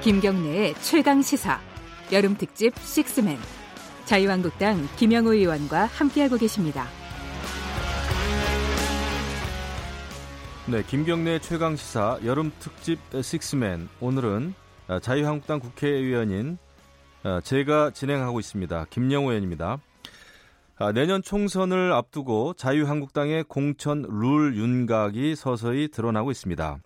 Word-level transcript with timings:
김경래의 0.00 0.74
최강 0.74 1.22
시사 1.22 1.58
여름 2.12 2.36
특집 2.36 2.72
식스맨 2.78 3.36
자유한국당 4.04 4.86
김영우 4.96 5.34
의원과 5.34 5.86
함께하고 5.86 6.36
계십니다. 6.36 6.86
네, 10.66 10.84
김경래 10.86 11.40
최강 11.40 11.74
시사 11.74 12.20
여름 12.24 12.52
특집 12.60 13.00
식스맨 13.20 13.88
오늘은 14.00 14.54
자유한국당 15.02 15.58
국회의원인 15.58 16.58
제가 17.42 17.90
진행하고 17.90 18.38
있습니다. 18.38 18.86
김영우 18.90 19.30
의원입니다. 19.30 19.78
내년 20.94 21.22
총선을 21.22 21.92
앞두고 21.92 22.54
자유한국당의 22.54 23.44
공천 23.48 24.02
룰 24.02 24.56
윤곽이 24.56 25.34
서서히 25.34 25.88
드러나고 25.88 26.30
있습니다. 26.30 26.78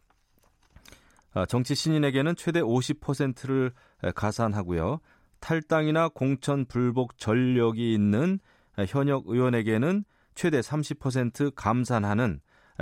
아, 1.35 1.47
정치 1.47 1.75
신인에게는 1.75 2.37
최대 2.37 2.61
50%를 2.61 3.73
가산하고요. 4.15 5.01
탈당이나 5.41 6.09
공천 6.09 6.65
불복 6.67 7.19
전력이 7.19 7.93
있는 7.93 8.39
현역 8.87 9.25
의원에게는 9.27 10.05
최대 10.35 10.61
30% 10.61 11.55
감산하는 11.55 12.41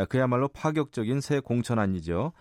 그야말로 0.09 0.49
파격적인 0.49 1.21
새 1.21 1.41
공천안이죠. 1.41 2.33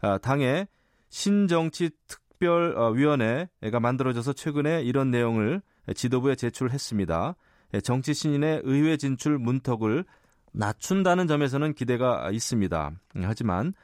아, 0.00 0.18
당의 0.18 0.68
신정치 1.10 1.90
특별위원회가 2.06 3.80
만들어져서 3.80 4.32
최근에 4.34 4.82
이런 4.82 5.10
내용을 5.10 5.62
지도부에 5.94 6.34
제출했습니다. 6.34 7.34
정치 7.82 8.14
신인의 8.14 8.62
의회 8.64 8.96
진출 8.96 9.38
문턱을 9.38 10.04
낮춘다는 10.52 11.26
점에서는 11.26 11.74
기대가 11.74 12.30
있습니다. 12.30 12.90
하지만 13.22 13.74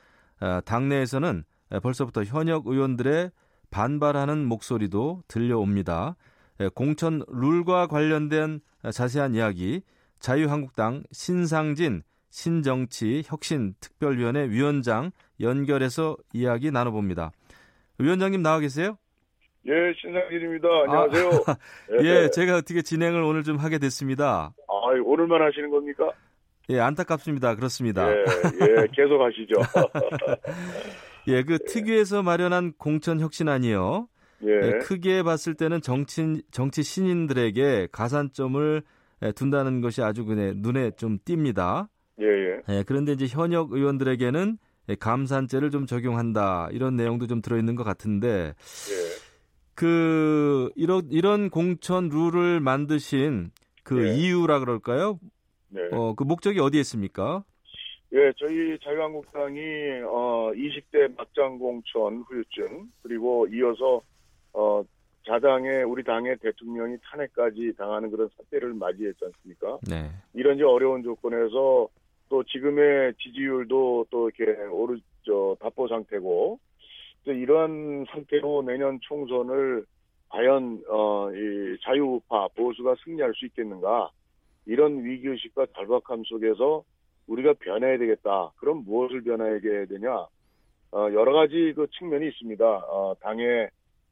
아, 0.41 0.61
당내에서는 0.61 1.45
벌써부터 1.83 2.25
현역 2.25 2.67
의원들의 2.67 3.31
반발하는 3.71 4.45
목소리도 4.47 5.23
들려옵니다. 5.29 6.17
공천 6.75 7.23
룰과 7.29 7.89
관련된 7.89 8.61
자세한 8.93 9.35
이야기 9.35 9.83
자유한국당 10.21 11.03
신상진 11.11 12.03
신정치 12.31 13.23
혁신 13.27 13.75
특별위원회 13.81 14.49
위원장 14.49 15.13
연결해서 15.41 16.17
이야기 16.33 16.71
나눠봅니다. 16.71 17.31
위원장님 17.99 18.43
나와 18.43 18.59
계세요? 18.59 18.99
예, 19.67 19.73
신상진입니다. 20.01 20.69
안녕하세요. 20.87 21.31
아, 21.47 21.57
예, 22.03 22.29
제가 22.31 22.57
어떻게 22.57 22.83
진행을 22.83 23.23
오늘 23.23 23.45
좀 23.45 23.57
하게 23.57 23.79
됐습니다. 23.79 24.53
아, 24.69 24.75
오늘만 25.05 25.43
하시는 25.43 25.71
겁니까? 25.71 26.11
예, 26.71 26.81
안타깝습니다. 26.81 27.55
그렇습니다. 27.55 28.11
예, 28.11 28.15
예 28.15 28.87
계속 28.93 29.21
하시죠. 29.23 29.55
예, 31.29 31.43
그 31.43 31.59
특위에서 31.59 32.23
마련한 32.23 32.75
공천 32.79 33.21
혁신안이요. 33.21 34.09
예. 34.45 34.51
예. 34.51 34.79
크게 34.81 35.23
봤을 35.23 35.55
때는 35.55 35.81
정치 35.81 36.43
정치 36.51 36.83
신인들에게 36.83 37.89
가산점을 37.93 38.83
예, 39.23 39.33
둔다는 39.33 39.81
것이 39.81 40.03
아주 40.03 40.25
그냥 40.25 40.55
눈에 40.59 40.91
좀 40.93 41.19
띕니다. 41.19 41.89
예, 42.21 42.27
예. 42.27 42.63
예, 42.69 42.85
그런데 42.87 43.13
이제 43.13 43.27
현역 43.27 43.73
의원들에게는 43.73 44.59
예, 44.91 44.95
감산제를 44.95 45.71
좀 45.71 45.87
적용한다 45.87 46.69
이런 46.73 46.97
내용도 46.97 47.27
좀 47.27 47.41
들어있는 47.41 47.75
것 47.75 47.85
같은데 47.85 48.55
예. 48.91 49.25
그 49.75 50.71
이런 50.77 51.09
이런 51.11 51.51
공천 51.51 52.09
룰을 52.09 52.61
만드신 52.61 53.51
그 53.83 54.09
예. 54.09 54.15
이유라 54.15 54.61
그럴까요? 54.61 55.19
네. 55.69 55.81
어, 55.91 56.15
그 56.15 56.23
목적이 56.23 56.61
어디에 56.61 56.81
있습니까? 56.81 57.45
예, 58.15 58.33
저희 58.37 58.79
자유한국당이 58.79 59.59
어 60.07 60.53
20대 60.55 61.17
막장 61.17 61.59
공천 61.59 62.19
후유증 62.29 62.89
그리고 63.03 63.45
이어서 63.49 64.01
어 64.53 64.85
자당의 65.27 65.83
우리 65.83 66.05
당의 66.05 66.37
대통령이 66.37 66.97
탄핵까지 67.03 67.73
당하는 67.77 68.13
그런 68.13 68.29
사태를 68.37 68.73
맞이했지 68.75 69.19
않습니까? 69.25 69.79
네. 69.89 70.11
이런 70.33 70.59
저 70.59 70.69
어려운 70.69 71.03
조건에서 71.03 71.89
또 72.29 72.45
지금의 72.45 73.15
지지율도 73.15 74.07
또 74.11 74.31
이렇게 74.31 74.63
오르 74.67 74.97
저 75.27 75.57
답보 75.61 75.89
상태고 75.89 76.61
또 77.25 77.33
이런 77.33 78.05
상태로 78.11 78.63
내년 78.63 79.01
총선을 79.03 79.85
과연 80.29 80.85
어이 80.89 81.79
자유우파 81.83 82.47
보수가 82.55 82.95
승리할 83.05 83.33
수 83.35 83.47
있겠는가 83.47 84.11
이런 84.67 85.03
위기의식과 85.03 85.67
절박함 85.75 86.23
속에서 86.25 86.85
우리가 87.27 87.55
변해야 87.55 87.99
되겠다. 87.99 88.51
그럼 88.57 88.85
무엇을 88.85 89.23
변화하게 89.23 89.87
되냐? 89.87 90.27
어, 90.93 91.09
여러 91.13 91.33
가지 91.33 91.73
그 91.75 91.87
측면이 91.99 92.29
있습니다. 92.29 92.65
어, 92.65 93.15
당의 93.21 93.69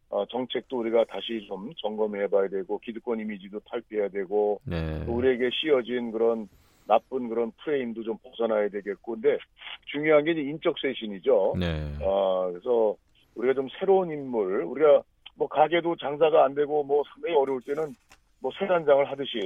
어, 0.08 0.26
정책도 0.26 0.78
우리가 0.78 1.04
다시 1.04 1.44
좀 1.48 1.72
점검해 1.80 2.26
봐야 2.28 2.48
되고, 2.48 2.78
기득권 2.78 3.20
이미지도 3.20 3.60
탈피해야 3.60 4.08
되고, 4.08 4.60
네. 4.64 5.04
또 5.06 5.12
우리에게 5.12 5.48
씌어진 5.50 6.10
그런 6.10 6.48
나쁜 6.86 7.28
그런 7.28 7.50
프레임도 7.64 8.02
좀 8.02 8.18
벗어나야 8.18 8.68
되겠고, 8.68 9.12
근데 9.12 9.38
중요한 9.86 10.24
게 10.24 10.32
이제 10.32 10.42
인적 10.42 10.74
쇄신이죠. 10.78 11.54
네. 11.58 11.96
어, 12.02 12.50
그래서 12.50 12.94
우리가 13.36 13.54
좀 13.54 13.68
새로운 13.78 14.10
인물, 14.10 14.64
우리가 14.64 15.02
뭐 15.36 15.48
가게도 15.48 15.96
장사가 15.96 16.44
안 16.44 16.54
되고 16.54 16.84
뭐 16.84 17.02
상당히 17.14 17.34
어려울 17.34 17.62
때는 17.62 17.94
뭐 18.40 18.50
세단장을 18.58 19.10
하듯이 19.10 19.38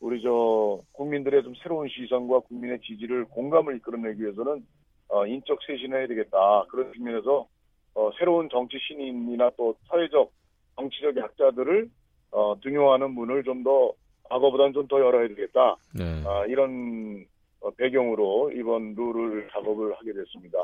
우리 0.00 0.20
저 0.22 0.80
국민들의 0.92 1.42
좀 1.42 1.54
새로운 1.62 1.88
시선과 1.88 2.40
국민의 2.40 2.80
지지를 2.80 3.24
공감을 3.26 3.76
이끌어내기 3.76 4.22
위해서는 4.22 4.64
어, 5.08 5.26
인적 5.26 5.58
쇄신해야 5.66 6.06
되겠다 6.08 6.64
그런 6.70 6.92
측면에서 6.92 7.46
어, 7.94 8.10
새로운 8.18 8.48
정치 8.50 8.76
신인이나 8.86 9.50
또 9.56 9.74
사회적 9.88 10.30
정치적 10.76 11.16
약자들을 11.16 11.88
어, 12.32 12.54
등용하는 12.60 13.10
문을 13.12 13.42
좀 13.44 13.62
더 13.64 13.92
과거보다는 14.24 14.72
좀 14.72 14.88
더 14.88 15.00
열어야 15.00 15.28
되겠다 15.28 15.76
네. 15.94 16.22
아, 16.26 16.44
이런 16.46 17.24
어, 17.60 17.70
배경으로 17.70 18.52
이번 18.54 18.94
룰을 18.94 19.48
작업을 19.52 19.94
하게 19.96 20.12
됐습니다. 20.12 20.58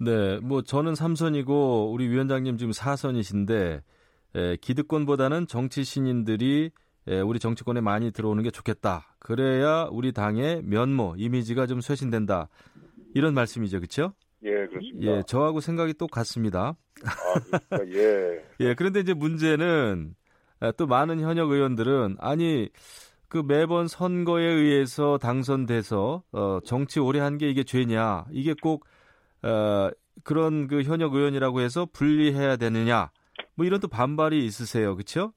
네, 0.00 0.38
뭐 0.40 0.62
저는 0.62 0.94
삼선이고 0.94 1.92
우리 1.92 2.08
위원장님 2.08 2.56
지금 2.56 2.72
사선이신데 2.72 3.82
에, 4.36 4.56
기득권보다는 4.56 5.46
정치 5.46 5.84
신인들이 5.84 6.70
예, 7.08 7.20
우리 7.20 7.38
정치권에 7.38 7.80
많이 7.80 8.10
들어오는 8.10 8.42
게 8.42 8.50
좋겠다. 8.50 9.14
그래야 9.18 9.88
우리 9.90 10.12
당의 10.12 10.62
면모, 10.64 11.14
이미지가 11.18 11.66
좀 11.66 11.80
쇄신된다. 11.80 12.48
이런 13.14 13.34
말씀이죠, 13.34 13.78
그렇죠? 13.78 14.14
예, 14.42 14.66
그렇습니다. 14.66 14.98
예, 15.18 15.22
저하고 15.26 15.60
생각이 15.60 15.94
똑같습니다. 15.94 16.76
아, 17.70 17.78
예. 17.88 18.44
예, 18.60 18.74
그런데 18.74 19.00
이제 19.00 19.14
문제는 19.14 20.14
아, 20.60 20.72
또 20.72 20.86
많은 20.86 21.20
현역 21.20 21.50
의원들은 21.50 22.16
아니 22.20 22.68
그 23.28 23.38
매번 23.46 23.88
선거에 23.88 24.44
의해서 24.44 25.18
당선돼서 25.18 26.22
어, 26.32 26.58
정치 26.64 27.00
오래 27.00 27.20
한 27.20 27.36
게 27.38 27.50
이게 27.50 27.64
죄냐? 27.64 28.24
이게 28.30 28.54
꼭 28.62 28.86
어, 29.42 29.90
그런 30.22 30.68
그 30.68 30.82
현역 30.82 31.14
의원이라고 31.14 31.60
해서 31.60 31.86
분리해야 31.92 32.56
되느냐? 32.56 33.10
뭐 33.56 33.66
이런 33.66 33.80
또 33.80 33.88
반발이 33.88 34.44
있으세요, 34.46 34.94
그렇죠? 34.94 35.32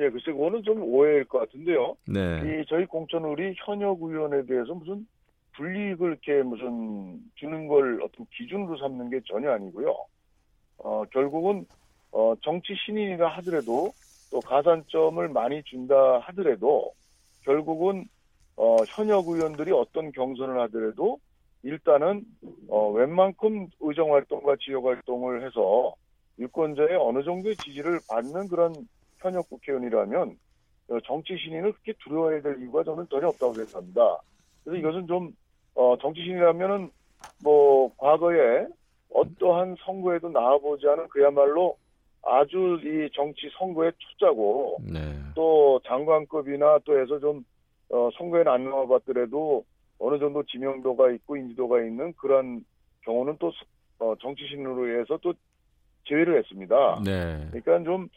예, 0.00 0.08
글쎄, 0.08 0.32
그거는 0.32 0.62
좀 0.62 0.82
오해일 0.82 1.24
것 1.26 1.40
같은데요. 1.40 1.94
네. 2.06 2.40
이 2.42 2.64
저희 2.68 2.86
공천 2.86 3.22
우리 3.24 3.54
현역 3.66 4.00
의원에 4.02 4.46
대해서 4.46 4.74
무슨 4.74 5.06
불이익을 5.56 6.08
이렇게 6.08 6.42
무슨 6.42 7.18
주는 7.34 7.66
걸 7.68 8.00
어떤 8.02 8.26
기준으로 8.34 8.78
삼는 8.78 9.10
게 9.10 9.20
전혀 9.26 9.50
아니고요. 9.52 9.94
어, 10.78 11.04
결국은, 11.12 11.66
어, 12.12 12.34
정치 12.42 12.74
신인이라 12.86 13.28
하더라도 13.36 13.92
또 14.30 14.40
가산점을 14.40 15.28
많이 15.28 15.62
준다 15.64 16.20
하더라도 16.20 16.92
결국은, 17.42 18.06
어, 18.56 18.82
현역 18.96 19.28
의원들이 19.28 19.72
어떤 19.72 20.12
경선을 20.12 20.58
하더라도 20.62 21.18
일단은, 21.62 22.24
어, 22.68 22.90
웬만큼 22.90 23.68
의정 23.80 24.14
활동과 24.14 24.56
지역 24.60 24.86
활동을 24.86 25.44
해서 25.44 25.94
유권자의 26.38 26.96
어느 26.96 27.22
정도의 27.22 27.58
지지를 27.58 28.00
받는 28.06 28.48
그런 28.48 28.88
현역 29.20 29.48
국회의원이라면 29.48 30.36
어, 30.88 31.00
정치 31.04 31.36
신인을 31.36 31.72
그렇게 31.72 31.92
두려워해야 32.04 32.42
될 32.42 32.60
이유가 32.60 32.82
저는 32.82 33.06
전혀 33.10 33.28
없다고 33.28 33.54
생각합니다. 33.54 34.20
그래서 34.64 34.78
이것은 34.78 35.06
좀 35.06 35.32
어, 35.74 35.96
정치 35.98 36.22
신이라면은 36.22 36.90
뭐 37.42 37.94
과거에 37.96 38.66
어떠한 39.12 39.76
선거에도 39.84 40.28
나와보지 40.28 40.86
않은 40.88 41.08
그야말로 41.08 41.76
아주 42.22 42.78
이 42.82 43.08
정치 43.14 43.50
선거의 43.58 43.92
초짜고 43.98 44.78
네. 44.82 45.16
또 45.34 45.80
장관급이나 45.86 46.80
또 46.84 46.98
해서 46.98 47.18
좀 47.18 47.44
어, 47.90 48.10
선거에는 48.18 48.52
안 48.52 48.64
나와봤더라도 48.64 49.64
어느 49.98 50.18
정도 50.18 50.42
지명도가 50.42 51.10
있고 51.12 51.36
인지도가 51.36 51.82
있는 51.82 52.12
그런 52.14 52.64
경우는 53.02 53.36
또 53.38 53.52
어, 53.98 54.14
정치 54.20 54.46
신으로 54.48 55.00
해서 55.00 55.18
또 55.22 55.34
제외를 56.10 56.38
했습니다. 56.38 57.00
네. 57.04 57.48
그러니까 57.50 57.82
좀 57.84 58.08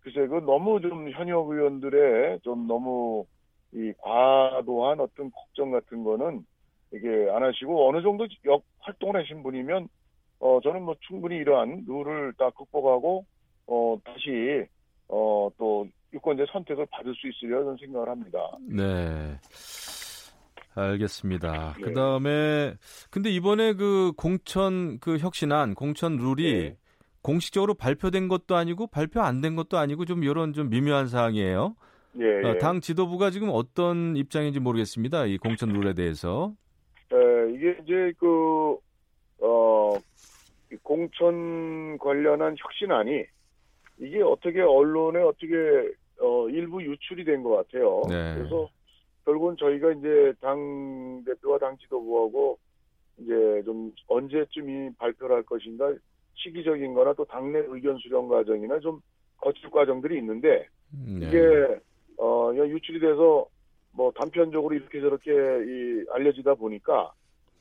글쎄 0.00 0.26
그 0.26 0.36
너무 0.44 0.80
좀 0.80 1.10
현역 1.10 1.48
의원들의 1.48 2.40
좀 2.42 2.66
너무 2.66 3.24
이 3.72 3.92
과도한 3.98 4.98
어떤 4.98 5.30
걱정 5.30 5.70
같은 5.70 6.02
거는 6.02 6.44
이게 6.92 7.30
안 7.30 7.42
하시고 7.44 7.88
어느 7.88 8.02
정도 8.02 8.26
역 8.46 8.62
활동을 8.80 9.20
하신 9.20 9.42
분이면 9.42 9.88
어, 10.42 10.58
저는 10.60 10.82
뭐 10.82 10.96
충분히 11.06 11.36
이러한 11.36 11.84
룰을 11.86 12.32
다 12.36 12.50
극복하고, 12.50 13.24
어, 13.68 13.96
다시, 14.04 14.66
어, 15.06 15.48
또 15.56 15.86
유권자 16.12 16.46
선택을 16.50 16.84
받을 16.90 17.14
수 17.14 17.28
있으려 17.28 17.62
저는 17.62 17.76
생각을 17.78 18.08
합니다. 18.08 18.40
네. 18.68 19.38
알겠습니다. 20.74 21.74
네. 21.76 21.82
그 21.84 21.92
다음에, 21.92 22.74
근데 23.12 23.30
이번에 23.30 23.74
그 23.74 24.12
공천 24.16 24.98
그 24.98 25.18
혁신안, 25.18 25.76
공천 25.76 26.16
룰이 26.16 26.70
네. 26.70 26.76
공식적으로 27.22 27.74
발표된 27.74 28.28
것도 28.28 28.56
아니고 28.56 28.86
발표 28.88 29.20
안 29.20 29.40
된 29.40 29.56
것도 29.56 29.78
아니고 29.78 30.04
좀 30.04 30.24
이런 30.24 30.52
좀 30.52 30.68
미묘한 30.70 31.06
사항이에요. 31.08 31.74
예, 32.20 32.24
예. 32.24 32.48
어, 32.48 32.58
당 32.58 32.80
지도부가 32.80 33.30
지금 33.30 33.48
어떤 33.52 34.16
입장인지 34.16 34.60
모르겠습니다. 34.60 35.26
이 35.26 35.38
공천 35.38 35.70
룰에 35.70 35.94
대해서. 35.94 36.52
에, 37.12 37.52
이게 37.54 37.78
이제 37.82 38.12
그, 38.18 38.76
어, 39.40 39.94
이 40.72 40.76
공천 40.82 41.96
관련한 41.98 42.54
혁신안이 42.58 43.24
이게 43.98 44.22
어떻게 44.22 44.60
언론에 44.60 45.20
어떻게 45.20 45.54
어, 46.20 46.48
일부 46.48 46.82
유출이 46.82 47.24
된 47.24 47.42
것 47.42 47.56
같아요. 47.56 48.02
네. 48.08 48.34
그래서 48.36 48.68
결국은 49.24 49.56
저희가 49.58 49.92
이제 49.92 50.32
당 50.40 51.22
대표와 51.24 51.58
당 51.58 51.76
지도부하고 51.78 52.58
이제 53.18 53.62
좀 53.64 53.92
언제쯤이 54.08 54.94
발표를 54.98 55.36
할 55.36 55.42
것인가 55.44 55.92
시기적인 56.34 56.94
거나 56.94 57.12
또 57.14 57.24
당내 57.24 57.62
의견 57.68 57.96
수렴 57.98 58.28
과정이나 58.28 58.78
좀 58.80 59.00
거칠 59.40 59.70
과정들이 59.70 60.18
있는데 60.18 60.66
네. 60.90 61.26
이게 61.28 61.38
어 62.18 62.52
유출이 62.54 63.00
돼서 63.00 63.46
뭐 63.92 64.10
단편적으로 64.12 64.74
이렇게 64.74 65.00
저렇게 65.00 65.30
이 65.32 66.04
알려지다 66.12 66.54
보니까 66.54 67.12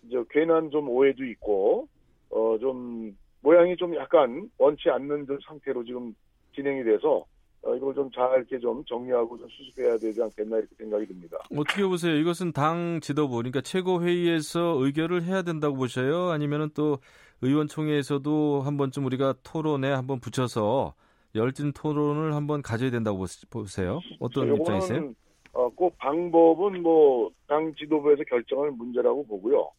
이제 0.07 0.17
괜한 0.29 0.69
좀 0.71 0.89
오해도 0.89 1.23
있고 1.25 1.87
어 2.29 2.57
좀 2.59 3.15
모양이 3.43 3.75
좀 3.75 3.95
약간 3.95 4.47
원치 4.57 4.89
않는 4.89 5.25
좀 5.25 5.37
상태로 5.47 5.83
지금 5.83 6.13
진행이 6.55 6.83
돼서 6.83 7.25
어 7.63 7.75
이걸 7.75 7.93
좀 7.95 8.09
잘 8.13 8.37
이렇게 8.37 8.59
좀 8.59 8.83
정리하고 8.85 9.37
좀 9.37 9.47
수습해야 9.49 9.97
되지 9.97 10.21
않겠나 10.21 10.57
이렇게 10.57 10.75
생각이 10.77 11.05
듭니다. 11.07 11.37
어떻게 11.55 11.83
보세요? 11.83 12.15
이것은 12.15 12.51
당 12.53 12.99
지도부, 13.01 13.35
그러니까 13.37 13.61
최고회의에서 13.61 14.75
의결을 14.79 15.23
해야 15.23 15.41
된다고 15.43 15.75
보셔요? 15.75 16.29
아니면은 16.29 16.69
또 16.75 16.97
의원총회에서도 17.41 18.61
한 18.61 18.77
번쯤 18.77 19.05
우리가 19.05 19.35
토론에 19.43 19.91
한번 19.91 20.19
붙여서 20.19 20.93
열띤 21.35 21.71
토론을 21.73 22.35
한번 22.35 22.61
가져야 22.61 22.91
된다고 22.91 23.25
보세요? 23.49 23.99
어떤 24.19 24.47
요거는, 24.47 24.61
입장이세요? 24.61 25.13
어, 25.53 25.69
꼭 25.69 25.97
방법은 25.97 26.81
뭐 26.81 27.29
당 27.47 27.73
지도부에서 27.75 28.23
결정할 28.29 28.71
문제라고 28.71 29.25
보고요. 29.27 29.69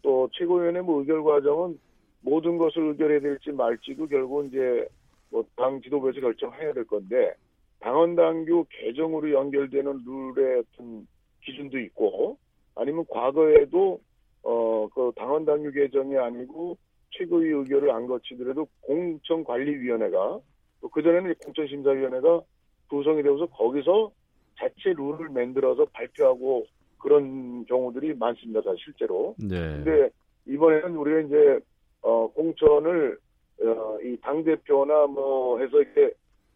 또 0.00 0.30
최고위원회 0.32 0.80
뭐 0.80 1.00
의결 1.00 1.22
과정은 1.22 1.78
모든 2.22 2.56
것을 2.56 2.82
의결해야 2.88 3.20
될지 3.20 3.50
말지도 3.50 4.06
결국은 4.06 4.46
이제 4.46 4.88
뭐 5.30 5.44
당 5.56 5.80
지도부에서 5.82 6.20
결정해야 6.20 6.72
될 6.72 6.84
건데 6.86 7.34
당원 7.80 8.16
당규 8.16 8.64
개정으로 8.70 9.30
연결되는 9.30 10.02
룰의 10.06 10.60
어떤 10.72 11.06
기준도 11.44 11.78
있고 11.80 12.38
아니면 12.76 13.04
과거에도 13.10 14.00
어 14.42 14.88
그 14.94 15.12
당원 15.16 15.44
당규 15.44 15.70
개정이 15.72 16.16
아니고 16.16 16.78
최고위 17.10 17.50
의결을 17.50 17.90
안 17.90 18.06
거치더라도 18.06 18.66
공천관리위원회가 18.82 20.40
또 20.80 20.88
그전에는 20.88 21.34
공천심사위원회가 21.44 22.42
구성이 22.88 23.22
되어서 23.22 23.46
거기서 23.46 24.12
자체 24.58 24.92
룰을 24.96 25.28
만들어서 25.30 25.84
발표하고 25.92 26.66
그런 26.98 27.64
경우들이 27.66 28.14
많습니다, 28.14 28.60
실제로. 28.76 29.34
네. 29.38 29.56
근데 29.58 30.10
이번에는 30.46 30.96
우리가 30.96 31.20
이제 31.20 31.60
어 32.02 32.28
공천을 32.32 33.18
어, 33.60 33.98
이 34.02 34.16
당 34.22 34.44
대표나 34.44 35.06
뭐 35.06 35.58
해서 35.60 35.80
이렇게 35.80 36.12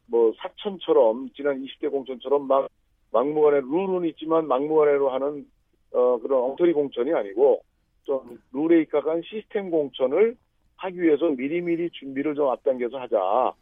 뭐 0.06 0.32
사천처럼 0.38 1.30
지난 1.34 1.62
20대 1.62 1.90
공천처럼 1.90 2.46
막 2.46 2.68
막무가내 3.12 3.60
룰은 3.60 4.04
있지만 4.10 4.46
막무가내로 4.46 5.10
하는 5.10 5.46
어 5.92 6.18
그런 6.18 6.42
엉터리 6.44 6.72
공천이 6.72 7.12
아니고 7.12 7.62
좀 8.04 8.38
룰에 8.52 8.82
입각한 8.82 9.22
시스템 9.24 9.70
공천을 9.70 10.36
하기 10.82 11.00
위해서 11.00 11.28
미리미리 11.28 11.90
준비를 11.90 12.34
좀 12.34 12.48
앞당겨서 12.48 12.98
하자 12.98 13.52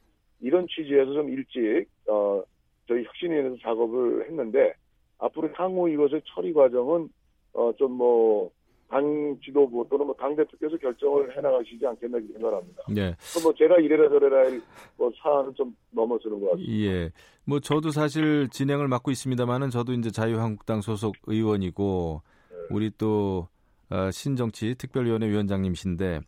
이런 0.41 0.67
취지에서 0.69 1.13
좀 1.13 1.29
일찍 1.29 1.87
어 2.09 2.43
저희 2.89 3.05
혁신위원회에서 3.05 3.57
작업을 3.63 4.27
했는데 4.27 4.73
앞으로 5.19 5.51
향후 5.55 5.89
이것의 5.91 6.23
처리 6.35 6.53
과정은 6.53 7.09
어 7.53 7.73
좀뭐 7.77 8.51
당 8.89 9.37
지도부 9.45 9.87
또는 9.89 10.07
뭐당 10.07 10.35
대표께서 10.35 10.77
결정을 10.79 11.37
해나가시지 11.37 11.87
않겠나 11.87 12.19
생각합니다. 12.33 12.83
네. 12.89 13.15
뭐 13.43 13.53
제가 13.55 13.77
이래라 13.79 14.09
저래라 14.09 14.39
할뭐 14.39 15.13
사안은 15.23 15.55
좀 15.55 15.77
넘어서는 15.91 16.41
것 16.41 16.51
같습니다. 16.51 16.73
예. 16.73 17.11
뭐 17.45 17.61
저도 17.61 17.91
사실 17.91 18.49
진행을 18.49 18.89
맡고 18.89 19.11
있습니다만은 19.11 19.71
저도 19.71 19.93
이제 19.93 20.11
자유한국당 20.11 20.81
소속 20.81 21.15
의원이고 21.27 22.23
우리 22.71 22.91
또 22.97 23.49
어, 23.91 24.11
신정치 24.11 24.75
특별위원회 24.77 25.29
위원장님이신데 25.29 26.21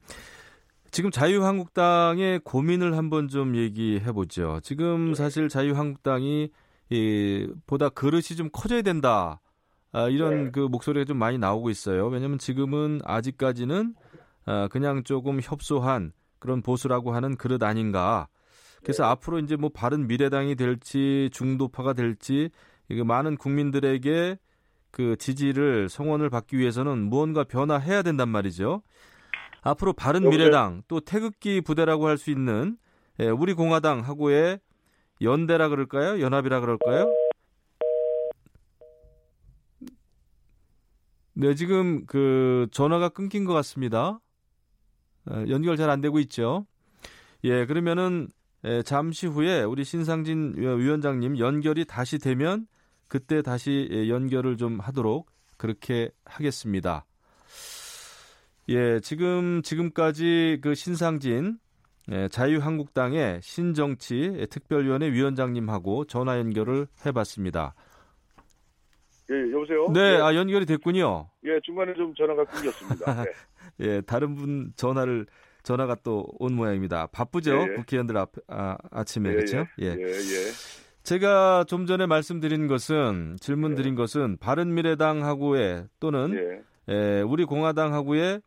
지금 0.92 1.10
자유한국당의 1.10 2.40
고민을 2.40 2.98
한번 2.98 3.28
좀 3.28 3.56
얘기해 3.56 4.12
보죠. 4.12 4.60
지금 4.62 5.14
사실 5.14 5.48
자유한국당이 5.48 6.50
이, 6.90 7.48
보다 7.66 7.88
그릇이 7.88 8.36
좀 8.36 8.50
커져야 8.52 8.82
된다. 8.82 9.40
아, 9.90 10.08
이런 10.10 10.44
네. 10.44 10.50
그 10.50 10.60
목소리가 10.60 11.06
좀 11.06 11.16
많이 11.16 11.38
나오고 11.38 11.70
있어요. 11.70 12.08
왜냐하면 12.08 12.38
지금은 12.38 13.00
아직까지는 13.04 13.94
아, 14.44 14.68
그냥 14.68 15.02
조금 15.02 15.40
협소한 15.42 16.12
그런 16.38 16.60
보수라고 16.60 17.14
하는 17.14 17.36
그릇 17.36 17.62
아닌가. 17.62 18.28
그래서 18.82 19.04
앞으로 19.04 19.38
이제 19.38 19.56
뭐 19.56 19.70
바른 19.72 20.06
미래당이 20.06 20.56
될지 20.56 21.30
중도파가 21.32 21.94
될지 21.94 22.50
이게 22.90 23.02
많은 23.02 23.38
국민들에게 23.38 24.38
그 24.90 25.16
지지를 25.16 25.88
성원을 25.88 26.28
받기 26.28 26.58
위해서는 26.58 26.98
무언가 26.98 27.44
변화해야 27.44 28.02
된단 28.02 28.28
말이죠. 28.28 28.82
앞으로 29.62 29.92
바른? 29.92 30.28
미래당 30.28 30.82
또 30.88 31.00
태극기 31.00 31.60
부대라고 31.60 32.06
할 32.08 32.18
수 32.18 32.30
있는 32.30 32.76
예, 33.20 33.28
우리 33.28 33.54
공화당하고의 33.54 34.60
연대라 35.20 35.68
그럴까요? 35.68 36.20
연합이라 36.20 36.60
그럴까요? 36.60 37.12
네, 41.34 41.54
지금 41.54 42.04
그 42.06 42.66
전화가 42.72 43.08
끊긴 43.08 43.44
것 43.44 43.52
같습니다. 43.54 44.20
어, 45.30 45.44
연결 45.48 45.76
잘 45.76 45.88
안 45.90 46.00
되고 46.00 46.18
있죠. 46.20 46.66
예, 47.44 47.64
그러면은 47.66 48.28
예, 48.64 48.82
잠시 48.82 49.26
후에 49.26 49.62
우리 49.62 49.84
신상진 49.84 50.54
위- 50.56 50.66
위원장님 50.66 51.38
연결이 51.38 51.84
다시 51.84 52.18
되면 52.18 52.66
그때 53.08 53.42
다시 53.42 53.88
예, 53.92 54.08
연결을 54.08 54.56
좀 54.56 54.80
하도록 54.80 55.30
그렇게 55.56 56.10
하겠습니다. 56.24 57.04
예, 58.68 59.00
지금 59.00 59.62
지금까지 59.62 60.58
그 60.62 60.74
신상진 60.74 61.58
예, 62.10 62.28
자유한국당의 62.28 63.40
신정치 63.42 64.32
예, 64.38 64.46
특별위원회 64.46 65.12
위원장님하고 65.12 66.04
전화 66.06 66.38
연결을 66.38 66.86
해봤습니다. 67.06 67.74
예, 69.30 69.52
여보세요? 69.52 69.88
네, 69.92 70.16
예, 70.16 70.20
아 70.20 70.34
연결이 70.34 70.66
됐군요. 70.66 71.28
예, 71.44 71.58
중간에 71.62 71.94
좀 71.94 72.14
전화가 72.14 72.44
끊겼습니다. 72.44 73.24
네. 73.24 73.30
예, 73.80 74.00
다른 74.02 74.34
분 74.34 74.72
전화를 74.76 75.26
전화가 75.62 75.94
또 76.02 76.26
온 76.40 76.54
모양입니다. 76.54 77.06
바쁘죠? 77.12 77.52
예, 77.52 77.66
예. 77.70 77.74
국회의원들 77.76 78.16
앞 78.18 78.30
아, 78.48 78.76
아침에 78.90 79.30
예, 79.30 79.34
그렇죠? 79.34 79.66
예, 79.80 79.86
예, 79.86 80.02
예. 80.02 80.52
제가 81.04 81.64
좀 81.68 81.86
전에 81.86 82.06
말씀드린 82.06 82.66
것은 82.68 83.36
질문 83.40 83.72
예. 83.72 83.76
드린 83.76 83.94
것은 83.94 84.38
바른 84.38 84.74
미래당하고의 84.74 85.86
또는 86.00 86.34
예. 86.88 86.92
에, 86.92 87.20
우리 87.22 87.44
공화당하고의 87.44 88.34
에, 88.34 88.40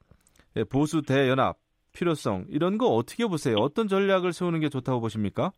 보수 0.63 1.01
대연합 1.01 1.57
필요성 1.93 2.45
이런 2.49 2.77
거 2.77 2.87
어떻게 2.87 3.25
보세요? 3.25 3.55
어떤 3.57 3.87
전략을 3.87 4.33
세우는 4.33 4.59
게 4.59 4.69
좋다고 4.69 5.01
보십니까? 5.01 5.51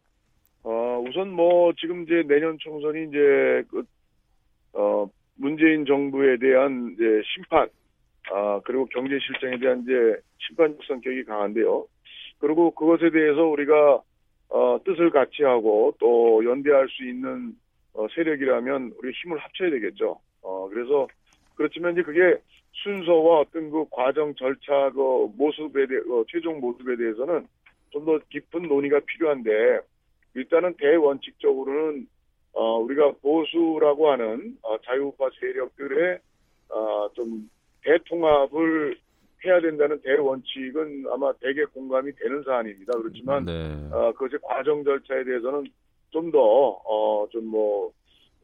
어, 0.63 1.04
우선 1.08 1.32
뭐 1.32 1.72
지금 1.80 2.04
이제 2.04 2.24
내년 2.27 2.58
총선이 2.60 3.10
이제 3.10 3.63
그, 3.70 3.84
어, 4.74 5.10
문재인 5.36 5.86
정부에 5.86 6.38
대한 6.38 6.94
이제 6.94 7.22
심판, 7.34 7.70
아, 8.32 8.60
그리고 8.66 8.86
경제 8.86 9.18
실정에 9.20 9.58
대한 9.60 9.82
이제 9.84 9.94
심판적 10.39 10.84
성격이 10.86 11.24
강한데요. 11.25 11.86
그리고 12.39 12.72
그것에 12.72 13.10
대해서 13.10 13.44
우리가 13.44 14.01
어, 14.50 14.80
뜻을 14.86 15.10
같이 15.10 15.44
하고 15.44 15.96
또 16.00 16.44
연대할 16.46 16.88
수 16.89 17.04
있는 17.04 17.54
어, 17.94 18.08
세력이라면 18.13 18.94
우리 18.98 19.12
힘을 19.12 19.38
합쳐야 19.39 19.70
되겠죠. 19.72 20.20
어, 20.42 20.70
그래서 20.70 21.08
그렇지만 21.56 21.94
이제 21.94 22.04
그게 22.04 22.38
순서와 22.84 23.39
어떤 23.41 23.69
그 23.72 23.86
과정 23.89 24.34
절차 24.36 24.91
그 24.91 25.27
모습에 25.38 25.88
대해 25.88 26.00
어, 26.10 26.24
최종 26.27 26.60
모습에 26.60 26.96
대해서는 26.96 27.48
좀 27.91 28.05
더 28.05 28.19
깊은 28.29 28.63
논의가 28.67 29.00
필요한데 29.05 29.79
일단은 30.36 30.75
대원칙적으로는 30.77 32.07
어, 32.53 32.77
우리가 32.79 33.13
보수라고 33.22 34.12
하는 34.12 34.55
어, 34.62 34.77
자유우파 34.81 35.29
세력들의 35.39 36.19
어, 36.69 37.10
좀 37.15 37.50
대통합을 37.84 38.98
해야 39.46 39.62
된다는 39.62 40.01
대원칙은 40.01 41.05
아마 41.12 41.31
대개 41.41 41.63
공감이 41.65 42.12
되는 42.15 42.43
사안입니다. 42.43 42.93
그렇지만 42.98 43.46
네. 43.46 43.88
어, 43.91 44.12
그것의 44.13 44.39
과정 44.43 44.84
절차에 44.84 45.24
대해서는 45.24 45.65
좀 46.12 46.31
더 46.31 46.39
어, 46.39 47.27
좀 47.31 47.46
뭐 47.46 47.91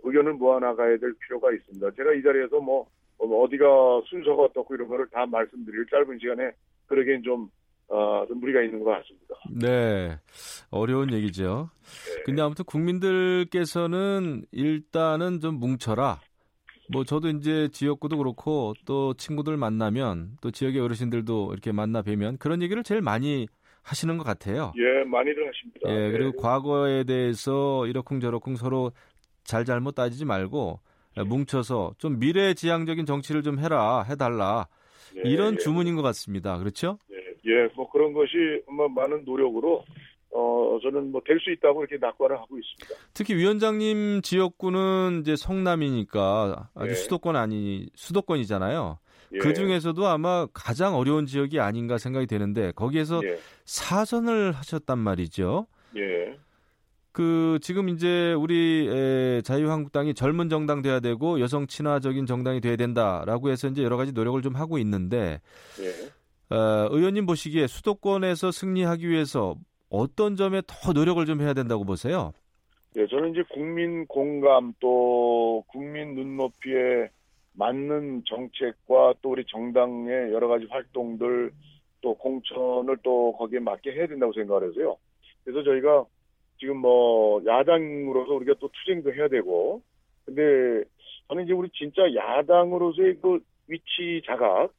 의견을 0.03 0.33
모아나가야 0.33 0.97
될 0.97 1.13
필요가 1.19 1.51
있습니다. 1.53 1.91
제가 1.91 2.13
이 2.13 2.21
자리에서 2.23 2.59
뭐, 2.59 2.63
뭐 2.65 2.87
어디가 3.31 4.01
순서가 4.05 4.43
어떻고 4.43 4.75
이런 4.75 4.87
거를 4.87 5.07
다 5.09 5.25
말씀드릴 5.25 5.85
짧은 5.89 6.19
시간에 6.19 6.51
그러기엔 6.87 7.23
좀, 7.23 7.49
어, 7.87 8.25
좀 8.27 8.39
무리가 8.39 8.61
있는 8.61 8.83
것 8.83 8.91
같습니다. 8.91 9.35
네. 9.49 10.17
어려운 10.71 11.13
얘기죠. 11.13 11.69
네. 11.81 12.23
근데 12.25 12.41
아무튼 12.41 12.65
국민들께서는 12.65 14.45
일단은 14.51 15.39
좀 15.39 15.59
뭉쳐라. 15.59 16.19
뭐 16.91 17.03
저도 17.03 17.29
이제 17.29 17.69
지역구도 17.71 18.17
그렇고 18.17 18.73
또 18.85 19.13
친구들 19.13 19.57
만나면 19.57 20.37
또 20.41 20.51
지역의 20.51 20.81
어르신들도 20.81 21.53
이렇게 21.53 21.71
만나 21.71 22.01
뵈면 22.01 22.37
그런 22.37 22.61
얘기를 22.61 22.83
제일 22.83 23.01
많이 23.01 23.47
하시는 23.83 24.17
것 24.17 24.23
같아요. 24.23 24.73
예, 24.77 25.03
많이들 25.03 25.47
하십니다. 25.47 25.89
예, 25.89 26.11
그리고 26.11 26.31
네. 26.31 26.37
과거에 26.41 27.03
대해서 27.03 27.85
이러쿵저러쿵 27.87 28.55
서로 28.55 28.91
잘잘못 29.43 29.95
따지지 29.95 30.25
말고 30.25 30.79
뭉쳐서 31.15 31.95
좀 31.97 32.19
미래지향적인 32.19 33.05
정치를 33.05 33.43
좀 33.43 33.59
해라, 33.59 34.03
해달라. 34.03 34.67
예, 35.17 35.29
이런 35.29 35.53
예. 35.53 35.57
주문인 35.57 35.95
것 35.95 36.01
같습니다. 36.01 36.57
그렇죠? 36.57 36.97
예, 37.11 37.15
예, 37.51 37.67
뭐 37.75 37.89
그런 37.91 38.13
것이 38.13 38.33
뭐 38.75 38.87
많은 38.89 39.23
노력으로 39.25 39.83
어 40.35 40.79
저는 40.81 41.11
뭐 41.11 41.21
될 41.23 41.37
수 41.39 41.51
있다고 41.51 41.83
이렇게 41.83 41.97
낙관을 42.03 42.35
하고 42.37 42.57
있습니다. 42.57 42.95
특히 43.13 43.35
위원장님 43.35 44.21
지역구는 44.23 45.19
이제 45.21 45.35
성남이니까 45.35 46.69
아주 46.73 46.89
네. 46.89 46.95
수도권 46.95 47.35
아니 47.35 47.87
수도권이잖아요. 47.95 48.97
예, 49.33 49.37
그 49.37 49.53
중에서도 49.53 50.07
아마 50.07 50.47
가장 50.53 50.95
어려운 50.95 51.27
지역이 51.27 51.59
아닌가 51.59 51.97
생각이 51.99 52.25
되는데 52.25 52.71
거기에서 52.71 53.21
예, 53.23 53.37
사선을 53.65 54.53
하셨단 54.53 54.97
말이죠. 54.97 55.67
예, 55.97 56.35
그 57.13 57.59
지금 57.61 57.89
이제 57.89 58.33
우리 58.33 58.89
에, 58.91 59.41
자유한국당이 59.43 60.15
젊은 60.15 60.49
정당 60.49 60.81
돼야 60.81 60.99
되고 60.99 61.39
여성 61.39 61.67
친화적인 61.67 62.25
정당이 62.25 62.59
돼야 62.59 62.75
된다라고 62.75 63.51
해서 63.51 63.67
이제 63.67 63.83
여러 63.83 63.97
가지 63.97 64.11
노력을 64.11 64.41
좀 64.41 64.55
하고 64.55 64.79
있는데 64.79 65.39
예. 65.79 66.55
어, 66.55 66.87
의원님 66.89 67.27
보시기에 67.27 67.67
수도권에서 67.67 68.51
승리하기 68.51 69.07
위해서 69.07 69.55
어떤 69.89 70.35
점에 70.35 70.63
더 70.65 70.91
노력을 70.91 71.23
좀 71.27 71.39
해야 71.41 71.53
된다고 71.53 71.85
보세요? 71.85 72.33
예, 72.97 73.05
저는 73.05 73.31
이제 73.31 73.43
국민 73.53 74.07
공감 74.07 74.73
또 74.79 75.63
국민 75.67 76.15
눈높이에 76.15 77.09
맞는 77.53 78.23
정책과 78.25 79.13
또 79.21 79.31
우리 79.31 79.45
정당의 79.47 80.33
여러 80.33 80.47
가지 80.47 80.65
활동들 80.67 81.51
또 82.01 82.15
공천을 82.15 82.97
또 83.03 83.33
거기에 83.37 83.59
맞게 83.59 83.91
해야 83.91 84.07
된다고 84.07 84.33
생각을 84.33 84.69
해서요. 84.69 84.97
그래서 85.43 85.63
저희가 85.63 86.05
지금 86.57 86.77
뭐 86.77 87.41
야당으로서 87.45 88.33
우리가 88.33 88.53
또 88.59 88.69
투쟁도 88.69 89.13
해야 89.13 89.27
되고 89.27 89.81
근데 90.25 90.83
저는 91.27 91.45
이제 91.45 91.53
우리 91.53 91.69
진짜 91.69 92.01
야당으로서의 92.13 93.17
그 93.21 93.39
위치 93.67 94.21
자각 94.25 94.73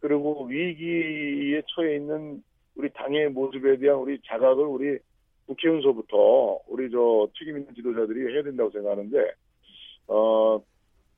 그리고 0.00 0.44
위기에 0.46 1.62
처해 1.74 1.96
있는 1.96 2.42
우리 2.74 2.90
당의 2.90 3.28
모습에 3.28 3.76
대한 3.78 3.98
우리 3.98 4.18
자각을 4.26 4.64
우리 4.64 4.98
국회의원서부터 5.46 6.60
우리 6.68 6.90
저 6.90 7.28
책임 7.38 7.58
있는 7.58 7.74
지도자들이 7.74 8.32
해야 8.32 8.42
된다고 8.42 8.70
생각하는데 8.70 9.32
어 10.08 10.60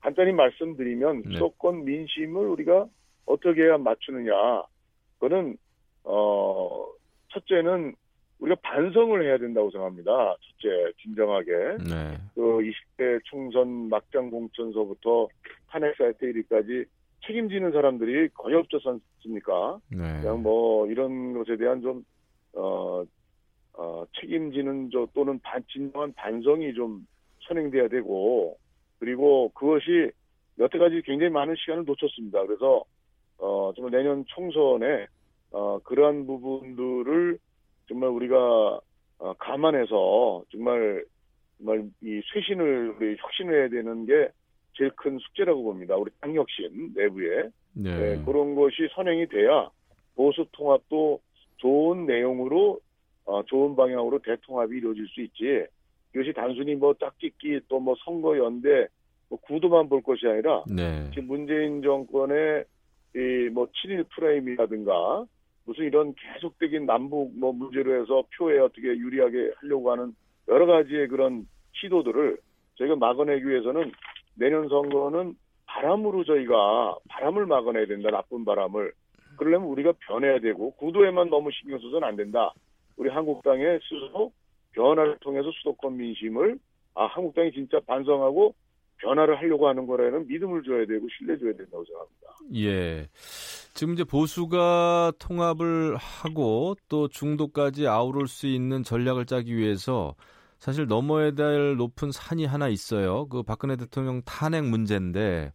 간단히 0.01 0.33
말씀드리면 0.33 1.23
네. 1.23 1.33
수도권 1.35 1.85
민심을 1.85 2.47
우리가 2.49 2.87
어떻게 3.27 3.63
해야 3.63 3.79
맞추느냐 3.79 4.63
그거는 5.19 5.57
어 6.05 6.87
첫째는 7.31 7.95
우리가 8.41 8.57
반성을 8.63 9.25
해야 9.25 9.39
된다고 9.39 9.71
생각합니다. 9.71 10.37
첫째 10.41 10.93
진정하게 11.03 11.53
네. 11.89 12.19
그 12.35 12.41
20대 12.41 13.21
총선 13.25 13.89
막장 13.89 14.31
공천서부터 14.31 15.29
탄핵 15.69 15.97
사태 15.97 16.29
이르까지 16.29 16.85
책임지는 17.27 17.73
사람들이 17.73 18.29
거의 18.35 18.57
없지 18.57 18.79
않습니까? 18.85 19.79
네. 19.91 20.21
그냥 20.21 20.43
뭐 20.43 20.87
이런 20.89 21.33
것에 21.33 21.57
대한 21.57 21.81
좀 21.81 22.05
어, 22.53 23.05
어, 23.75 24.05
책임지는 24.21 24.91
저 24.93 25.07
또는 25.15 25.39
반, 25.41 25.63
진정한 25.71 26.13
반성이 26.13 26.75
좀 26.75 27.07
선행돼야 27.49 27.89
되고 27.89 28.57
그리고 28.99 29.51
그것이 29.51 30.11
여태까지 30.59 31.03
굉장히 31.05 31.31
많은 31.33 31.55
시간을 31.57 31.85
놓쳤습니다. 31.85 32.45
그래서 32.47 32.85
어, 33.39 33.73
정말 33.75 33.93
내년 33.93 34.25
총선에 34.29 35.07
어, 35.51 35.79
그러한 35.81 36.27
부분들을 36.27 37.39
정말 37.89 38.11
우리가 38.11 38.81
어, 39.19 39.33
감안해서 39.39 40.45
정말 40.51 41.05
정말 41.59 41.85
이 42.03 42.21
쇄신을 42.33 42.97
우리 42.97 43.17
혁신해야 43.19 43.69
되는 43.69 44.07
게 44.07 44.29
제일 44.77 44.91
큰 44.97 45.19
숙제라고 45.19 45.63
봅니다. 45.63 45.97
우리 45.97 46.11
당 46.21 46.35
혁신 46.35 46.93
내부에 46.95 47.49
네. 47.75 47.97
네, 48.17 48.25
그런 48.25 48.55
것이 48.55 48.89
선행이 48.95 49.29
돼야 49.29 49.69
보수 50.17 50.47
통합도 50.53 51.21
좋은 51.59 52.07
내용으로 52.07 52.81
어, 53.25 53.43
좋은 53.45 53.75
방향으로 53.77 54.19
대통합이 54.21 54.77
이루어질 54.77 55.07
수 55.09 55.21
있지. 55.23 55.67
이것이 56.15 56.33
단순히 56.33 56.75
뭐 56.75 56.95
짝짓기 56.95 57.61
또 57.69 57.81
뭐 57.81 57.95
선거 58.05 58.37
연대 58.39 58.87
뭐 59.29 59.39
구도만 59.41 59.89
볼 59.89 60.03
것이 60.03 60.27
아니라 60.27 60.63
네. 60.69 61.09
지금 61.11 61.29
문재인 61.29 61.83
정권의 61.83 62.65
이 63.17 63.49
뭐 63.53 63.69
친일 63.81 64.05
프레임이라든가 64.15 65.25
무슨 65.65 65.85
이런 65.85 66.15
계속적인 66.15 66.87
남북 66.87 67.39
뭐 67.39 67.53
문제로 67.53 68.01
해서 68.01 68.25
표에 68.37 68.59
어떻게 68.59 68.89
유리하게 68.89 69.53
하려고 69.57 69.91
하는 69.91 70.15
여러 70.49 70.67
가지의 70.67 71.09
그런 71.09 71.47
시도들을 71.73 72.39
저희가 72.77 72.97
막아내기 72.97 73.47
위해서는 73.47 73.93
내년 74.37 74.69
선거는 74.69 75.35
바람으로 75.67 76.25
저희가 76.25 76.97
바람을 77.09 77.47
막아내야 77.47 77.87
된다 77.87 78.11
나쁜 78.11 78.45
바람을. 78.45 78.93
그러려면 79.37 79.69
우리가 79.69 79.93
변해야 80.07 80.39
되고 80.39 80.73
구도에만 80.73 81.31
너무 81.31 81.51
신경 81.51 81.79
써서는 81.79 82.05
안 82.07 82.17
된다. 82.17 82.53
우리 82.97 83.11
한국당의 83.11 83.81
스스로 83.83 84.33
변화를 84.73 85.19
통해서 85.21 85.51
수도권 85.51 85.97
민심을 85.97 86.59
아 86.95 87.07
한국당이 87.07 87.53
진짜 87.53 87.81
반성하고 87.81 88.55
변화를 88.99 89.39
하려고 89.39 89.69
하는 89.69 89.87
거라는 89.87 90.27
믿음을 90.27 90.63
줘야 90.63 90.87
되고 90.87 91.07
신뢰 91.17 91.37
줘야 91.39 91.53
된다고 91.53 91.85
생각합니다. 91.85 92.29
예. 92.55 93.09
지금 93.75 93.95
이제 93.95 94.05
보수가 94.05 95.13
통합을 95.19 95.97
하고 95.97 96.77
또 96.89 97.09
중도까지 97.09 97.87
아우를 97.87 98.29
수 98.29 98.47
있는 98.47 98.83
전략을 98.83 99.27
짜기 99.27 99.57
위해서 99.57 100.15
사실 100.59 100.87
넘어야 100.87 101.33
될 101.33 101.77
높은 101.77 102.11
산이 102.13 102.47
하나 102.47 102.69
있어요. 102.69 103.27
그 103.29 103.43
박근혜 103.43 103.77
대통령 103.77 104.23
탄핵 104.25 104.65
문제인데 104.65 105.53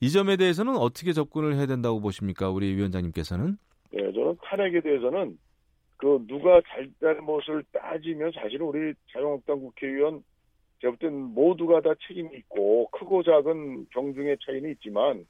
이 0.00 0.10
점에 0.10 0.36
대해서는 0.36 0.76
어떻게 0.76 1.12
접근을 1.12 1.56
해야 1.56 1.66
된다고 1.66 2.00
보십니까? 2.00 2.50
우리 2.50 2.74
위원장님께서는? 2.76 3.56
예, 3.94 4.12
저는 4.12 4.36
탄핵에 4.42 4.80
대해서는 4.80 5.36
그 5.96 6.24
누가 6.28 6.60
잘잘못을 6.68 7.64
따지면 7.72 8.30
사실은 8.32 8.66
우리 8.66 8.94
자유한국당 9.12 9.58
국회의원 9.58 10.22
제가 10.80 10.92
볼 10.92 10.98
땐 10.98 11.14
모두가 11.34 11.80
다 11.80 11.94
책임이 12.06 12.36
있고 12.36 12.88
크고 12.90 13.22
작은 13.22 13.86
경중의 13.90 14.38
차이는 14.44 14.70
있지만 14.72 15.26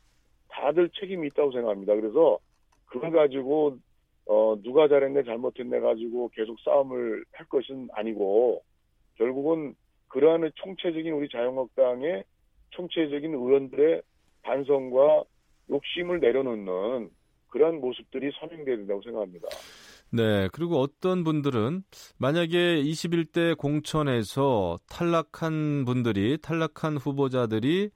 다들 0.48 0.90
책임이 0.90 1.26
있다고 1.28 1.52
생각합니다. 1.52 1.94
그래서 1.94 2.38
그걸 2.86 3.12
가지고 3.12 3.78
어 4.26 4.56
누가 4.62 4.88
잘했네 4.88 5.24
잘못했네 5.24 5.80
가지고 5.80 6.28
계속 6.34 6.58
싸움을 6.60 7.24
할 7.32 7.46
것은 7.46 7.88
아니고 7.92 8.62
결국은 9.16 9.74
그러한 10.08 10.50
총체적인 10.54 11.12
우리 11.12 11.28
자유한국당의 11.28 12.24
총체적인 12.70 13.34
의원들의 13.34 14.02
반성과 14.42 15.24
욕심을 15.70 16.20
내려놓는 16.20 17.10
그러한 17.48 17.80
모습들이 17.80 18.30
선행돼야 18.38 18.76
된다고 18.76 19.00
생각합니다. 19.02 19.48
네. 20.10 20.48
그리고 20.52 20.80
어떤 20.80 21.24
분들은 21.24 21.82
만약에 22.18 22.82
21대 22.82 23.56
공천에서 23.56 24.78
탈락한 24.88 25.84
분들이 25.84 26.38
탈락한 26.38 26.96
후보자들이 26.96 27.90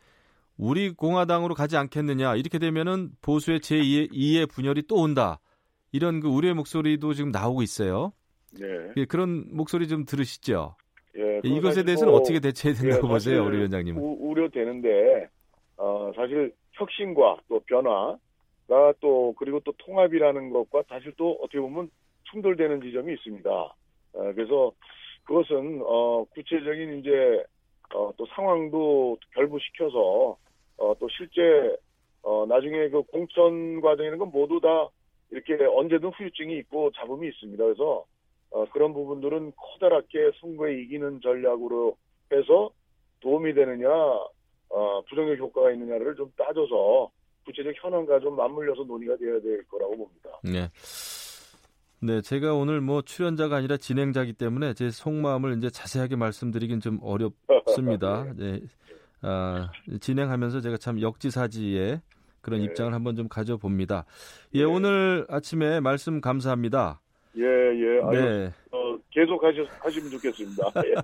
우리 0.58 0.90
공화당으로 0.90 1.54
가지 1.54 1.76
않겠느냐 1.76 2.36
이렇게 2.36 2.58
되면은 2.58 3.10
보수의 3.22 3.60
제2의 3.60 4.12
2의 4.12 4.50
분열이 4.50 4.82
또 4.86 4.96
온다 4.96 5.40
이런 5.90 6.20
그 6.20 6.28
우려의 6.28 6.54
목소리도 6.54 7.14
지금 7.14 7.30
나오고 7.30 7.62
있어요. 7.62 8.12
네. 8.58 8.66
예, 8.96 9.04
그런 9.06 9.46
목소리 9.50 9.88
좀 9.88 10.04
들으시죠. 10.04 10.76
예, 11.16 11.40
그건 11.42 11.56
이것에 11.56 11.84
대해서는 11.84 12.12
뭐 12.12 12.20
어떻게 12.20 12.40
대처해야 12.40 12.78
된다고 12.78 13.06
예, 13.06 13.10
보세요, 13.10 13.44
우리 13.44 13.58
위원장님은? 13.58 14.00
우, 14.02 14.16
우려되는데 14.20 15.28
어, 15.76 16.10
사실 16.14 16.52
혁신과 16.72 17.38
또 17.48 17.60
변화가 17.66 18.16
또 19.00 19.34
그리고 19.38 19.60
또 19.60 19.72
통합이라는 19.72 20.50
것과 20.50 20.84
사실 20.88 21.12
또 21.16 21.38
어떻게 21.40 21.60
보면 21.60 21.90
충돌되는 22.30 22.80
지점이 22.80 23.12
있습니다. 23.14 23.50
어, 23.50 23.74
그래서 24.12 24.72
그것은 25.24 25.82
어, 25.84 26.24
구체적인 26.34 26.98
이제 27.00 27.44
어, 27.94 28.12
또 28.16 28.26
상황도 28.26 29.18
결부시켜서 29.34 30.36
어, 30.78 30.94
또 30.98 31.08
실제 31.10 31.76
어, 32.22 32.46
나중에 32.46 32.88
그 32.88 33.02
공천 33.02 33.80
과정이라는 33.80 34.18
건 34.18 34.30
모두 34.32 34.60
다 34.60 34.88
이렇게 35.30 35.54
언제든 35.64 36.10
후유증이 36.10 36.56
있고 36.58 36.90
잡음이 36.92 37.28
있습니다. 37.28 37.62
그래서 37.64 38.04
어, 38.50 38.66
그런 38.70 38.92
부분들은 38.92 39.52
커다랗게 39.56 40.32
선거에 40.40 40.80
이기는 40.82 41.20
전략으로 41.22 41.96
해서 42.32 42.70
도움이 43.20 43.54
되느냐, 43.54 43.88
어, 43.88 45.02
부정적 45.08 45.38
효과가 45.38 45.72
있느냐를 45.72 46.14
좀 46.16 46.30
따져서 46.36 47.10
구체적 47.44 47.72
현황과 47.76 48.20
좀 48.20 48.36
맞물려서 48.36 48.84
논의가 48.84 49.16
되어야 49.16 49.40
될 49.40 49.62
거라고 49.64 49.96
봅니다. 49.96 50.30
네. 50.44 50.68
네, 52.04 52.20
제가 52.20 52.54
오늘 52.54 52.80
뭐 52.80 53.02
출연자가 53.02 53.56
아니라 53.56 53.76
진행자기 53.76 54.32
때문에 54.32 54.74
제 54.74 54.90
속마음을 54.90 55.56
이제 55.58 55.70
자세하게 55.70 56.16
말씀드리긴 56.16 56.80
좀 56.80 56.98
어렵습니다. 57.00 58.26
네. 58.36 58.60
아, 59.22 59.70
진행하면서 60.00 60.60
제가 60.60 60.78
참 60.78 61.00
역지사지의 61.00 62.00
그런 62.40 62.58
네. 62.58 62.66
입장을 62.66 62.92
한번 62.92 63.14
좀 63.14 63.28
가져봅니다. 63.28 64.04
예, 64.54 64.58
네. 64.58 64.64
오늘 64.64 65.26
아침에 65.28 65.78
말씀 65.78 66.20
감사합니다. 66.20 67.00
예, 67.38 67.44
예. 67.44 68.00
아유, 68.02 68.20
네. 68.20 68.52
어, 68.72 68.98
계속 69.10 69.42
하시, 69.42 69.64
하시면 69.78 70.10
좋겠습니다. 70.10 70.62
예. 70.84 70.94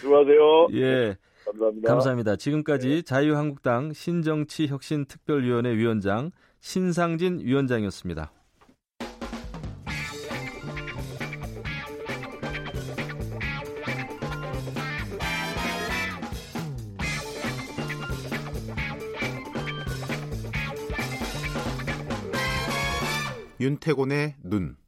수고하세요. 0.00 0.66
예. 0.74 1.16
감사합니다. 1.50 1.88
감사합니다. 1.88 2.36
지금까지 2.36 2.88
네. 2.88 3.02
자유한국당 3.02 3.92
신정치혁신특별위원회 3.92 5.76
위원장 5.76 6.30
신상진 6.60 7.40
위원장이었습니다. 7.40 8.32
윤태곤의 23.60 24.36
눈. 24.42 24.79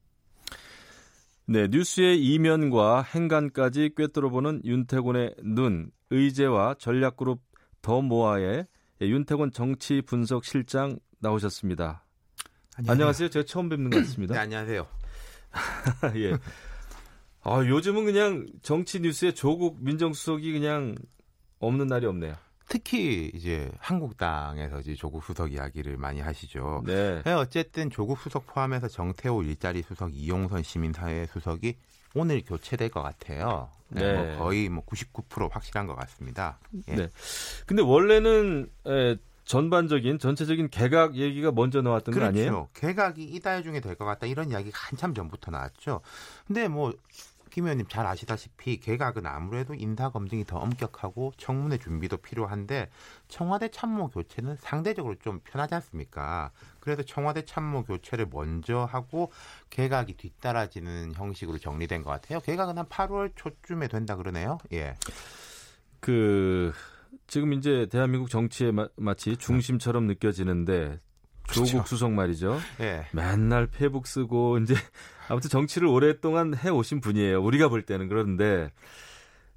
네, 1.46 1.66
뉴스의 1.68 2.24
이면과 2.24 3.02
행간까지 3.02 3.92
꿰뚫어보는 3.96 4.62
윤태곤의 4.64 5.36
눈. 5.42 5.90
의제와 6.10 6.74
전략그룹 6.78 7.40
더 7.80 8.00
모아의 8.00 8.66
윤태곤 9.00 9.50
정치 9.50 10.02
분석 10.02 10.44
실장 10.44 10.98
나오셨습니다. 11.18 12.04
안녕하세요. 12.76 12.92
안녕하세요. 12.92 13.28
제가 13.30 13.44
처음 13.44 13.68
뵙는 13.68 13.90
것 13.90 13.98
같습니다. 13.98 14.34
네, 14.34 14.40
안녕하세요. 14.40 14.86
예. 16.16 16.32
아, 17.42 17.64
요즘은 17.66 18.04
그냥 18.04 18.46
정치 18.62 19.00
뉴스에 19.00 19.32
조국 19.32 19.82
민정수석이 19.82 20.52
그냥 20.52 20.94
없는 21.58 21.88
날이 21.88 22.06
없네요. 22.06 22.36
특히 22.72 23.30
이제 23.34 23.70
한국당에서 23.80 24.80
이제 24.80 24.94
조국 24.94 25.22
수석 25.22 25.52
이야기를 25.52 25.98
많이 25.98 26.20
하시죠. 26.22 26.82
네. 26.86 27.20
네. 27.22 27.32
어쨌든 27.34 27.90
조국 27.90 28.18
수석 28.18 28.46
포함해서 28.46 28.88
정태호 28.88 29.42
일자리 29.42 29.82
수석, 29.82 30.14
이용선 30.14 30.62
시민사회 30.62 31.26
수석이 31.26 31.76
오늘 32.14 32.40
교체될 32.42 32.88
것 32.88 33.02
같아요. 33.02 33.68
네. 33.88 34.00
네. 34.00 34.14
뭐 34.14 34.38
거의 34.38 34.70
뭐 34.70 34.82
99% 34.86 35.50
확실한 35.52 35.86
것 35.86 35.94
같습니다. 35.96 36.58
예. 36.88 36.94
네. 36.94 37.08
근데 37.66 37.82
원래는 37.82 38.70
에, 38.86 39.16
전반적인 39.44 40.18
전체적인 40.18 40.70
개각 40.70 41.16
얘기가 41.16 41.52
먼저 41.52 41.82
나왔던 41.82 42.14
그렇죠. 42.14 42.24
거 42.32 42.38
아니에요? 42.38 42.68
개각이 42.72 43.22
이달 43.22 43.62
중에 43.62 43.80
될 43.80 43.96
것 43.96 44.06
같다 44.06 44.26
이런 44.26 44.50
이야기가 44.50 44.78
한참 44.80 45.12
전부터 45.12 45.50
나왔죠. 45.50 46.00
근데 46.46 46.68
뭐 46.68 46.94
김 47.52 47.64
의원님 47.64 47.86
잘 47.86 48.06
아시다시피 48.06 48.80
개각은 48.80 49.26
아무래도 49.26 49.74
인사 49.74 50.08
검증이 50.08 50.46
더 50.46 50.56
엄격하고 50.56 51.34
청문회 51.36 51.76
준비도 51.76 52.16
필요한데 52.16 52.88
청와대 53.28 53.68
참모 53.68 54.08
교체는 54.08 54.56
상대적으로 54.56 55.16
좀 55.16 55.40
편하지 55.44 55.74
않습니까? 55.74 56.50
그래서 56.80 57.02
청와대 57.02 57.44
참모 57.44 57.84
교체를 57.84 58.26
먼저 58.30 58.88
하고 58.90 59.30
개각이 59.68 60.14
뒤따라지는 60.14 61.12
형식으로 61.14 61.58
정리된 61.58 62.02
것 62.02 62.10
같아요. 62.10 62.40
개각은 62.40 62.78
한 62.78 62.86
8월 62.86 63.32
초쯤에 63.36 63.88
된다 63.88 64.16
그러네요. 64.16 64.56
예. 64.72 64.96
그 66.00 66.72
지금 67.26 67.52
이제 67.52 67.86
대한민국 67.90 68.30
정치의 68.30 68.72
마치 68.96 69.36
중심처럼 69.36 70.06
느껴지는데 70.06 71.00
조국 71.48 71.70
그렇죠. 71.70 71.86
수석 71.86 72.12
말이죠. 72.12 72.58
예. 72.80 73.06
맨날 73.12 73.66
페북 73.66 74.06
쓰고 74.06 74.58
이제 74.58 74.74
아무튼 75.28 75.50
정치를 75.50 75.88
오랫동안 75.88 76.56
해 76.56 76.68
오신 76.68 77.00
분이에요. 77.00 77.42
우리가 77.42 77.68
볼 77.68 77.82
때는 77.82 78.08
그런데 78.08 78.70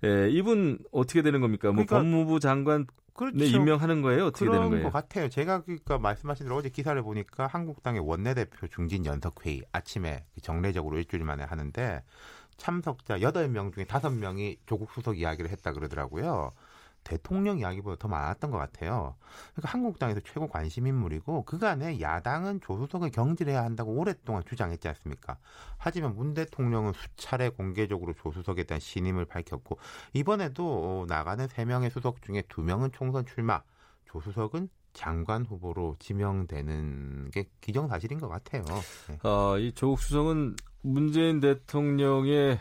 예, 0.03 0.29
이분 0.29 0.79
어떻게 0.91 1.21
되는 1.21 1.41
겁니까? 1.41 1.69
뭐 1.69 1.85
그러니까, 1.85 1.97
법무부 1.97 2.39
장관 2.39 2.85
그렇죠. 3.13 3.37
네, 3.37 3.45
임명하는 3.45 4.01
거예요? 4.01 4.25
어떻게 4.25 4.45
되는 4.45 4.69
거예요? 4.69 4.83
것 4.83 4.91
같아요. 4.91 5.29
제가 5.29 5.61
그러니까 5.61 5.97
말씀하신 5.97 6.45
대로 6.45 6.57
어제 6.57 6.69
기사를 6.69 7.01
보니까 7.01 7.47
한국당의 7.47 8.01
원내대표 8.01 8.67
중진 8.67 9.05
연석회의 9.05 9.63
아침에 9.71 10.25
정례적으로 10.41 10.97
일주일 10.97 11.23
만에 11.23 11.43
하는데 11.43 12.03
참석자 12.57 13.19
8명 13.19 13.73
중에 13.73 13.85
5명이 13.85 14.57
조국 14.65 14.91
수석 14.91 15.17
이야기를 15.17 15.49
했다 15.49 15.71
그러더라고요. 15.71 16.51
대통령 17.05 17.59
이야기보다 17.59 17.97
더 17.97 18.09
많았던 18.09 18.51
것 18.51 18.57
같아요. 18.57 19.15
그러니까 19.53 19.71
한국당에서 19.71 20.19
최고 20.21 20.47
관심 20.47 20.87
인물이고 20.87 21.43
그간에 21.43 22.01
야당은 22.01 22.59
조수석을 22.61 23.11
경질해야 23.11 23.63
한다고 23.63 23.93
오랫동안 23.93 24.43
주장했지 24.43 24.87
않습니까? 24.89 25.37
하지만 25.77 26.15
문 26.15 26.33
대통령은 26.33 26.91
수차례 26.93 27.49
공개적으로 27.49 28.13
조수석에 28.13 28.63
대한 28.63 28.81
신임을 28.81 29.25
밝혔고 29.25 29.77
이번에도 30.13 31.05
나가는 31.07 31.47
세 31.47 31.63
명의 31.63 31.89
수석 31.91 32.21
중에 32.23 32.43
두 32.49 32.61
명은 32.61 32.91
총선 32.91 33.25
출마, 33.25 33.61
조수석은 34.07 34.67
장관 34.93 35.45
후보로 35.45 35.97
지명되는 35.99 37.29
게 37.31 37.45
기정사실인 37.61 38.19
것 38.19 38.29
같아요. 38.29 38.63
네. 39.09 39.19
아, 39.21 39.55
이 39.59 39.71
조국 39.73 39.99
수석은 39.99 40.55
문재인 40.81 41.39
대통령의 41.39 42.59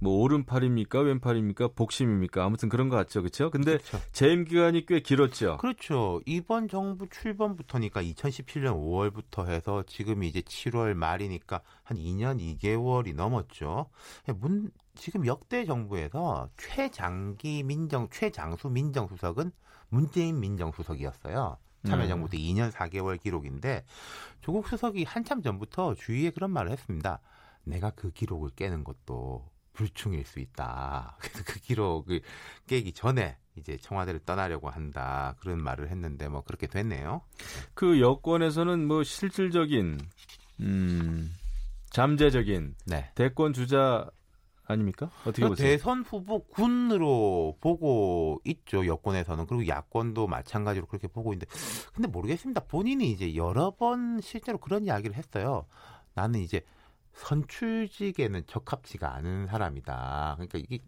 뭐 0.00 0.22
오른팔입니까 0.22 1.00
왼팔입니까 1.00 1.68
복심입니까? 1.74 2.44
아무튼 2.44 2.68
그런 2.68 2.88
것 2.88 2.96
같죠. 2.96 3.20
그렇죠 3.20 3.50
근데 3.50 3.78
그렇죠. 3.78 3.98
재임 4.12 4.44
기간이 4.44 4.86
꽤 4.86 5.00
길었죠. 5.00 5.58
그렇죠. 5.58 6.20
이번 6.26 6.68
정부 6.68 7.08
출범부터니까 7.08 8.02
2017년 8.02 8.76
5월부터 8.76 9.48
해서 9.48 9.82
지금이 9.86 10.28
이제 10.28 10.40
7월 10.40 10.94
말이니까 10.94 11.60
한 11.82 11.96
2년 11.96 12.38
2개월이 12.38 13.14
넘었죠. 13.14 13.90
문 14.36 14.70
지금 14.94 15.26
역대 15.26 15.64
정부에서 15.64 16.48
최장기 16.56 17.62
민정 17.64 18.08
최장수 18.10 18.68
민정수석은 18.68 19.52
문재인 19.88 20.40
민정수석이었어요. 20.40 21.56
참여정부 21.86 22.28
때 22.28 22.38
2년 22.38 22.72
4개월 22.72 23.20
기록인데 23.20 23.84
조국 24.40 24.68
수석이 24.68 25.04
한참 25.04 25.42
전부터 25.42 25.94
주위에 25.94 26.30
그런 26.30 26.50
말을 26.50 26.70
했습니다. 26.72 27.20
내가 27.64 27.90
그 27.90 28.10
기록을 28.10 28.50
깨는 28.50 28.84
것도 28.84 29.48
불충일 29.78 30.24
수 30.24 30.40
있다. 30.40 31.16
그래서 31.22 31.42
그 31.46 31.60
기록을 31.60 32.20
깨기 32.66 32.92
전에 32.92 33.36
이제 33.54 33.76
청와대를 33.76 34.20
떠나려고 34.26 34.68
한다. 34.68 35.36
그런 35.38 35.62
말을 35.62 35.88
했는데 35.88 36.28
뭐 36.28 36.42
그렇게 36.42 36.66
됐네요. 36.66 37.22
그 37.74 38.00
여권에서는 38.00 38.86
뭐 38.86 39.04
실질적인 39.04 40.00
음 40.60 41.32
잠재적인 41.90 42.74
네. 42.86 43.10
대권 43.14 43.52
주자 43.52 44.10
아닙니까? 44.66 45.10
어떻게 45.24 45.42
그 45.42 45.48
보세요? 45.50 45.68
대선 45.68 46.02
후보 46.02 46.44
군으로 46.48 47.56
보고 47.60 48.40
있죠. 48.44 48.84
여권에서는. 48.84 49.46
그리고 49.46 49.68
야권도 49.68 50.26
마찬가지로 50.26 50.86
그렇게 50.86 51.06
보고 51.06 51.32
있는데 51.32 51.46
근데 51.94 52.08
모르겠습니다. 52.08 52.64
본인이 52.64 53.10
이제 53.12 53.36
여러 53.36 53.70
번 53.70 54.20
실제로 54.20 54.58
그런 54.58 54.84
이야기를 54.84 55.14
했어요. 55.16 55.66
나는 56.14 56.40
이제 56.40 56.62
선출직에는 57.18 58.44
적합치가 58.46 59.12
않은 59.14 59.46
사람이다. 59.48 60.34
그러니까 60.36 60.58
이게 60.58 60.78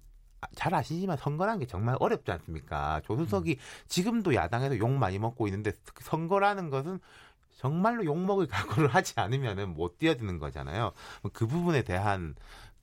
잘 0.54 0.74
아시지만 0.74 1.16
선거라는 1.16 1.60
게 1.60 1.66
정말 1.66 1.96
어렵지 2.00 2.30
않습니까? 2.30 3.00
조수석이 3.04 3.52
음. 3.52 3.86
지금도 3.88 4.34
야당에서 4.34 4.78
욕 4.78 4.90
많이 4.90 5.18
먹고 5.18 5.46
있는데 5.48 5.72
선거라는 6.00 6.70
것은 6.70 6.98
정말로 7.58 8.04
욕 8.04 8.18
먹을 8.18 8.46
각오를 8.46 8.88
하지 8.94 9.14
않으면은 9.20 9.74
못 9.74 9.98
뛰어드는 9.98 10.38
거잖아요. 10.38 10.92
그 11.32 11.46
부분에 11.46 11.82
대한 11.82 12.34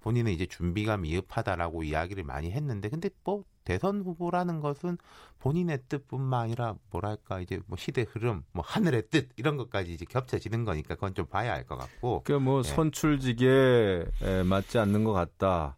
본인은 0.02 0.32
이제 0.32 0.46
준비가 0.46 0.98
미흡하다라고 0.98 1.84
이야기를 1.84 2.24
많이 2.24 2.52
했는데 2.52 2.90
근데 2.90 3.10
뭐 3.24 3.44
대선 3.67 4.01
후보라는 4.01 4.62
것은 4.62 4.97
본인의 5.39 5.80
뜻뿐만 5.89 6.39
아니라 6.39 6.75
뭐랄까 6.89 7.41
이제 7.41 7.60
뭐 7.67 7.77
시대 7.77 8.06
흐름, 8.10 8.43
뭐 8.53 8.63
하늘의 8.65 9.10
뜻 9.12 9.27
이런 9.36 9.58
것까지 9.58 9.91
이제 9.91 10.06
겹쳐지는 10.06 10.63
거니까 10.63 10.95
그건 10.95 11.13
좀 11.13 11.25
봐야 11.25 11.51
할것 11.51 11.77
같고. 11.77 12.23
그뭐 12.23 12.62
네. 12.62 12.69
선출직에 12.69 14.06
맞지 14.45 14.80
않는 14.80 15.03
것 15.03 15.12
같다. 15.12 15.75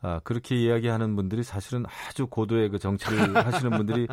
아, 0.00 0.18
그렇게 0.24 0.56
이야기하는 0.56 1.14
분들이 1.14 1.42
사실은 1.42 1.84
아주 2.08 2.26
고도의 2.26 2.70
그 2.70 2.78
정치를 2.78 3.36
하시는 3.36 3.70
분들이 3.76 4.08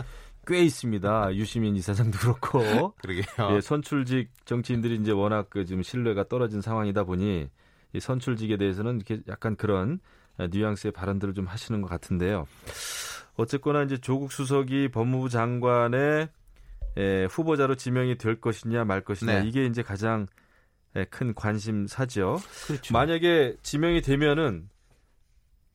꽤 0.45 0.61
있습니다. 0.63 1.33
유시민 1.35 1.77
이사장도 1.77 2.17
그렇고. 2.19 2.93
그러게요. 3.01 3.55
예, 3.55 3.61
선출직 3.61 4.31
정치인들이 4.43 4.95
이제 4.95 5.13
워낙 5.13 5.47
그 5.49 5.63
지금 5.63 5.81
신뢰가 5.81 6.27
떨어진 6.27 6.59
상황이다 6.59 7.05
보니 7.05 7.47
이 7.93 7.99
선출직에 8.01 8.57
대해서는 8.57 8.97
이렇게 8.97 9.21
약간 9.29 9.55
그런 9.55 10.01
뉘앙스의 10.39 10.91
발언들을 10.91 11.34
좀 11.34 11.45
하시는 11.45 11.82
것 11.82 11.88
같은데요. 11.89 12.47
어쨌거나 13.36 13.84
이제 13.84 13.97
조국 13.97 14.32
수석이 14.32 14.89
법무부 14.89 15.30
장관의 15.30 16.30
에, 16.97 17.26
후보자로 17.26 17.76
지명이 17.76 18.17
될 18.17 18.41
것이냐 18.41 18.84
말 18.84 19.02
것이냐 19.02 19.41
네. 19.41 19.47
이게 19.47 19.65
이제 19.65 19.84
가장 19.84 20.26
에, 20.95 21.06
큰 21.06 21.34
관심사죠. 21.36 22.38
그렇죠. 22.65 22.93
만약에 22.93 23.58
지명이 23.62 24.02
되면은 24.02 24.69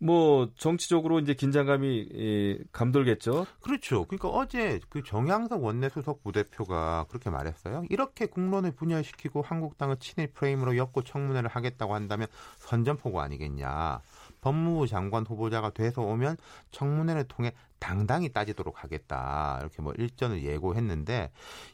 뭐 0.02 0.50
정치적으로 0.56 1.20
이제 1.20 1.32
긴장감이 1.32 2.08
예, 2.12 2.58
감돌겠죠. 2.72 3.46
그렇죠. 3.60 4.04
그러니까 4.06 4.30
어제 4.30 4.80
그 4.88 5.04
정양석 5.04 5.62
원내수석 5.62 6.24
부대표가 6.24 7.06
그렇게 7.08 7.30
말했어요. 7.30 7.84
이렇게 7.88 8.26
국론을 8.26 8.72
분열시키고 8.72 9.42
한국당을 9.42 9.98
친일 10.00 10.32
프레임으로 10.32 10.76
엮고 10.76 11.04
청문회를 11.04 11.48
하겠다고 11.48 11.94
한다면 11.94 12.26
선전포고 12.58 13.20
아니겠냐. 13.20 14.00
법무부 14.42 14.86
장관 14.86 15.24
후보자가 15.24 15.70
돼서 15.70 16.02
오면 16.02 16.36
청문회를 16.72 17.24
통해 17.24 17.54
당당히 17.78 18.28
따지도록 18.30 18.84
하겠다. 18.84 19.58
이렇게 19.60 19.80
뭐 19.80 19.94
일전을 19.96 20.44
예고했는데 20.44 21.32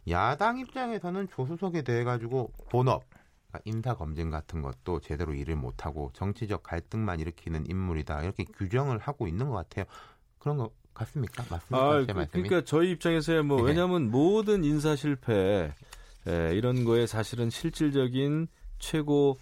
야당 0.08 0.58
입장에서는 0.58 1.28
조수석에 1.28 1.82
대해 1.82 2.04
가지고 2.04 2.52
본업 2.70 3.02
그러니까 3.48 3.60
인사 3.64 3.94
검증 3.94 4.30
같은 4.30 4.62
것도 4.62 5.00
제대로 5.00 5.34
일을 5.34 5.56
못하고 5.56 6.10
정치적 6.14 6.62
갈등만 6.62 7.20
일으키는 7.20 7.64
인물이다 7.68 8.22
이렇게 8.22 8.44
규정을 8.44 8.98
하고 8.98 9.26
있는 9.26 9.48
것 9.48 9.56
같아요. 9.56 9.86
그런 10.38 10.58
거 10.58 10.70
같습니까? 10.94 11.44
맞습니까? 11.50 11.78
아, 11.78 12.04
제 12.06 12.12
그? 12.12 12.26
그러니까 12.32 12.64
저희 12.64 12.90
입장에서야 12.92 13.42
뭐 13.42 13.62
네. 13.62 13.68
왜냐하면 13.68 14.10
모든 14.10 14.64
인사 14.64 14.94
실패 14.94 15.72
에, 16.26 16.54
이런 16.54 16.84
거에 16.84 17.06
사실은 17.06 17.48
실질적인 17.48 18.48
최고 18.78 19.38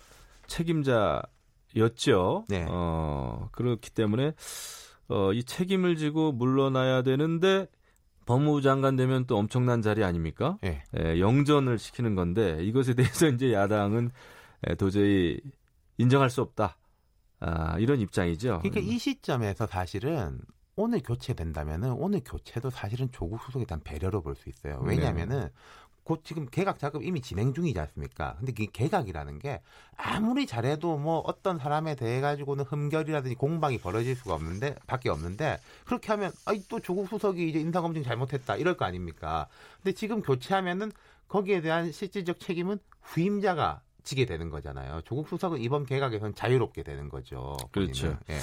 책임자 0.47 1.23
였죠. 1.77 2.45
네. 2.49 2.65
어, 2.69 3.49
그렇기 3.53 3.91
때문에 3.91 4.33
어, 5.09 5.33
이 5.33 5.45
책임을 5.45 5.97
지고 5.97 6.33
물러나야 6.33 7.03
되는데 7.03 7.67
법무부 8.25 8.61
장관 8.63 8.97
되면 8.97 9.25
또 9.27 9.37
엄청난 9.37 9.83
자리 9.83 10.03
아닙니까? 10.03 10.59
예. 10.65 10.83
에, 10.97 11.21
영전을 11.21 11.79
시키는 11.79 12.15
건데 12.17 12.59
이것에 12.63 12.95
대해서 12.95 13.27
이제 13.29 13.53
야당은 13.53 14.11
에, 14.67 14.75
도저히 14.75 15.41
인정할 15.99 16.29
수 16.31 16.43
없다. 16.43 16.77
아, 17.39 17.79
이런 17.79 18.01
입장이죠. 18.01 18.61
그러니까 18.63 18.81
이 18.81 18.99
시점에서 18.99 19.67
사실은 19.67 20.41
오늘 20.75 21.01
교체된다면은 21.03 21.93
오늘 21.93 22.21
교체도 22.25 22.71
사실은 22.71 23.11
조국 23.13 23.43
수석에 23.43 23.65
대한 23.65 23.81
배려로 23.83 24.23
볼 24.23 24.35
수 24.35 24.49
있어요. 24.49 24.83
네. 24.83 24.91
왜냐하면은 24.91 25.49
곧 26.07 26.21
지금 26.23 26.47
개각 26.47 26.79
작업 26.79 27.03
이미 27.03 27.21
진행 27.21 27.53
중이지 27.53 27.81
않습니까? 27.81 28.37
근데 28.39 28.53
이 28.63 28.69
개각이라는 28.69 29.41
게 29.41 29.61
아무리 29.97 30.47
잘해도 30.47 30.99
뭐 30.99 31.19
어떤 31.27 31.59
사람에 31.59 31.97
대해 31.97 32.21
가지고는 32.21 32.65
흠결이라든지 32.65 33.35
공방이 33.35 33.79
벌어질 33.79 34.15
수가 34.15 34.35
없는데 34.35 34.77
밖에 34.87 35.11
없는데 35.11 35.59
그렇게 35.85 36.13
하면 36.13 36.31
아이 36.45 36.63
또 36.69 36.79
조국 36.79 37.09
수석이 37.09 37.49
이제 37.49 37.59
인사 37.59 37.81
검증 37.81 38.05
잘못했다 38.05 38.55
이럴 38.55 38.77
거 38.77 38.85
아닙니까? 38.85 39.49
근데 39.83 39.93
지금 39.95 40.23
교체하면은 40.23 40.93
거기에 41.27 41.61
대한 41.61 41.91
실질적 41.91 42.39
책임은 42.39 42.79
후임자가 43.03 43.81
지게 44.05 44.27
되는 44.27 44.49
거잖아요. 44.49 45.01
조국 45.05 45.29
수석은 45.29 45.61
이번 45.61 45.87
개각에서는 45.87 46.37
자유롭게 46.37 46.85
되는 46.85 47.09
거죠. 47.09 47.57
그렇죠. 47.73 48.17
예. 48.31 48.39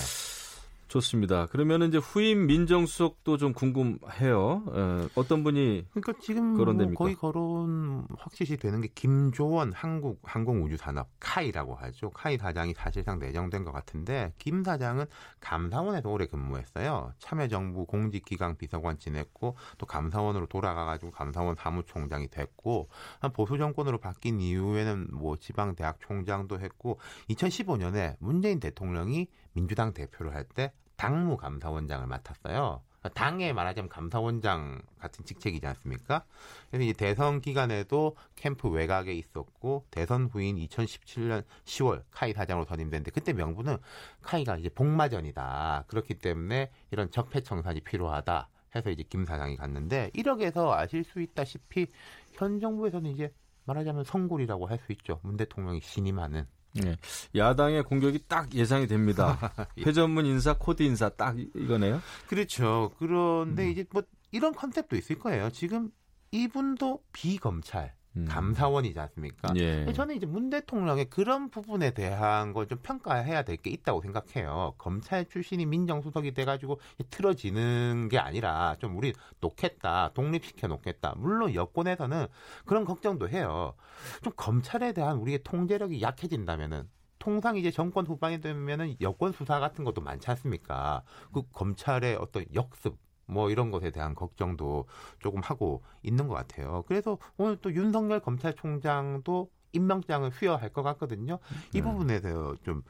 좋습니다. 0.93 1.47
그러면은 1.47 1.87
이제 1.87 1.97
후임 1.97 2.45
민정수석도 2.45 3.37
좀 3.37 3.53
궁금해요. 3.53 4.63
어, 4.67 5.07
어떤 5.15 5.43
분이 5.43 5.87
그러니까 5.89 6.13
지금 6.21 6.49
뭐 6.49 6.59
거론됩니까? 6.59 6.97
거의 6.99 7.15
거론 7.15 8.05
확실시 8.15 8.57
되는 8.57 8.79
게 8.79 8.89
김조원 8.93 9.73
한국 9.73 10.19
항공우주산업 10.21 11.07
카이라고 11.19 11.73
하죠. 11.73 12.11
카이 12.11 12.37
사장이 12.37 12.75
사실상 12.75 13.17
내정된 13.17 13.63
것 13.63 13.71
같은데 13.71 14.33
김 14.37 14.63
사장은 14.63 15.05
감사원에서 15.39 16.09
오래 16.09 16.27
근무했어요. 16.27 17.13
참여정부 17.17 17.87
공직기강 17.87 18.57
비서관 18.57 18.99
지냈고 18.99 19.55
또 19.79 19.87
감사원으로 19.87 20.45
돌아가가지고 20.45 21.11
감사원 21.11 21.55
사무총장이 21.55 22.27
됐고 22.27 22.89
한 23.19 23.33
보수 23.33 23.57
정권으로 23.57 23.97
바뀐 23.97 24.39
이후에는 24.39 25.07
뭐 25.11 25.37
지방 25.37 25.75
대학 25.75 25.99
총장도 26.01 26.59
했고 26.59 26.99
2015년에 27.29 28.15
문재인 28.19 28.59
대통령이 28.59 29.27
민주당 29.53 29.93
대표를 29.93 30.35
할때 30.35 30.71
당무 30.95 31.37
감사원장을 31.37 32.05
맡았어요. 32.07 32.81
당에 33.15 33.51
말하자면 33.51 33.89
감사원장 33.89 34.81
같은 34.97 35.25
직책이지 35.25 35.67
않습니까? 35.67 36.23
그래서 36.69 36.85
이 36.85 36.93
대선 36.93 37.41
기간에도 37.41 38.15
캠프 38.35 38.69
외곽에 38.69 39.13
있었고 39.13 39.85
대선 39.91 40.27
후인 40.27 40.55
2017년 40.55 41.43
10월 41.65 42.03
카이 42.11 42.31
사장으로 42.31 42.65
선임됐는데 42.65 43.11
그때 43.11 43.33
명분은 43.33 43.77
카이가 44.21 44.55
이제 44.57 44.69
복마전이다. 44.69 45.83
그렇기 45.87 46.13
때문에 46.15 46.71
이런 46.91 47.11
적폐 47.11 47.41
청산이 47.41 47.81
필요하다. 47.81 48.47
해서 48.75 48.89
이제 48.89 49.03
김 49.03 49.25
사장이 49.25 49.57
갔는데 49.57 50.09
1억에서 50.15 50.71
아실 50.71 51.03
수 51.03 51.21
있다시피 51.21 51.87
현 52.31 52.59
정부에서는 52.59 53.11
이제 53.11 53.33
말하자면 53.65 54.05
성골이라고 54.05 54.65
할 54.67 54.79
수 54.79 54.91
있죠. 54.93 55.19
문 55.23 55.37
대통령이 55.37 55.81
신임하는 55.81 56.47
예, 56.83 56.97
야당의 57.35 57.83
공격이 57.83 58.25
딱 58.27 58.53
예상이 58.53 58.87
됩니다. 58.87 59.37
회전문 59.77 60.25
인사, 60.25 60.53
코드 60.57 60.81
인사 60.83 61.09
딱 61.09 61.39
이- 61.39 61.49
이거네요. 61.55 62.01
그렇죠. 62.27 62.91
그런데 62.97 63.69
이제 63.69 63.85
뭐 63.91 64.01
이런 64.31 64.53
컨셉도 64.53 64.95
있을 64.95 65.19
거예요. 65.19 65.51
지금 65.51 65.91
이분도 66.31 67.03
비검찰 67.13 67.93
음. 68.15 68.25
감사원이지 68.29 68.99
않습니까? 68.99 69.53
예. 69.55 69.91
저는 69.93 70.15
이제 70.15 70.25
문 70.25 70.49
대통령의 70.49 71.05
그런 71.09 71.49
부분에 71.49 71.91
대한 71.91 72.53
걸 72.53 72.67
좀 72.67 72.77
평가해야 72.83 73.43
될 73.43 73.57
게 73.57 73.69
있다고 73.71 74.01
생각해요. 74.01 74.75
검찰 74.77 75.25
출신이 75.25 75.65
민정수석이 75.65 76.33
돼가지고 76.33 76.79
틀어쥐는 77.09 78.09
게 78.09 78.17
아니라 78.19 78.75
좀 78.79 78.97
풀어 78.97 79.13
놓겠다, 79.41 80.11
독립시켜 80.13 80.67
놓겠다. 80.67 81.15
물론 81.17 81.53
여권에서는 81.55 82.27
그런 82.65 82.85
걱정도 82.85 83.29
해요. 83.29 83.73
좀 84.21 84.33
검찰에 84.35 84.93
대한 84.93 85.17
우리의 85.17 85.39
통제력이 85.43 86.01
약해진다면은 86.01 86.87
통상 87.19 87.55
이제 87.57 87.71
정권 87.71 88.05
후반이 88.05 88.41
되면은 88.41 88.97
여권 89.01 89.31
수사 89.31 89.59
같은 89.59 89.83
것도 89.85 90.01
많지 90.01 90.29
않습니까? 90.31 91.03
그 91.33 91.43
검찰의 91.53 92.17
어떤 92.19 92.45
역습 92.53 92.97
뭐 93.33 93.49
이런 93.49 93.71
것에 93.71 93.91
대한 93.91 94.15
걱정도 94.15 94.85
조금 95.19 95.41
하고 95.41 95.83
있는 96.03 96.27
것 96.27 96.35
같아요. 96.35 96.83
그래서 96.87 97.17
오늘 97.37 97.57
또 97.57 97.73
윤석열 97.73 98.19
검찰총장도 98.19 99.49
임명장을 99.73 100.31
수여할 100.31 100.69
것 100.69 100.83
같거든요. 100.83 101.39
이 101.73 101.77
네. 101.77 101.81
부분에 101.81 102.21
대해서 102.21 102.55
좀 102.63 102.83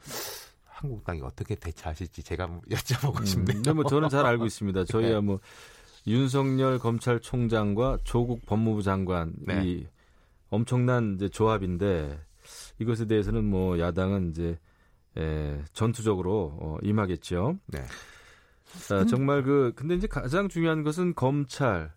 한국당이 0.66 1.22
어떻게 1.22 1.54
대처하실지 1.54 2.22
제가 2.22 2.46
여쭤보고 2.68 3.20
음, 3.20 3.24
싶네요. 3.24 3.54
근데 3.54 3.72
뭐 3.72 3.84
저는 3.84 4.08
잘 4.10 4.26
알고 4.26 4.44
있습니다. 4.44 4.84
저희야 4.86 5.20
뭐 5.22 5.40
윤석열 6.06 6.78
검찰총장과 6.78 7.98
조국 8.04 8.44
법무부 8.44 8.82
장관 8.82 9.32
네. 9.38 9.62
이 9.64 9.86
엄청난 10.50 11.14
이제 11.14 11.28
조합인데 11.28 12.20
이것에 12.78 13.06
대해서는 13.06 13.44
뭐 13.44 13.78
야당은 13.78 14.30
이제 14.30 14.58
에, 15.16 15.62
전투적으로 15.72 16.58
어, 16.60 16.76
임하겠죠. 16.82 17.58
네. 17.66 17.80
아, 18.90 19.04
정말 19.04 19.42
그 19.42 19.72
근데 19.74 19.94
이제 19.94 20.06
가장 20.06 20.48
중요한 20.48 20.82
것은 20.82 21.14
검찰 21.14 21.92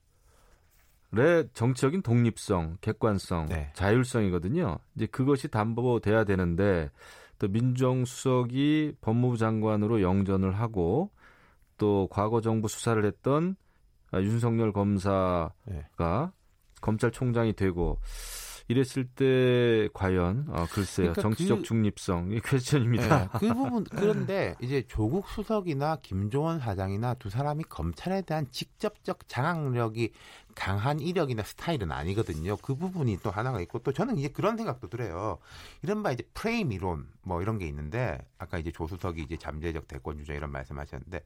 의 1.14 1.48
정치적인 1.54 2.02
독립성, 2.02 2.80
객관성, 2.82 3.46
네. 3.46 3.72
자율성이거든요. 3.74 4.78
이제 4.96 5.06
그것이 5.06 5.48
담보돼야 5.48 6.26
되는데 6.26 6.92
또 7.40 7.48
민정수석이 7.48 8.98
법무부 9.00 9.38
장관으로 9.38 10.02
영전을 10.02 10.52
하고 10.60 11.12
또 11.78 12.10
과거 12.12 12.42
정부 12.42 12.68
수사를 12.68 13.04
했던 13.06 13.56
아, 14.12 14.20
윤석열 14.20 14.74
검사가 14.74 15.54
네. 15.66 15.86
검찰총장이 16.82 17.54
되고 17.54 18.00
이랬을 18.70 19.06
때 19.16 19.88
과연 19.94 20.46
어, 20.50 20.66
글쎄요 20.72 21.14
그러니까 21.14 21.22
정치적 21.22 21.60
그- 21.60 21.64
중립성 21.64 22.32
이 22.32 22.40
question입니다. 22.42 23.20
네, 23.20 23.30
그 23.40 23.54
부분 23.54 23.84
그런데 23.86 24.56
이제 24.62 24.84
조국 24.88 25.28
수석이나 25.30 25.98
김조원 26.02 26.60
사장이나 26.60 27.14
두 27.16 27.30
사람이 27.30 27.64
검찰에 27.70 28.22
대한 28.24 28.46
직접적 28.52 29.28
장악력이 29.30 30.12
강한 30.58 31.00
이력이나 31.00 31.44
스타일은 31.44 31.92
아니거든요. 31.92 32.58
그 32.58 32.74
부분이 32.74 33.20
또 33.22 33.30
하나가 33.30 33.62
있고 33.62 33.78
또 33.80 33.94
저는 33.94 34.18
이제 34.18 34.28
그런 34.28 34.58
생각도 34.58 34.90
들어요. 34.90 35.38
이른바 35.84 36.12
이제 36.12 36.24
프레임 36.34 36.72
이론 36.72 37.08
뭐 37.22 37.44
이런 37.44 37.60
게 37.60 37.68
있는데 37.68 38.18
아까 38.40 38.58
이제 38.58 38.72
조수석이 38.72 39.22
이제 39.22 39.38
잠재적 39.38 39.88
대권 39.88 40.18
주자 40.18 40.34
이런 40.34 40.52
말씀하셨는데 40.52 41.22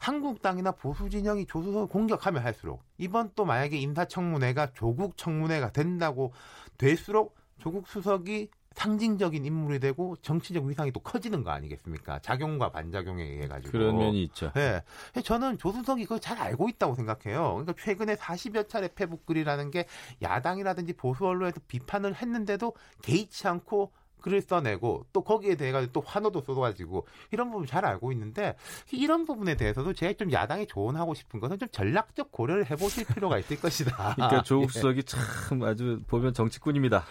한국당이나 0.00 0.72
보수 0.72 1.08
진영이 1.08 1.46
조수석을 1.46 1.86
공격하면 1.86 2.44
할수록 2.44 2.82
이번 2.98 3.30
또 3.36 3.44
만약에 3.44 3.76
인사청문회가 3.78 4.72
조국 4.72 5.16
청문회가 5.16 5.70
된다고 5.70 6.32
될수록 6.76 7.36
조국 7.60 7.86
수석이 7.86 8.50
상징적인 8.74 9.44
인물이 9.44 9.80
되고 9.80 10.16
정치적 10.22 10.64
위상이 10.64 10.92
또 10.92 11.00
커지는 11.00 11.44
거 11.44 11.50
아니겠습니까? 11.50 12.18
작용과 12.20 12.70
반작용에 12.70 13.22
의해 13.22 13.48
가지고 13.48 13.72
그런 13.72 13.98
면이 13.98 14.22
있죠. 14.24 14.52
네. 14.52 14.82
저는 15.22 15.58
조수석이 15.58 16.04
그걸 16.04 16.20
잘 16.20 16.38
알고 16.38 16.68
있다고 16.68 16.94
생각해요. 16.94 17.52
그러니까 17.54 17.74
최근에 17.78 18.16
40여 18.16 18.68
차례 18.68 18.88
페북글이라는 18.88 19.70
게 19.70 19.86
야당이라든지 20.20 20.94
보수 20.94 21.26
언론에서 21.26 21.60
비판을 21.68 22.14
했는데도 22.14 22.74
개의치 23.02 23.48
않고 23.48 23.92
글을 24.22 24.40
써내고 24.40 25.06
또 25.12 25.22
거기에 25.22 25.56
대해 25.56 25.72
가지고 25.72 25.92
또 25.92 26.00
환호도 26.00 26.40
쏟아가지고 26.40 27.06
이런 27.30 27.50
부분 27.50 27.66
잘 27.66 27.84
알고 27.84 28.12
있는데 28.12 28.56
이런 28.92 29.24
부분에 29.24 29.56
대해서도 29.56 29.92
제가 29.92 30.14
좀 30.14 30.32
야당이 30.32 30.66
조언하고 30.66 31.14
싶은 31.14 31.40
것은 31.40 31.58
좀 31.58 31.68
전략적 31.70 32.32
고려를 32.32 32.70
해보실 32.70 33.04
필요가 33.06 33.38
있을 33.38 33.60
것이다. 33.60 34.14
그러니까 34.16 34.42
조국 34.44 34.70
수석이 34.70 34.98
예. 34.98 35.02
참 35.02 35.62
아주 35.62 36.00
보면 36.06 36.32
정치꾼입니다. 36.32 37.04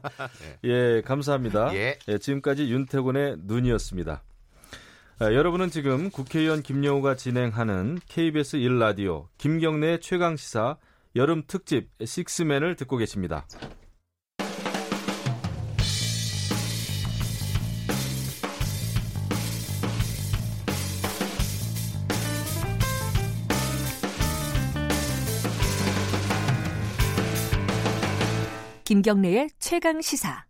예, 0.64 1.02
감사합니다. 1.02 1.74
예. 1.74 1.98
예, 2.08 2.18
지금까지 2.18 2.70
윤태곤의 2.70 3.38
눈이었습니다. 3.40 4.22
아, 5.20 5.32
여러분은 5.32 5.70
지금 5.70 6.10
국회의원 6.10 6.62
김영우가 6.62 7.14
진행하는 7.14 8.00
KBS 8.08 8.58
1라디오 8.58 9.26
김경래 9.38 9.98
최강 10.00 10.36
시사 10.36 10.76
여름 11.14 11.44
특집 11.46 11.88
식스맨을 12.04 12.74
듣고 12.74 12.96
계십니다. 12.96 13.46
김경래의 28.94 29.48
최강 29.58 30.00
시사. 30.00 30.44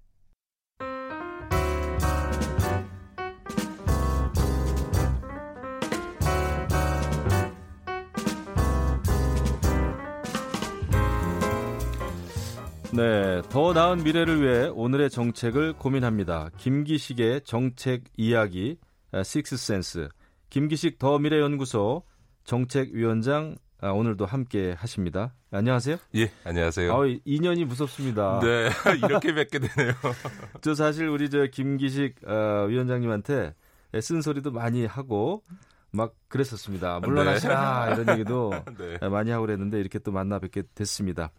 네, 12.92 13.40
더 13.48 13.72
나은 13.72 14.04
미래를 14.04 14.42
위해 14.42 14.68
오늘의 14.68 15.09
정책을 15.09 15.72
고민합니다. 15.78 16.50
김기식의 16.59 17.44
정책 17.44 18.04
이야기 18.18 18.76
식스센스 19.24 20.11
김기식 20.50 20.98
더 20.98 21.18
미래 21.18 21.40
연구소 21.40 22.02
정책위원장 22.44 23.57
아, 23.85 23.92
오늘도 23.92 24.25
함께 24.25 24.75
하십니다. 24.79 25.35
안녕하세요. 25.51 25.99
예, 26.14 26.31
안녕하세요. 26.44 26.90
아, 26.90 27.01
인연이 27.27 27.66
무섭습니다. 27.66 28.40
네, 28.40 28.70
이렇게 29.07 29.35
뵙게 29.35 29.59
되네요. 29.59 29.92
저 30.62 30.75
사실 30.75 31.07
우리 31.07 31.29
저 31.29 31.44
김기식 31.44 32.27
어, 32.27 32.64
위원장님한테 32.66 33.55
쓴소리도 34.01 34.53
많이 34.53 34.87
하고 34.87 35.42
막 35.90 36.14
그랬었습니다. 36.29 37.01
물러나시라 37.01 37.94
네. 37.94 38.01
이런 38.01 38.16
얘기도 38.16 38.55
네. 38.79 39.07
많이 39.07 39.31
하고 39.31 39.44
그랬는데 39.44 39.79
이렇게 39.81 39.99
또 39.99 40.12
만나 40.12 40.38
뵙게 40.38 40.62
됐습니다. 40.75 41.31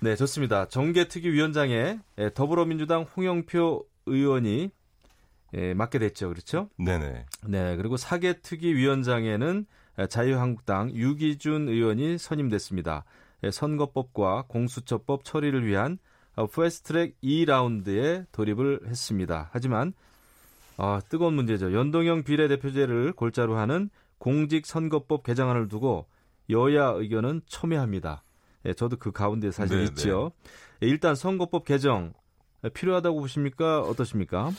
네, 0.00 0.16
좋습니다. 0.16 0.66
정계특위위원장에 0.66 2.00
더불어민주당 2.34 3.02
홍영표 3.02 3.86
의원이 4.06 4.70
예, 5.54 5.74
맡게 5.74 6.00
됐죠. 6.00 6.28
그렇죠? 6.28 6.70
네네. 6.76 7.24
네, 7.46 7.76
그리고 7.76 7.96
사개특위위원장에는 7.96 9.66
자유한국당 10.08 10.90
유기준 10.92 11.68
의원이 11.68 12.18
선임됐습니다. 12.18 13.04
예, 13.44 13.50
선거법과 13.50 14.44
공수처법 14.48 15.24
처리를 15.24 15.66
위한 15.66 15.98
어, 16.36 16.46
패스트트랙 16.46 17.20
2라운드에 17.22 18.26
돌입을 18.32 18.80
했습니다. 18.86 19.48
하지만 19.52 19.94
아, 20.76 21.00
뜨거운 21.08 21.34
문제죠. 21.34 21.72
연동형 21.72 22.24
비례대표제를 22.24 23.12
골자로 23.12 23.56
하는 23.56 23.88
공직선거법 24.18 25.22
개정안을 25.22 25.68
두고 25.68 26.06
여야 26.50 26.88
의견은 26.88 27.42
첨예합니다. 27.46 28.22
예, 28.66 28.74
저도 28.74 28.96
그 28.96 29.12
가운데 29.12 29.50
사실 29.50 29.78
네, 29.78 29.84
있지요. 29.84 30.32
네. 30.80 30.88
일단 30.88 31.14
선거법 31.14 31.64
개정 31.64 32.12
필요하다고 32.74 33.20
보십니까? 33.20 33.80
어떠십니까? 33.82 34.50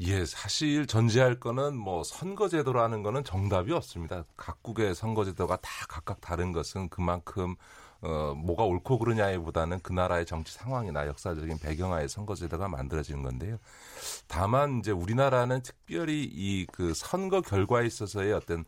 예, 0.00 0.24
사실 0.24 0.86
전제할 0.86 1.40
거는 1.40 1.76
뭐 1.76 2.04
선거제도라는 2.04 3.02
거는 3.02 3.24
정답이 3.24 3.72
없습니다. 3.72 4.24
각국의 4.36 4.94
선거제도가 4.94 5.56
다 5.56 5.70
각각 5.88 6.20
다른 6.20 6.52
것은 6.52 6.88
그만큼 6.88 7.56
어, 8.00 8.32
뭐가 8.36 8.62
옳고 8.62 8.98
그르냐기보다는 8.98 9.80
그 9.82 9.92
나라의 9.92 10.24
정치 10.24 10.52
상황이나 10.54 11.08
역사적인 11.08 11.58
배경하에 11.58 12.06
선거제도가 12.06 12.68
만들어지는 12.68 13.24
건데요. 13.24 13.58
다만 14.28 14.78
이제 14.78 14.92
우리나라는 14.92 15.62
특별히 15.62 16.22
이 16.32 16.66
그 16.72 16.94
선거 16.94 17.40
결과에 17.40 17.86
있어서의 17.86 18.32
어떤 18.34 18.64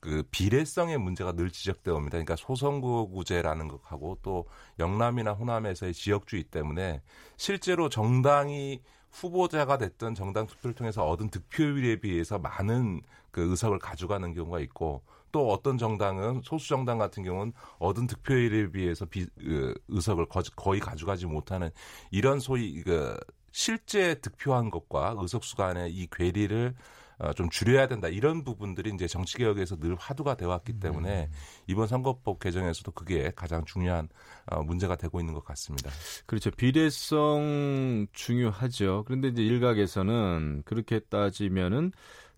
그 0.00 0.22
비례성의 0.30 0.98
문제가 0.98 1.32
늘 1.32 1.50
지적되어 1.50 1.94
옵니다. 1.94 2.10
그러니까 2.12 2.36
소선거구제라는 2.36 3.68
것하고 3.68 4.18
또 4.22 4.44
영남이나 4.78 5.32
호남에서의 5.32 5.94
지역주의 5.94 6.44
때문에 6.44 7.00
실제로 7.38 7.88
정당이 7.88 8.82
후보자가 9.14 9.78
됐던 9.78 10.14
정당 10.14 10.46
투표를 10.46 10.74
통해서 10.74 11.06
얻은 11.06 11.30
득표율에 11.30 12.00
비해서 12.00 12.38
많은 12.38 13.00
그 13.30 13.50
의석을 13.50 13.78
가져가는 13.78 14.32
경우가 14.34 14.60
있고 14.60 15.02
또 15.32 15.50
어떤 15.50 15.78
정당은 15.78 16.42
소수 16.44 16.68
정당 16.68 16.98
같은 16.98 17.22
경우는 17.22 17.52
얻은 17.78 18.06
득표율에 18.06 18.70
비해서 18.70 19.04
비, 19.06 19.26
그 19.38 19.74
의석을 19.88 20.26
거의 20.56 20.80
가져가지 20.80 21.26
못하는 21.26 21.70
이런 22.10 22.38
소위 22.38 22.82
그 22.82 23.16
실제 23.50 24.14
득표한 24.20 24.70
것과 24.70 25.14
의석수 25.18 25.56
간의 25.56 25.92
이 25.92 26.08
괴리를 26.10 26.74
어, 26.74 27.03
좀 27.36 27.48
줄여야 27.50 27.88
된다 27.88 28.08
이런 28.08 28.44
부분들이 28.44 28.90
이제 28.94 29.06
정치 29.06 29.36
개혁에서 29.36 29.76
늘 29.76 29.94
화두가 29.94 30.36
되어 30.36 30.48
왔기 30.48 30.80
때문에 30.80 31.28
음. 31.30 31.32
이번 31.66 31.86
선거법 31.86 32.38
개정에서도 32.38 32.90
그게 32.92 33.30
가장 33.34 33.64
중요한 33.64 34.08
어, 34.46 34.62
문제가 34.62 34.96
되고 34.96 35.20
있는 35.20 35.34
것 35.34 35.44
같습니다. 35.44 35.90
그렇죠. 36.26 36.50
비례성 36.50 38.06
중요하죠. 38.12 39.04
그런데 39.06 39.28
이제 39.28 39.42
일각에서는 39.42 40.62
그렇게 40.64 41.00
따지면은 41.00 41.92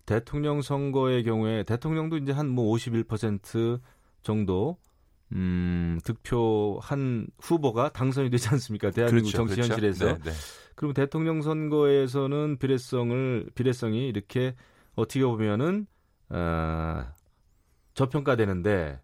대통령 0.05 0.61
선거의 0.61 1.23
경우에 1.23 1.63
대통령도 1.63 2.17
이제 2.17 2.31
한 2.31 2.47
뭐 2.47 2.73
51% 2.75 3.79
정도 4.23 4.77
음, 5.33 5.99
득표 6.03 6.79
한 6.81 7.27
후보가 7.41 7.89
당선이 7.89 8.29
되지 8.29 8.49
않습니까? 8.49 8.91
대한민국 8.91 9.31
그렇죠, 9.31 9.37
정치 9.37 9.55
그렇죠. 9.55 9.73
현실에서. 9.73 10.05
네, 10.05 10.23
네. 10.23 10.31
그럼 10.75 10.93
대통령 10.93 11.41
선거에서는 11.41 12.57
비례성을 12.59 13.49
비례성이 13.55 14.07
이렇게 14.07 14.55
어떻게 14.95 15.23
보면은 15.23 15.87
어, 16.29 17.05
저평가되는데 17.93 19.01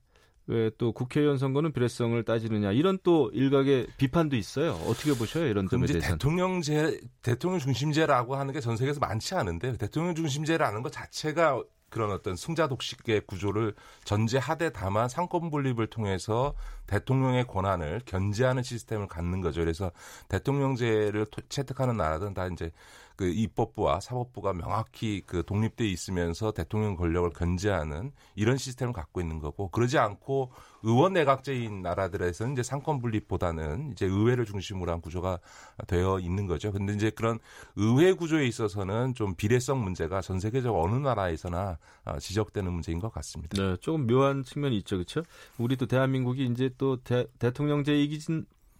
왜 0.47 0.69
또 0.77 0.91
국회의원 0.91 1.37
선거는 1.37 1.71
비례성을 1.71 2.21
따지느냐 2.23 2.73
이런 2.73 2.99
또 3.03 3.31
일각의 3.33 3.87
비판도 3.97 4.35
있어요. 4.35 4.71
어떻게 4.87 5.13
보셔요 5.13 5.47
이런 5.47 5.69
점에 5.69 5.87
대해서? 5.87 6.05
대통령제 6.11 6.99
대통령 7.21 7.59
중심제라고 7.59 8.35
하는 8.35 8.53
게 8.53 8.59
전 8.59 8.75
세계에서 8.75 8.99
많지 8.99 9.35
않은데 9.35 9.77
대통령 9.77 10.15
중심제라는 10.15 10.81
것 10.83 10.91
자체가 10.91 11.63
그런 11.93 12.11
어떤 12.11 12.35
승자 12.35 12.67
독식의 12.67 13.21
구조를 13.27 13.75
전제하되 14.03 14.71
다만 14.71 15.07
상권 15.07 15.51
분립을 15.51 15.85
통해서 15.85 16.55
대통령의 16.87 17.45
권한을 17.45 18.01
견제하는 18.07 18.63
시스템을 18.63 19.07
갖는 19.07 19.41
거죠. 19.41 19.61
그래서 19.61 19.91
대통령제를 20.27 21.27
채택하는 21.49 21.95
나라들은 21.95 22.33
다 22.33 22.47
이제 22.47 22.71
그 23.15 23.27
입법부와 23.27 23.99
사법부가 23.99 24.53
명확히 24.53 25.21
그 25.25 25.43
독립돼 25.45 25.87
있으면서 25.87 26.51
대통령 26.51 26.95
권력을 26.95 27.29
견제하는 27.31 28.11
이런 28.35 28.57
시스템을 28.57 28.93
갖고 28.93 29.21
있는 29.21 29.39
거고 29.39 29.69
그러지 29.69 29.97
않고 29.97 30.51
의원 30.83 31.13
내각제인 31.13 31.81
나라들에서는 31.81 32.53
이제 32.53 32.63
상권 32.63 33.01
분립보다는 33.01 33.91
이제 33.91 34.05
의회를 34.05 34.45
중심으로 34.45 34.91
한 34.91 35.01
구조가 35.01 35.39
되어 35.87 36.19
있는 36.19 36.47
거죠. 36.47 36.71
근데 36.71 36.93
이제 36.93 37.09
그런 37.09 37.39
의회 37.75 38.13
구조에 38.13 38.45
있어서는 38.47 39.13
좀 39.13 39.35
비례성 39.35 39.83
문제가 39.83 40.21
전 40.21 40.39
세계적 40.39 40.75
어느 40.75 40.95
나라에서나 40.95 41.77
어, 42.05 42.19
지적되는 42.19 42.71
문제인 42.71 42.99
것 42.99 43.11
같습니다. 43.13 43.61
네, 43.61 43.77
조금 43.77 44.07
묘한 44.07 44.43
측면이 44.43 44.75
있죠, 44.77 44.97
그렇죠? 44.97 45.23
우리도 45.57 45.85
대한민국이 45.85 46.45
이제 46.45 46.69
또 46.77 46.97
대, 46.97 47.27
통령제이기 47.39 48.19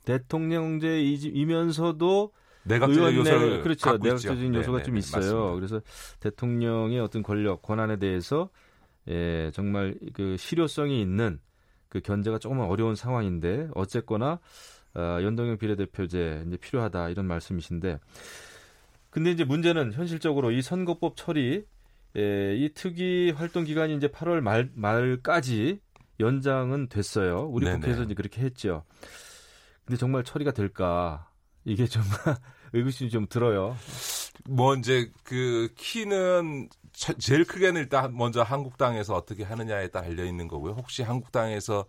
대통령제이면서도 0.04 2.32
내각적 2.64 3.16
요소를 3.16 3.62
그렇죠. 3.62 3.98
내각적인 3.98 4.56
요소가 4.56 4.78
네네, 4.78 4.84
좀 4.84 4.98
있어요. 4.98 5.22
맞습니다. 5.22 5.54
그래서 5.56 5.82
대통령의 6.20 7.00
어떤 7.00 7.24
권력 7.24 7.62
권한에 7.62 7.98
대해서 7.98 8.50
예, 9.10 9.52
정말 9.54 9.96
그 10.14 10.38
실효성이 10.38 11.02
있는 11.02 11.40
그 11.90 12.00
견제가 12.00 12.40
조금 12.40 12.60
어려운 12.60 12.96
상황인데 12.96 13.70
어쨌거나 13.76 14.40
어, 14.96 15.20
연동형 15.22 15.58
비례대표제 15.58 16.46
이제 16.48 16.58
필요하다 16.58 17.10
이런 17.10 17.26
말씀이신데 17.28 18.00
근데 19.10 19.32
이제 19.32 19.44
문제는 19.44 19.94
현실적으로 19.94 20.52
이 20.52 20.62
선거법 20.62 21.16
처리 21.16 21.66
예, 22.16 22.56
이 22.56 22.70
특위 22.74 23.32
활동 23.32 23.64
기간이 23.64 23.96
이제 23.96 24.08
8월 24.08 24.42
말 24.42 24.70
말까지 24.74 25.80
연장은 26.20 26.90
됐어요. 26.90 27.48
우리 27.52 27.66
네네. 27.66 27.80
국회에서 27.80 28.04
이제 28.04 28.14
그렇게 28.14 28.42
했죠. 28.42 28.84
근데 29.86 29.98
정말 29.98 30.24
처리가 30.24 30.52
될까? 30.52 31.28
이게 31.66 31.88
좀 31.88 32.04
의구심이 32.74 33.10
좀 33.10 33.28
들어요. 33.28 33.76
뭐 34.50 34.76
이제 34.76 35.12
그 35.24 35.70
키는 35.76 36.70
제일 37.18 37.46
크게는 37.46 37.82
일단 37.82 38.16
먼저 38.16 38.42
한국당에서 38.44 39.16
어떻게 39.16 39.44
하느냐에 39.44 39.88
달려 39.88 40.24
있는 40.26 40.48
거고요. 40.48 40.74
혹시 40.74 41.04
한국당에서 41.04 41.86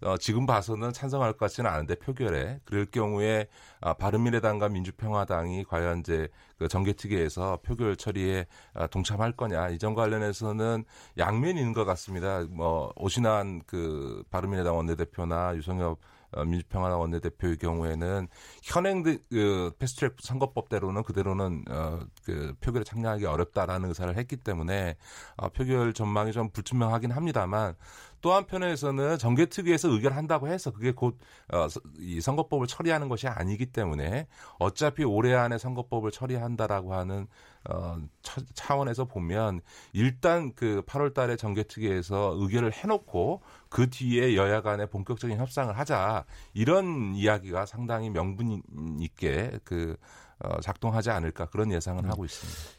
어, 0.00 0.16
지금 0.16 0.46
봐서는 0.46 0.92
찬성할 0.92 1.32
것 1.32 1.38
같지는 1.40 1.68
않은데 1.70 1.96
표결에 1.96 2.60
그럴 2.64 2.86
경우에 2.86 3.48
아, 3.80 3.94
바른미래당과 3.94 4.68
민주평화당이 4.68 5.64
과연 5.64 6.00
이제 6.00 6.28
그 6.56 6.68
정개특위에서 6.68 7.58
표결 7.64 7.96
처리에 7.96 8.46
아, 8.74 8.86
동참할 8.86 9.32
거냐 9.32 9.70
이점 9.70 9.94
관련해서는 9.94 10.84
있는 11.58 11.72
것 11.72 11.84
같습니다. 11.84 12.44
뭐 12.48 12.92
오신환 12.96 13.62
그 13.66 14.22
바른미래당 14.30 14.76
원내대표나 14.76 15.56
유성엽 15.56 15.92
어, 15.92 15.96
민주평화 16.36 16.96
원내대표의 16.96 17.56
경우에는 17.56 18.28
현행 18.62 19.02
그 19.02 19.72
패스트트랙 19.78 20.16
선거법대로는 20.20 21.02
그대로는 21.02 21.64
어, 21.70 22.00
그 22.24 22.54
표결에 22.60 22.84
참여하기 22.84 23.24
어렵다라는 23.24 23.88
의사를 23.88 24.14
했기 24.16 24.36
때문에 24.36 24.96
어, 25.36 25.48
표결 25.48 25.94
전망이 25.94 26.32
좀 26.32 26.50
불투명하긴 26.50 27.12
합니다만 27.12 27.74
또 28.20 28.32
한편에서는 28.32 29.18
정개특위에서 29.18 29.88
의결한다고 29.90 30.48
해서 30.48 30.72
그게 30.72 30.92
곧이 30.92 31.14
어, 31.52 31.68
선거법을 32.20 32.66
처리하는 32.66 33.08
것이 33.08 33.28
아니기 33.28 33.66
때문에 33.66 34.26
어차피 34.58 35.04
올해 35.04 35.34
안에 35.34 35.58
선거법을 35.58 36.10
처리한다라고 36.10 36.94
하는 36.94 37.26
어, 37.68 37.98
차 38.54 38.74
원에서 38.74 39.04
보면 39.04 39.60
일단 39.92 40.54
그 40.54 40.82
8월 40.86 41.12
달에 41.12 41.36
정개특위에서 41.36 42.34
의결을 42.38 42.72
해놓고 42.72 43.42
그 43.68 43.90
뒤에 43.90 44.36
여야 44.36 44.62
간에 44.62 44.86
본격적인 44.86 45.36
협상을 45.36 45.76
하자 45.76 46.24
이런 46.54 47.14
이야기가 47.14 47.66
상당히 47.66 48.08
명분 48.08 48.62
있게 49.00 49.58
그 49.64 49.96
어, 50.40 50.60
작동하지 50.60 51.10
않을까 51.10 51.46
그런 51.46 51.70
예상을 51.70 52.02
음. 52.02 52.10
하고 52.10 52.24
있습니다. 52.24 52.78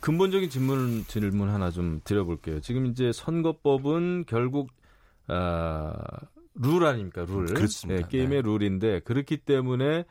근본적인 0.00 0.50
질문 0.50 1.04
질문 1.06 1.48
하나 1.48 1.70
좀 1.70 2.00
드려볼게요. 2.04 2.60
지금 2.60 2.86
이제 2.86 3.10
선거법은 3.12 4.26
결국 4.26 4.70
아, 5.26 5.92
룰 6.54 6.84
아닙니까 6.84 7.24
룰? 7.26 7.46
그렇습니다. 7.46 8.02
네, 8.02 8.08
게임의 8.08 8.42
네. 8.42 8.48
룰인데 8.48 9.00
그렇기 9.00 9.38
때문에 9.38 10.04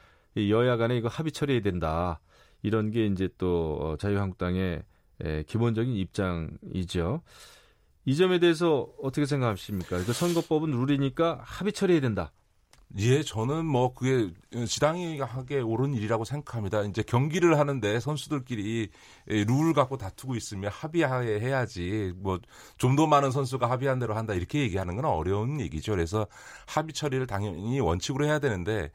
여야 0.49 0.77
간에 0.77 0.97
이거 0.97 1.07
합의 1.07 1.31
처리해야 1.31 1.61
된다. 1.61 2.19
이런 2.61 2.91
게 2.91 3.05
이제 3.05 3.29
또 3.37 3.77
어, 3.81 3.97
자유한국당의 3.97 4.83
에, 5.21 5.43
기본적인 5.43 5.95
입장이죠. 5.95 7.21
이 8.05 8.15
점에 8.15 8.39
대해서 8.39 8.87
어떻게 9.01 9.25
생각하십니까? 9.25 9.97
그 10.05 10.13
선거법은 10.13 10.71
룰이니까 10.71 11.41
합의 11.43 11.73
처리해야 11.73 12.01
된다. 12.01 12.31
예, 12.95 13.21
저는 13.21 13.65
뭐 13.65 13.93
그게 13.93 14.31
지당하게 14.65 15.59
옳은 15.59 15.93
일이라고 15.93 16.23
생각합니다. 16.23 16.83
이제 16.83 17.03
경기를 17.03 17.59
하는데 17.59 17.99
선수들끼리 17.99 18.89
룰 19.27 19.73
갖고 19.73 19.97
다투고 19.97 20.35
있으면 20.35 20.71
합의하에 20.71 21.39
해야지 21.39 22.13
뭐 22.15 22.39
좀 22.77 22.95
더 22.95 23.05
많은 23.05 23.29
선수가 23.31 23.69
합의한 23.69 23.99
대로 23.99 24.15
한다 24.15 24.33
이렇게 24.33 24.59
얘기하는 24.61 24.95
건 24.95 25.05
어려운 25.05 25.59
얘기죠. 25.59 25.91
그래서 25.91 26.25
합의 26.65 26.93
처리를 26.93 27.27
당연히 27.27 27.79
원칙으로 27.79 28.25
해야 28.25 28.39
되는데 28.39 28.91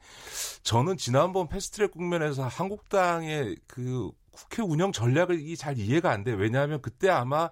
저는 0.63 0.97
지난번 0.97 1.47
패스트트랙 1.47 1.91
국면에서 1.91 2.47
한국당의 2.47 3.57
그 3.67 4.11
국회 4.31 4.63
운영 4.63 4.91
전략을 4.91 5.55
잘 5.55 5.77
이해가 5.77 6.11
안 6.11 6.23
돼요. 6.23 6.35
왜냐하면 6.37 6.81
그때 6.81 7.09
아마 7.09 7.49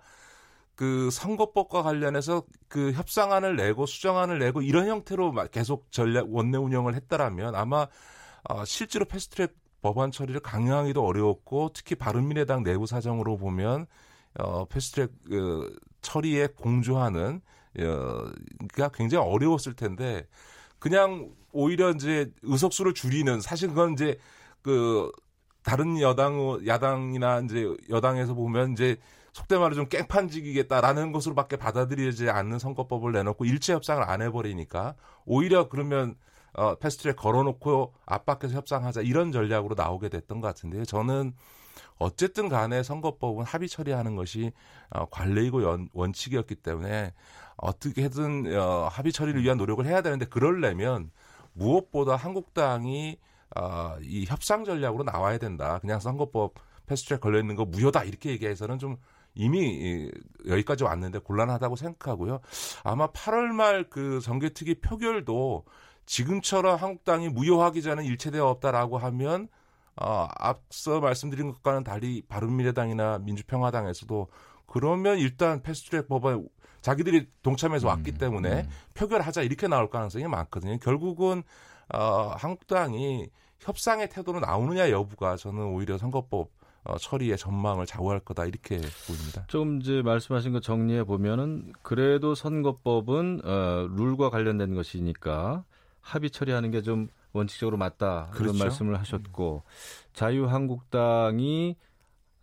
그 0.81 1.11
선거법과 1.11 1.83
관련해서 1.83 2.41
그 2.67 2.91
협상안을 2.93 3.55
내고 3.55 3.85
수정안을 3.85 4.39
내고 4.39 4.63
이런 4.63 4.87
형태로 4.87 5.31
계속 5.51 5.91
전략 5.91 6.33
원내 6.33 6.57
운영을 6.57 6.95
했다라면 6.95 7.53
아마 7.53 7.85
어, 8.49 8.65
실제로 8.65 9.05
패스트트랙 9.05 9.53
법안 9.83 10.09
처리를 10.09 10.39
강행하기도 10.39 11.05
어려웠고 11.05 11.69
특히 11.75 11.93
바른미래당 11.93 12.63
내부 12.63 12.87
사정으로 12.87 13.37
보면 13.37 13.85
어, 14.39 14.65
패스트트랙 14.65 15.11
그 15.29 15.79
처리에 16.01 16.47
공조하는 16.55 17.41
어가 17.77 18.89
굉장히 18.91 19.23
어려웠을 19.23 19.75
텐데 19.75 20.25
그냥 20.79 21.29
오히려 21.51 21.91
이제 21.91 22.31
의석수를 22.41 22.95
줄이는 22.95 23.39
사실 23.39 23.69
그건 23.69 23.93
이제 23.93 24.17
그 24.63 25.11
다른 25.61 26.01
여당 26.01 26.59
야당이나 26.65 27.41
이제 27.41 27.67
여당에서 27.91 28.33
보면 28.33 28.71
이제 28.71 28.97
속된 29.33 29.59
말로 29.59 29.75
좀 29.75 29.87
깽판지기겠다라는 29.87 31.11
것으로밖에 31.11 31.55
받아들이지 31.55 32.29
않는 32.29 32.59
선거법을 32.59 33.13
내놓고 33.13 33.45
일체 33.45 33.73
협상을 33.73 34.03
안 34.03 34.21
해버리니까 34.21 34.95
오히려 35.25 35.69
그러면 35.69 36.15
어, 36.53 36.75
패스트트랙 36.75 37.15
걸어놓고 37.15 37.93
압박해서 38.05 38.55
협상하자 38.55 39.01
이런 39.01 39.31
전략으로 39.31 39.75
나오게 39.75 40.09
됐던 40.09 40.41
것 40.41 40.47
같은데요. 40.47 40.83
저는 40.83 41.33
어쨌든 41.97 42.49
간에 42.49 42.83
선거법은 42.83 43.45
합의 43.45 43.69
처리하는 43.69 44.15
것이 44.15 44.51
어, 44.89 45.05
관례이고 45.05 45.63
연, 45.63 45.87
원칙이었기 45.93 46.55
때문에 46.55 47.13
어떻게든 47.55 48.57
어, 48.57 48.89
합의 48.91 49.13
처리를 49.13 49.43
위한 49.43 49.57
노력을 49.57 49.85
해야 49.85 50.01
되는데 50.01 50.25
그럴려면 50.25 51.11
무엇보다 51.53 52.15
한국당이 52.15 53.17
어, 53.55 53.95
이 54.01 54.25
협상 54.25 54.65
전략으로 54.65 55.03
나와야 55.03 55.37
된다. 55.37 55.79
그냥 55.79 55.99
선거법 55.99 56.55
패스트트랙 56.87 57.21
걸려 57.21 57.39
있는 57.39 57.55
거 57.55 57.65
무효다 57.65 58.03
이렇게 58.03 58.31
얘기해서는 58.31 58.79
좀 58.79 58.97
이미 59.33 60.09
여기까지 60.47 60.83
왔는데 60.83 61.19
곤란하다고 61.19 61.75
생각하고요. 61.75 62.39
아마 62.83 63.07
8월 63.11 63.47
말 63.53 63.85
그 63.89 64.19
정개특위 64.21 64.75
표결도 64.75 65.65
지금처럼 66.05 66.77
한국당이 66.77 67.29
무효하기 67.29 67.81
전에 67.81 68.05
일체되어 68.05 68.45
없다라고 68.47 68.97
하면 68.97 69.47
어, 69.95 70.27
앞서 70.37 70.99
말씀드린 70.99 71.51
것과는 71.51 71.83
달리 71.83 72.21
바른미래당이나 72.27 73.19
민주평화당에서도 73.19 74.27
그러면 74.65 75.17
일단 75.19 75.61
패스트트랙 75.61 76.07
법안 76.07 76.47
자기들이 76.81 77.27
동참해서 77.43 77.87
왔기 77.87 78.11
음, 78.11 78.17
때문에 78.17 78.61
음. 78.61 78.69
표결하자 78.93 79.43
이렇게 79.43 79.67
나올 79.67 79.89
가능성이 79.89 80.25
많거든요. 80.27 80.77
결국은 80.79 81.43
어, 81.93 82.33
한국당이 82.37 83.29
협상의 83.59 84.09
태도로 84.09 84.39
나오느냐 84.39 84.89
여부가 84.89 85.35
저는 85.35 85.65
오히려 85.65 85.97
선거법 85.97 86.49
어, 86.83 86.97
처리의 86.97 87.37
전망을 87.37 87.85
좌우할 87.85 88.19
거다 88.19 88.45
이렇게 88.45 88.77
보입니다. 89.07 89.45
좀 89.47 89.79
이제 89.79 90.01
말씀하신 90.01 90.53
거 90.53 90.59
정리해 90.59 91.03
보면은 91.03 91.73
그래도 91.81 92.33
선거법은 92.35 93.41
어, 93.43 93.87
룰과 93.95 94.29
관련된 94.29 94.73
것이니까 94.75 95.63
합의 96.01 96.29
처리하는 96.31 96.71
게 96.71 96.81
좀 96.81 97.07
원칙적으로 97.33 97.77
맞다 97.77 98.27
그런 98.31 98.47
그렇죠. 98.49 98.63
말씀을 98.63 98.99
하셨고 98.99 99.63
자유한국당이 100.13 101.75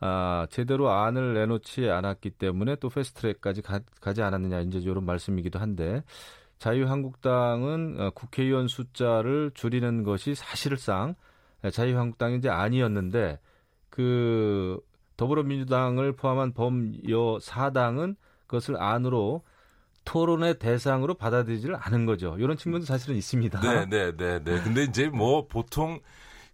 아, 0.01 0.47
제대로 0.51 0.91
안을 0.91 1.35
내놓지 1.35 1.91
않았기 1.91 2.31
때문에 2.31 2.77
또 2.77 2.89
패스트트랙까지 2.89 3.63
가, 3.63 4.13
지 4.15 4.23
않았느냐 4.23 4.61
이제 4.61 4.79
이런 4.79 5.05
말씀이기도 5.05 5.59
한데 5.59 6.03
자유한국당은 6.59 7.97
어, 8.01 8.11
국회의원 8.11 8.69
숫자를 8.69 9.51
줄이는 9.55 10.05
것이 10.05 10.35
사실상 10.35 11.15
자유한국당이 11.73 12.37
이제 12.37 12.49
아니었는데 12.49 13.41
그 13.99 14.81
더불어민주당을 15.17 16.13
포함한 16.13 16.53
범여 16.53 17.41
사당은 17.43 18.15
그것을 18.47 18.81
안으로 18.81 19.43
토론의 20.05 20.61
대상으로 20.61 21.15
받아들이지를 21.15 21.75
않은 21.77 22.07
거죠. 22.07 22.37
이런 22.39 22.57
측면도 22.57 22.87
사실은 22.87 23.17
있습니다. 23.17 23.61
네, 23.61 23.87
네, 23.87 24.17
네, 24.17 24.39
네. 24.39 24.63
근데 24.63 24.85
이제 24.85 25.09
뭐 25.09 25.49
보통 25.49 25.99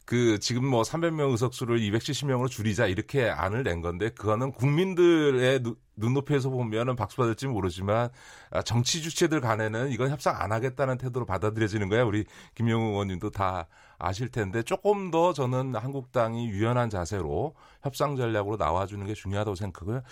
그 0.06 0.38
지금 0.38 0.64
뭐 0.64 0.80
300명 0.80 1.32
의석수를 1.32 1.80
270명으로 1.80 2.48
줄이자 2.48 2.86
이렇게 2.86 3.28
안을 3.28 3.62
낸 3.62 3.82
건데 3.82 4.08
그거는 4.08 4.52
국민들의 4.52 5.62
눈높이에서 5.96 6.48
보면은 6.48 6.96
박수 6.96 7.18
받을지 7.18 7.46
모르지만 7.46 8.08
아, 8.50 8.62
정치 8.62 9.02
주체들 9.02 9.42
간에는 9.42 9.90
이건 9.90 10.08
협상 10.08 10.40
안 10.40 10.50
하겠다는 10.50 10.96
태도로 10.96 11.26
받아들여지는 11.26 11.90
거야. 11.90 12.04
우리 12.04 12.24
김영우 12.54 12.92
의원님도 12.92 13.30
다 13.30 13.68
아실 13.98 14.28
텐데 14.28 14.62
조금 14.62 15.10
더 15.10 15.32
저는 15.32 15.74
한국당이 15.74 16.48
유연한 16.48 16.90
자세로 16.90 17.54
협상 17.82 18.16
전략으로 18.16 18.56
나와주는 18.56 19.06
게 19.06 19.14
중요하다고 19.14 19.54
생각하고요. 19.54 20.02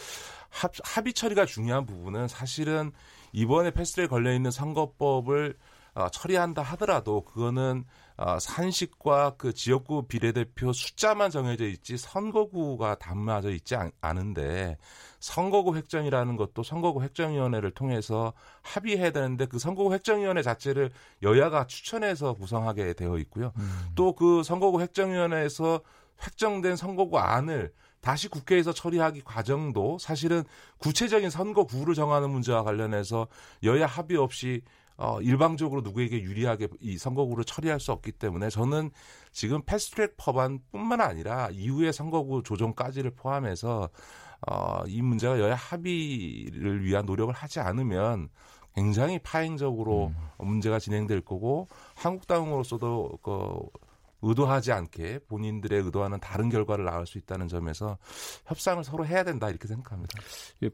합, 0.50 0.72
합의 0.84 1.12
처리가 1.12 1.46
중요한 1.46 1.86
부분은 1.86 2.28
사실은 2.28 2.92
이번에 3.32 3.70
패스트에 3.70 4.06
걸려 4.06 4.32
있는 4.32 4.50
선거법을 4.50 5.56
어, 5.94 6.08
처리한다 6.08 6.62
하더라도 6.62 7.22
그거는 7.22 7.84
어, 8.24 8.38
산식과 8.38 9.34
그 9.36 9.52
지역구 9.52 10.06
비례대표 10.06 10.72
숫자만 10.72 11.32
정해져 11.32 11.66
있지 11.66 11.96
선거구가 11.96 12.94
담아져 12.94 13.50
있지 13.50 13.74
않, 13.74 13.90
않은데 14.00 14.78
선거구 15.18 15.74
획정이라는 15.74 16.36
것도 16.36 16.62
선거구 16.62 17.02
획정위원회를 17.02 17.72
통해서 17.72 18.32
합의해야 18.62 19.10
되는데 19.10 19.46
그 19.46 19.58
선거구 19.58 19.92
획정위원회 19.92 20.42
자체를 20.42 20.92
여야가 21.22 21.66
추천해서 21.66 22.34
구성하게 22.34 22.92
되어 22.92 23.18
있고요. 23.18 23.52
음. 23.56 23.86
또그 23.96 24.44
선거구 24.44 24.80
획정위원회에서 24.80 25.80
획정된 26.24 26.76
선거구 26.76 27.18
안을 27.18 27.72
다시 28.00 28.28
국회에서 28.28 28.72
처리하기 28.72 29.22
과정도 29.22 29.98
사실은 29.98 30.44
구체적인 30.78 31.30
선거구를 31.30 31.94
정하는 31.94 32.30
문제와 32.30 32.62
관련해서 32.62 33.26
여야 33.64 33.86
합의 33.86 34.16
없이 34.16 34.62
어, 34.96 35.20
일방적으로 35.20 35.80
누구에게 35.80 36.20
유리하게 36.22 36.68
이 36.80 36.98
선거구를 36.98 37.44
처리할 37.44 37.80
수 37.80 37.92
없기 37.92 38.12
때문에 38.12 38.50
저는 38.50 38.90
지금 39.32 39.62
패스트트랙 39.64 40.16
법안뿐만 40.16 41.00
아니라 41.00 41.48
이후의 41.50 41.92
선거구 41.92 42.42
조정까지를 42.42 43.12
포함해서 43.12 43.88
어, 44.48 44.82
이 44.86 45.02
문제가 45.02 45.38
여야 45.38 45.54
합의를 45.54 46.84
위한 46.84 47.06
노력을 47.06 47.32
하지 47.32 47.60
않으면 47.60 48.28
굉장히 48.74 49.18
파행적으로 49.18 50.12
음. 50.40 50.46
문제가 50.46 50.78
진행될 50.78 51.20
거고 51.22 51.68
한국당으로서도 51.94 53.18
그 53.22 53.60
의도하지 54.22 54.72
않게 54.72 55.20
본인들의 55.28 55.82
의도와는 55.82 56.20
다른 56.20 56.48
결과를 56.48 56.84
낳을 56.84 57.06
수 57.06 57.18
있다는 57.18 57.48
점에서 57.48 57.98
협상을 58.46 58.82
서로 58.84 59.04
해야 59.04 59.24
된다 59.24 59.50
이렇게 59.50 59.68
생각합니다. 59.68 60.18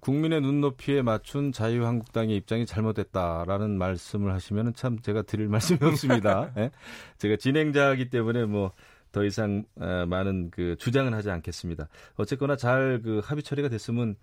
국민의 0.01 0.41
눈높이에 0.43 1.03
맞춘 1.03 1.53
자유한국당의 1.53 2.37
입장이 2.37 2.67
잘못됐다라는 2.67 3.79
말씀을 3.79 4.33
하시면 4.35 4.75
참 4.75 4.99
제가 5.01 5.23
드릴 5.23 5.49
말씀이 5.49 5.79
없습니다. 5.83 6.53
네? 6.55 6.71
제가 7.19 7.37
진행자이기 7.37 8.11
때문에 8.11 8.45
뭐 8.45 8.73
더 9.13 9.25
이상 9.25 9.65
어, 9.81 10.05
많은 10.07 10.51
그 10.51 10.77
주장은 10.79 11.15
하지 11.15 11.31
않겠습니다. 11.31 11.89
어쨌거나 12.17 12.57
잘 12.57 13.01
그 13.03 13.21
합의 13.25 13.43
처리가 13.43 13.69
됐으면 13.69 14.17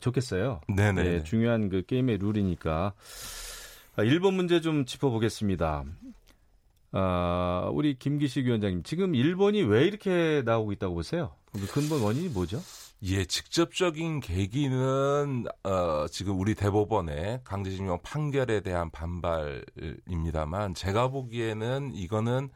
좋겠어요. 0.00 0.60
네네. 0.74 1.02
네, 1.02 1.22
중요한 1.22 1.68
그 1.68 1.82
게임의 1.82 2.18
룰이니까. 2.18 2.94
아, 3.96 4.02
일본 4.02 4.34
문제 4.34 4.60
좀 4.60 4.86
짚어보겠습니다. 4.86 5.84
아, 6.96 7.68
우리 7.72 7.98
김기식 7.98 8.46
위원장님, 8.46 8.84
지금 8.84 9.16
일본이 9.16 9.62
왜 9.62 9.84
이렇게 9.84 10.42
나오고 10.44 10.70
있다고 10.72 10.94
보세요? 10.94 11.32
그 11.52 11.66
근본 11.66 12.02
원인이 12.02 12.28
뭐죠? 12.28 12.60
예, 13.02 13.24
직접적인 13.24 14.20
계기는 14.20 15.44
어, 15.64 16.06
지금 16.08 16.38
우리 16.38 16.54
대법원의 16.54 17.40
강제징용 17.42 17.98
판결에 18.04 18.60
대한 18.60 18.90
반발입니다만 18.90 20.74
제가 20.74 21.08
보기에는 21.08 21.94
이거는 21.94 22.50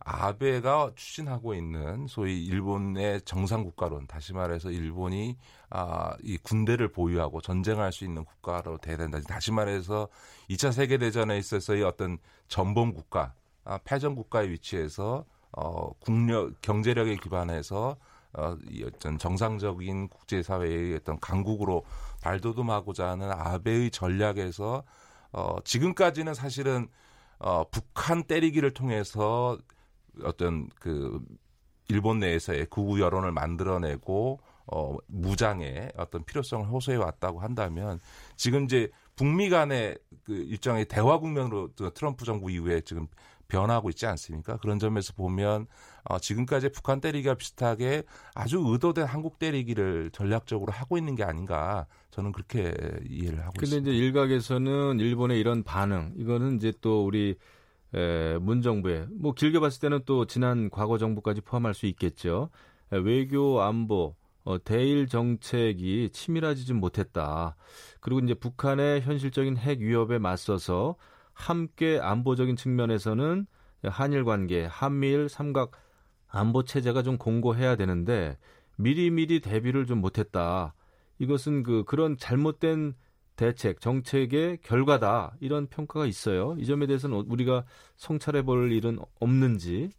아베가 0.00 0.92
추진하고 0.96 1.54
있는 1.54 2.06
소위 2.08 2.44
일본의 2.46 3.20
정상 3.26 3.62
국가론, 3.62 4.06
다시 4.06 4.32
말해서 4.32 4.70
일본이 4.70 5.36
아, 5.68 6.16
이 6.22 6.38
군대를 6.38 6.92
보유하고 6.92 7.42
전쟁할 7.42 7.92
수 7.92 8.04
있는 8.04 8.24
국가로 8.24 8.78
돼야 8.78 8.96
된다. 8.96 9.20
다시 9.28 9.52
말해서 9.52 10.08
2차 10.48 10.72
세계 10.72 10.96
대전에 10.96 11.36
있어서의 11.36 11.84
어떤 11.84 12.18
전범 12.48 12.94
국가, 12.94 13.34
아, 13.64 13.78
패전 13.84 14.14
국가의 14.14 14.50
위치에서 14.50 15.24
어, 15.52 15.92
국력 16.00 16.60
경제력에 16.62 17.16
기반해서 17.16 17.96
어, 18.34 18.56
이 18.70 18.82
어떤 18.84 19.18
정상적인 19.18 20.08
국제사회의 20.08 20.94
어떤 20.94 21.20
강국으로 21.20 21.84
발돋움하고자 22.22 23.10
하는 23.10 23.30
아베의 23.30 23.90
전략에서 23.90 24.84
어, 25.32 25.56
지금까지는 25.64 26.34
사실은 26.34 26.88
어, 27.38 27.64
북한 27.70 28.22
때리기를 28.24 28.72
통해서 28.72 29.58
어떤 30.24 30.68
그 30.76 31.20
일본 31.88 32.20
내에서의 32.20 32.66
구구 32.66 33.00
여론을 33.00 33.32
만들어내고 33.32 34.40
어, 34.66 34.96
무장의 35.08 35.92
어떤 35.96 36.24
필요성을 36.24 36.66
호소해 36.68 36.96
왔다고 36.96 37.40
한다면 37.40 38.00
지금 38.36 38.64
이제 38.64 38.90
북미 39.16 39.50
간의 39.50 39.98
그 40.24 40.34
일정의 40.34 40.86
대화 40.86 41.18
국면으로 41.18 41.70
트럼프 41.94 42.24
정부 42.24 42.50
이후에 42.50 42.80
지금 42.82 43.08
변하고 43.52 43.90
있지 43.90 44.06
않습니까? 44.06 44.56
그런 44.56 44.78
점에서 44.78 45.12
보면 45.12 45.66
어, 46.04 46.18
지금까지 46.18 46.70
북한 46.70 47.00
때리기와 47.00 47.34
비슷하게 47.34 48.02
아주 48.34 48.62
의도된 48.64 49.04
한국 49.04 49.38
때리기를 49.38 50.10
전략적으로 50.12 50.72
하고 50.72 50.96
있는 50.96 51.14
게 51.14 51.22
아닌가 51.22 51.86
저는 52.10 52.32
그렇게 52.32 52.74
이해를 53.08 53.40
하고 53.40 53.52
근데 53.52 53.66
있습니다. 53.66 53.76
근데 53.76 53.90
이제 53.90 53.92
일각에서는 53.92 55.00
일본의 55.00 55.38
이런 55.38 55.62
반응 55.62 56.14
이거는 56.16 56.56
이제 56.56 56.72
또 56.80 57.04
우리 57.04 57.36
에, 57.94 58.38
문 58.38 58.62
정부의 58.62 59.08
뭐 59.10 59.34
길게 59.34 59.60
봤을 59.60 59.80
때는 59.80 60.00
또 60.06 60.24
지난 60.26 60.70
과거 60.70 60.96
정부까지 60.96 61.42
포함할 61.42 61.74
수 61.74 61.84
있겠죠. 61.86 62.48
에, 62.90 62.96
외교 62.96 63.60
안보 63.60 64.16
어, 64.44 64.58
대일 64.64 65.06
정책이 65.06 66.10
치밀하지 66.10 66.64
좀 66.64 66.80
못했다. 66.80 67.54
그리고 68.00 68.20
이제 68.20 68.32
북한의 68.34 69.02
현실적인 69.02 69.58
핵 69.58 69.80
위협에 69.80 70.18
맞서서 70.18 70.96
함께 71.32 71.98
안보적인 72.00 72.56
측면에서는 72.56 73.46
한일 73.84 74.24
관계, 74.24 74.64
한미일 74.64 75.28
삼각 75.28 75.72
안보 76.28 76.64
체제가 76.64 77.02
좀 77.02 77.18
공고해야 77.18 77.76
되는데 77.76 78.38
미리미리 78.76 79.40
대비를 79.40 79.86
좀 79.86 80.00
못했다. 80.00 80.74
이것은 81.18 81.62
그 81.62 81.84
그런 81.84 82.16
잘못된 82.16 82.94
대책, 83.36 83.80
정책의 83.80 84.58
결과다. 84.62 85.34
이런 85.40 85.66
평가가 85.66 86.06
있어요. 86.06 86.54
이 86.58 86.66
점에 86.66 86.86
대해서는 86.86 87.24
우리가 87.28 87.64
성찰해 87.96 88.42
볼 88.42 88.72
일은 88.72 88.98
없는지 89.20 89.90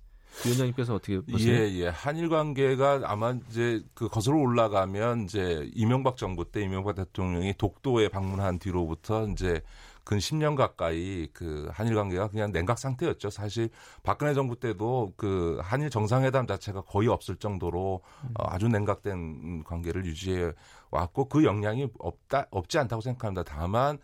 위원장님께서 0.46 0.96
어떻게 0.96 1.20
보세요? 1.20 1.56
예, 1.56 1.72
예. 1.74 1.88
한일 1.88 2.30
관계가 2.30 3.02
아마 3.06 3.36
이제 3.50 3.84
그 3.94 4.08
거슬러 4.08 4.38
올라가면 4.38 5.24
이제 5.24 5.70
이명박 5.76 6.18
정부 6.18 6.50
때 6.50 6.62
이명박 6.62 6.96
대통령이 6.96 7.54
독도에 7.58 8.10
방문한 8.10 8.60
뒤로부터 8.60 9.28
이제 9.28 9.62
근 10.04 10.18
10년 10.18 10.56
가까이 10.56 11.28
그 11.34 11.70
한일 11.72 11.95
관계가 11.95 12.28
그냥 12.28 12.51
냉각 12.51 12.78
상태였죠. 12.78 13.30
사실 13.30 13.70
박근혜 14.04 14.34
정부 14.34 14.60
때도 14.60 15.14
그 15.16 15.60
한일 15.62 15.89
정상회담 15.89 16.45
자체가 16.45 16.82
거의 16.82 17.08
없을 17.08 17.38
정도로 17.38 18.01
음. 18.24 18.30
어, 18.38 18.45
아주 18.47 18.68
냉각된 18.68 19.64
관계를 19.64 20.06
유지해 20.06 20.51
왔고 20.91 21.30
그 21.30 21.45
영향이 21.45 21.88
없다 21.99 22.47
없지 22.51 22.80
않다고 22.80 23.01
생각합니다. 23.01 23.43
다만 23.43 23.97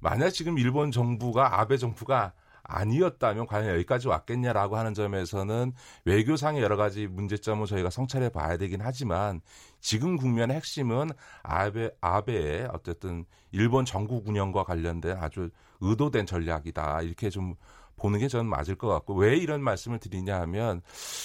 만약 0.00 0.30
지금 0.30 0.58
일본 0.58 0.90
정부가 0.90 1.60
아베 1.60 1.76
정부가 1.76 2.32
아니었다면 2.64 3.46
과연 3.46 3.74
여기까지 3.74 4.08
왔겠냐라고 4.08 4.76
하는 4.76 4.94
점에서는 4.94 5.72
외교상의 6.04 6.62
여러 6.62 6.76
가지 6.76 7.06
문제점을 7.06 7.66
저희가 7.66 7.90
성찰해 7.90 8.30
봐야 8.30 8.56
되긴 8.56 8.80
하지만 8.82 9.40
지금 9.80 10.16
국면의 10.16 10.56
핵심은 10.56 11.10
아베, 11.42 11.90
아베의 12.00 12.68
어쨌든 12.72 13.24
일본 13.52 13.84
전국 13.84 14.26
운영과 14.26 14.64
관련된 14.64 15.16
아주 15.18 15.50
의도된 15.80 16.26
전략이다. 16.26 17.02
이렇게 17.02 17.30
좀 17.30 17.54
보는 17.96 18.18
게 18.18 18.28
저는 18.28 18.46
맞을 18.46 18.74
것 18.74 18.88
같고 18.88 19.14
왜 19.14 19.36
이런 19.36 19.62
말씀을 19.62 19.98
드리냐 19.98 20.40
하면 20.40 20.82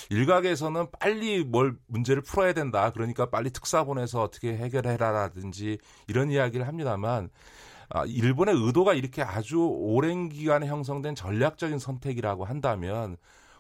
일각에서는 0.10 0.88
빨리 1.00 1.44
뭘 1.44 1.76
문제를 1.88 2.22
풀어야 2.22 2.54
된다. 2.54 2.92
그러니까 2.92 3.30
빨리 3.30 3.50
특사 3.50 3.84
보내서 3.84 4.22
어떻게 4.22 4.56
해결해라라든지 4.56 5.80
이런 6.08 6.30
이야기를 6.30 6.68
합니다만 6.68 7.26
아, 7.26 7.30
일본의 8.08 8.56
의도가 8.56 8.94
이렇게 8.94 9.22
아주 9.22 9.60
오랜 9.60 10.30
기간에 10.30 10.68
형성된 10.68 11.16
전략적인 11.16 11.80
선택이라고 11.80 12.46
한다면 12.46 13.18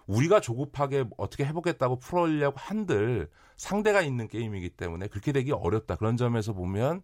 우리가 0.07 0.39
조급하게 0.39 1.05
어떻게 1.17 1.45
해보겠다고 1.45 1.99
풀어려고 1.99 2.57
한들 2.57 3.29
상대가 3.57 4.01
있는 4.01 4.27
게임이기 4.27 4.71
때문에 4.71 5.07
그렇게 5.07 5.31
되기 5.31 5.51
어렵다. 5.51 5.95
그런 5.97 6.17
점에서 6.17 6.53
보면 6.53 7.01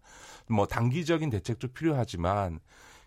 뭐 0.48 0.66
단기적인 0.66 1.30
대책도 1.30 1.68
필요하지만 1.68 2.60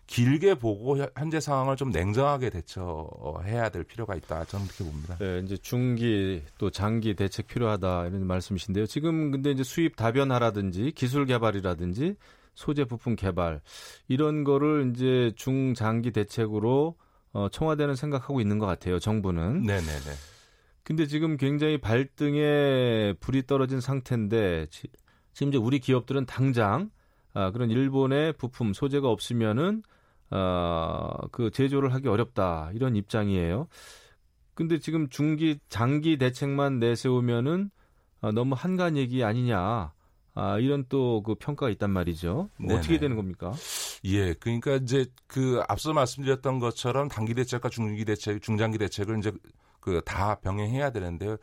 길게 0.06 0.54
보고 0.54 0.96
현재 1.14 1.38
상황을 1.38 1.76
좀 1.76 1.90
냉정하게 1.90 2.50
대처해야 2.50 3.68
될 3.68 3.84
필요가 3.84 4.16
있다. 4.16 4.44
저는 4.44 4.66
그렇게 4.66 4.84
봅니다. 4.84 5.16
네, 5.18 5.40
이제 5.44 5.56
중기 5.56 6.42
또 6.58 6.70
장기 6.70 7.14
대책 7.14 7.46
필요하다 7.46 8.06
이런 8.06 8.26
말씀이신데요. 8.26 8.86
지금 8.86 9.30
근데 9.30 9.52
이제 9.52 9.62
수입 9.62 9.96
다변화라든지 9.96 10.92
기술 10.96 11.26
개발이라든지 11.26 12.16
소재 12.60 12.84
부품 12.84 13.16
개발 13.16 13.62
이런 14.06 14.44
거를 14.44 14.92
이제 14.94 15.32
중장기 15.34 16.10
대책으로 16.10 16.94
어, 17.32 17.48
청와대는 17.48 17.96
생각하고 17.96 18.40
있는 18.40 18.58
것 18.58 18.66
같아요. 18.66 18.98
정부는. 18.98 19.62
네네네. 19.62 20.10
근데 20.82 21.06
지금 21.06 21.38
굉장히 21.38 21.78
발등에 21.78 23.14
불이 23.20 23.46
떨어진 23.46 23.80
상태인데 23.80 24.66
지, 24.66 24.88
금 25.38 25.48
이제 25.48 25.56
우리 25.56 25.78
기업들은 25.78 26.26
당장 26.26 26.90
아, 27.32 27.50
그런 27.50 27.70
일본의 27.70 28.34
부품 28.34 28.74
소재가 28.74 29.08
없으면은 29.08 29.82
어, 30.30 31.16
그 31.32 31.50
제조를 31.50 31.94
하기 31.94 32.08
어렵다 32.08 32.72
이런 32.74 32.94
입장이에요. 32.94 33.68
근데 34.52 34.78
지금 34.78 35.08
중기 35.08 35.58
장기 35.70 36.18
대책만 36.18 36.78
내세우면은 36.78 37.70
어, 38.20 38.32
너무 38.32 38.54
한간 38.54 38.98
얘기 38.98 39.24
아니냐. 39.24 39.92
아, 40.42 40.58
이런 40.58 40.86
또 40.88 41.22
그 41.22 41.34
평가가 41.34 41.70
있단 41.70 41.90
말이죠. 41.90 42.48
뭐 42.56 42.76
어떻게 42.76 42.98
되는 42.98 43.14
겁니까? 43.16 43.52
예, 44.04 44.32
그러니까 44.34 44.76
이제 44.76 45.06
그 45.26 45.62
앞서 45.68 45.92
말씀드렸던 45.92 46.58
것처럼 46.60 47.08
단기 47.08 47.34
대책과 47.34 47.68
중기 47.68 48.04
대책, 48.06 48.40
중장기 48.42 48.78
대책을 48.78 49.18
이제 49.18 49.32
그 49.80 50.00
다 50.04 50.36
병행해야 50.36 50.90
되는데요. 50.92 51.36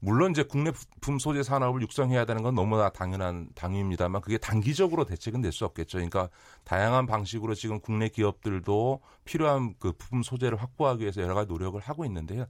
물론 0.00 0.32
이제 0.32 0.42
국내 0.42 0.70
부품 0.72 1.18
소재 1.18 1.42
산업을 1.42 1.80
육성해야 1.82 2.24
되는 2.24 2.42
건 2.42 2.54
너무나 2.54 2.88
당연한 2.90 3.48
당위입니다만 3.54 4.20
그게 4.22 4.36
단기적으로 4.38 5.04
대책은 5.04 5.40
될 5.42 5.52
수 5.52 5.64
없겠죠. 5.64 5.98
그러니까 5.98 6.28
다양한 6.64 7.06
방식으로 7.06 7.54
지금 7.54 7.80
국내 7.80 8.08
기업들도 8.08 9.00
필요한 9.24 9.74
그 9.78 9.92
부품 9.92 10.22
소재를 10.22 10.60
확보하기 10.60 11.02
위해서 11.02 11.22
여러 11.22 11.34
가지 11.34 11.50
노력을 11.52 11.80
하고 11.80 12.04
있는데요. 12.04 12.46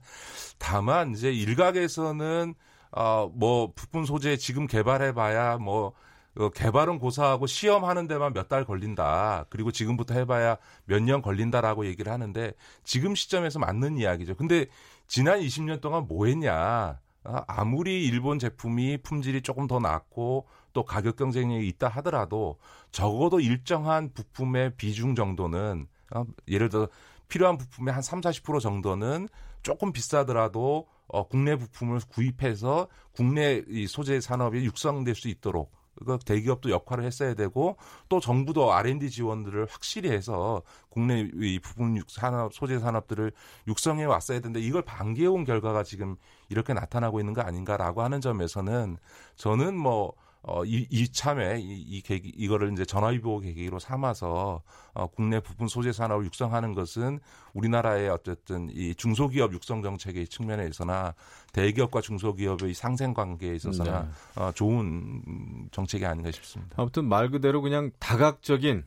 다만 0.57 1.11
이제 1.11 1.31
일각에서는 1.31 2.55
어, 2.95 3.29
뭐 3.33 3.71
부품 3.75 4.05
소재 4.05 4.37
지금 4.37 4.67
개발해봐야 4.67 5.57
뭐 5.57 5.93
어, 6.35 6.49
개발은 6.49 6.99
고사하고 6.99 7.45
시험하는 7.47 8.07
데만 8.07 8.33
몇 8.33 8.47
달 8.49 8.65
걸린다. 8.65 9.45
그리고 9.49 9.71
지금부터 9.71 10.13
해봐야 10.15 10.57
몇 10.85 10.99
년 11.01 11.21
걸린다라고 11.21 11.85
얘기를 11.85 12.11
하는데 12.11 12.53
지금 12.83 13.15
시점에서 13.15 13.59
맞는 13.59 13.97
이야기죠. 13.97 14.35
근데 14.35 14.65
지난 15.07 15.39
20년 15.39 15.81
동안 15.81 16.07
뭐 16.07 16.25
했냐. 16.27 16.99
어, 17.25 17.37
아무리 17.47 18.03
일본 18.05 18.37
제품이 18.39 18.97
품질이 19.03 19.41
조금 19.43 19.65
더 19.67 19.79
낮고 19.79 20.47
또 20.73 20.83
가격 20.83 21.15
경쟁력이 21.15 21.67
있다 21.69 21.87
하더라도 21.87 22.57
적어도 22.91 23.39
일정한 23.39 24.11
부품의 24.13 24.73
비중 24.75 25.15
정도는 25.15 25.87
어, 26.13 26.25
예를 26.47 26.69
들어 26.69 26.89
필요한 27.29 27.57
부품의 27.57 27.93
한 27.93 28.01
3, 28.03 28.21
40% 28.21 28.59
정도는 28.59 29.29
조금 29.63 29.91
비싸더라도 29.91 30.87
어, 31.07 31.27
국내 31.27 31.55
부품을 31.55 31.99
구입해서 32.09 32.87
국내 33.13 33.63
이 33.67 33.87
소재 33.87 34.19
산업이 34.19 34.63
육성될 34.65 35.15
수 35.15 35.27
있도록 35.29 35.71
그 36.05 36.17
대기업도 36.25 36.69
역할을 36.69 37.03
했어야 37.03 37.33
되고 37.33 37.77
또 38.09 38.19
정부도 38.19 38.73
R&D 38.73 39.09
지원들을 39.09 39.67
확실히 39.69 40.11
해서 40.11 40.63
국내 40.89 41.29
이 41.35 41.59
부품 41.59 41.99
산업 42.07 42.53
소재 42.53 42.79
산업들을 42.79 43.31
육성해 43.67 44.05
왔어야 44.05 44.39
되는데 44.39 44.59
이걸 44.59 44.81
방기해 44.81 45.27
온 45.27 45.45
결과가 45.45 45.83
지금 45.83 46.15
이렇게 46.49 46.73
나타나고 46.73 47.19
있는 47.19 47.33
거 47.33 47.41
아닌가라고 47.41 48.01
하는 48.01 48.21
점에서는 48.21 48.97
저는 49.35 49.77
뭐 49.77 50.13
어, 50.43 50.65
이, 50.65 50.85
이참에 50.89 51.59
이, 51.59 51.81
이 51.81 52.01
계기, 52.01 52.29
이거를 52.35 52.73
이제 52.73 52.83
전화위보 52.83 53.39
계기로 53.39 53.79
삼아서 53.79 54.61
어, 54.93 55.07
국내 55.07 55.39
부품 55.39 55.69
소재 55.69 55.93
산업을 55.93 56.25
육성하는 56.25 56.73
것은 56.73 57.19
우리나라의 57.53 58.09
어쨌든 58.09 58.69
이 58.69 58.93
중소기업 58.93 59.53
육성 59.53 59.81
정책의 59.81 60.27
측면에서나 60.27 61.15
대기업과 61.53 62.01
중소기업의 62.01 62.73
상생 62.73 63.13
관계에 63.13 63.55
있어서나 63.55 64.01
네. 64.01 64.41
어, 64.41 64.51
좋은 64.51 65.69
정책이 65.71 66.05
아닌가 66.05 66.29
싶습니다. 66.31 66.75
아무튼 66.77 67.05
말 67.05 67.29
그대로 67.29 67.61
그냥 67.61 67.91
다각적인 67.99 68.83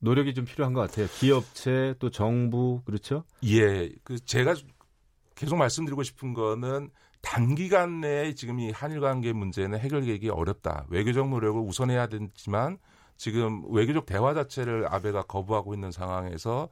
노력이 0.00 0.34
좀 0.34 0.44
필요한 0.44 0.72
것 0.72 0.80
같아요. 0.80 1.06
기업체 1.06 1.94
또 2.00 2.10
정부 2.10 2.82
그렇죠? 2.84 3.22
예, 3.44 3.88
그 4.02 4.18
제가 4.18 4.56
계속 5.36 5.56
말씀드리고 5.56 6.02
싶은 6.02 6.34
거는 6.34 6.90
단기간 7.22 8.00
내에 8.00 8.34
지금 8.34 8.60
이 8.60 8.70
한일 8.70 9.00
관계 9.00 9.32
문제는 9.32 9.78
해결되기 9.78 10.28
어렵다. 10.28 10.86
외교적 10.88 11.28
노력을 11.28 11.60
우선해야 11.60 12.08
되지만 12.08 12.78
지금 13.16 13.62
외교적 13.72 14.06
대화 14.06 14.34
자체를 14.34 14.86
아베가 14.92 15.22
거부하고 15.22 15.74
있는 15.74 15.92
상황에서 15.92 16.68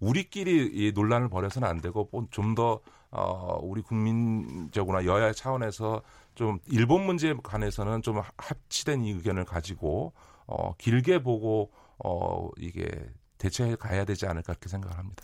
우리끼리 0.00 0.70
이 0.72 0.92
논란을 0.92 1.28
벌여서는 1.28 1.66
안 1.66 1.80
되고 1.80 2.08
좀 2.30 2.54
더 2.54 2.80
어, 3.12 3.58
우리 3.62 3.82
국민적으로나 3.82 5.04
여야 5.04 5.32
차원에서 5.32 6.02
좀 6.34 6.58
일본 6.66 7.04
문제에 7.04 7.34
관해서는 7.42 8.00
좀 8.00 8.22
합치된 8.38 9.04
이 9.04 9.10
의견을 9.10 9.44
가지고 9.44 10.14
어, 10.46 10.74
길게 10.78 11.22
보고 11.22 11.70
어, 12.02 12.48
이게 12.56 12.88
대처해 13.36 13.76
가야 13.76 14.06
되지 14.06 14.26
않을까 14.26 14.54
그렇게 14.54 14.68
생각을 14.70 14.96
합니다. 14.96 15.22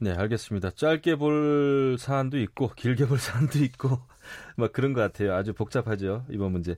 네, 0.00 0.12
알겠습니다. 0.12 0.70
짧게 0.70 1.16
볼 1.16 1.96
사안도 1.98 2.38
있고 2.40 2.68
길게 2.74 3.06
볼 3.06 3.18
사안도 3.18 3.58
있고 3.64 3.98
막 4.56 4.72
그런 4.72 4.92
것 4.92 5.00
같아요. 5.00 5.34
아주 5.34 5.52
복잡하죠 5.52 6.24
이번 6.30 6.52
문제. 6.52 6.76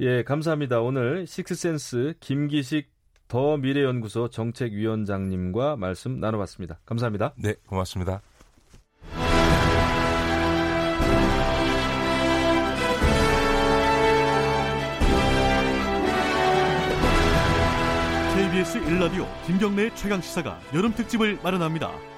예, 0.00 0.22
감사합니다. 0.22 0.80
오늘 0.80 1.26
식스센스 1.26 2.14
김기식 2.20 2.90
더 3.26 3.56
미래연구소 3.56 4.30
정책위원장님과 4.30 5.76
말씀 5.76 6.20
나눠봤습니다. 6.20 6.78
감사합니다. 6.86 7.34
네, 7.36 7.54
고맙습니다. 7.66 8.22
KBS 18.34 18.80
1라디오 18.80 19.26
김경래 19.46 19.92
최강 19.94 20.20
시사가 20.20 20.60
여름 20.72 20.94
특집을 20.94 21.38
마련합니다. 21.42 22.17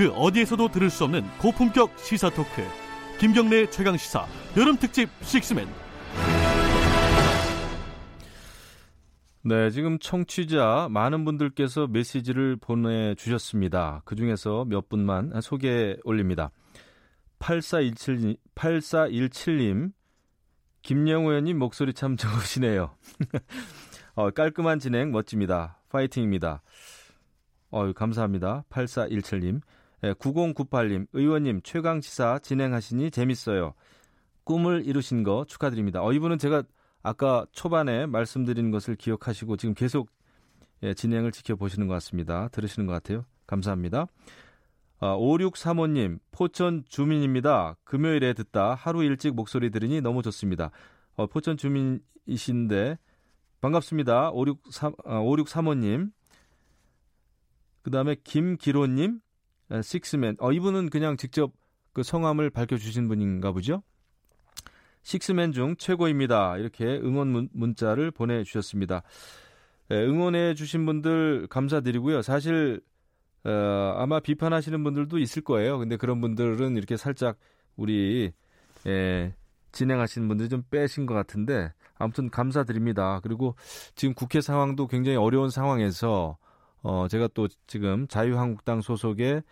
그 0.00 0.10
어디에서도 0.12 0.68
들을 0.68 0.88
수 0.88 1.04
없는 1.04 1.28
고품격 1.36 1.98
시사 1.98 2.30
토크 2.30 2.62
김경래 3.18 3.68
최강 3.68 3.98
시사 3.98 4.26
여름 4.56 4.78
특집 4.78 5.10
식스맨. 5.20 5.68
네, 9.42 9.68
지금 9.68 9.98
청취자 9.98 10.88
많은 10.90 11.26
분들께서 11.26 11.86
메시지를 11.86 12.56
보내주셨습니다. 12.56 14.00
그 14.06 14.16
중에서 14.16 14.64
몇 14.64 14.88
분만 14.88 15.38
소개 15.42 15.98
올립니다. 16.04 16.50
8417, 17.38 18.38
8417님, 18.54 19.92
김영호 20.80 21.28
의원님 21.28 21.58
목소리 21.58 21.92
참 21.92 22.16
좋으시네요. 22.16 22.96
어, 24.16 24.30
깔끔한 24.30 24.78
진행 24.78 25.12
멋집니다. 25.12 25.78
파이팅입니다. 25.90 26.62
어, 27.70 27.92
감사합니다. 27.92 28.64
8417님. 28.70 29.60
9098님, 30.02 31.06
의원님 31.12 31.60
최강시사 31.62 32.40
진행하시니 32.40 33.10
재밌어요. 33.10 33.74
꿈을 34.44 34.86
이루신 34.86 35.22
거 35.22 35.44
축하드립니다. 35.46 36.02
어, 36.02 36.12
이분은 36.12 36.38
제가 36.38 36.62
아까 37.02 37.46
초반에 37.52 38.06
말씀드린 38.06 38.70
것을 38.70 38.96
기억하시고 38.96 39.56
지금 39.56 39.74
계속 39.74 40.10
예, 40.82 40.94
진행을 40.94 41.32
지켜보시는 41.32 41.86
것 41.86 41.94
같습니다. 41.94 42.48
들으시는 42.48 42.86
것 42.86 42.92
같아요. 42.92 43.24
감사합니다. 43.46 44.06
아, 44.98 45.16
5635님, 45.16 46.18
포천 46.30 46.84
주민입니다. 46.88 47.76
금요일에 47.84 48.32
듣다 48.32 48.74
하루 48.74 49.02
일찍 49.02 49.34
목소리 49.34 49.70
들으니 49.70 50.00
너무 50.00 50.22
좋습니다. 50.22 50.70
어, 51.16 51.26
포천 51.26 51.56
주민이신데 51.56 52.98
반갑습니다. 53.60 54.30
563, 54.30 54.94
아, 55.04 55.20
5635님. 55.20 56.12
그 57.82 57.90
다음에 57.90 58.16
김기로님, 58.22 59.20
식스맨. 59.82 60.36
어, 60.40 60.52
이분은 60.52 60.90
그냥 60.90 61.16
직접 61.16 61.52
그 61.92 62.02
성함을 62.02 62.50
밝혀주신 62.50 63.08
분인가 63.08 63.52
보죠? 63.52 63.82
식스맨 65.02 65.52
중 65.52 65.76
최고입니다. 65.76 66.58
이렇게 66.58 66.84
응원 66.84 67.28
문, 67.28 67.48
문자를 67.52 68.10
보내주셨습니다. 68.10 69.02
예, 69.90 69.96
응원해 69.96 70.54
주신 70.54 70.86
분들 70.86 71.46
감사드리고요. 71.48 72.22
사실 72.22 72.80
어, 73.44 73.94
아마 73.96 74.20
비판하시는 74.20 74.82
분들도 74.84 75.18
있을 75.18 75.42
거예요. 75.42 75.78
근데 75.78 75.96
그런 75.96 76.20
분들은 76.20 76.76
이렇게 76.76 76.96
살짝 76.96 77.38
우리 77.76 78.32
예, 78.86 79.34
진행하시는 79.72 80.28
분들이 80.28 80.48
좀 80.48 80.62
빼신 80.70 81.06
것 81.06 81.14
같은데 81.14 81.72
아무튼 81.96 82.30
감사드립니다. 82.30 83.20
그리고 83.22 83.54
지금 83.94 84.14
국회 84.14 84.40
상황도 84.40 84.86
굉장히 84.86 85.16
어려운 85.16 85.50
상황에서 85.50 86.36
어, 86.82 87.08
제가 87.08 87.28
또 87.34 87.48
지금 87.66 88.06
자유한국당 88.08 88.80
소속의 88.80 89.42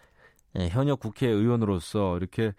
예, 0.56 0.68
현역 0.68 1.00
국회의원으로서 1.00 2.16
이렇게 2.16 2.52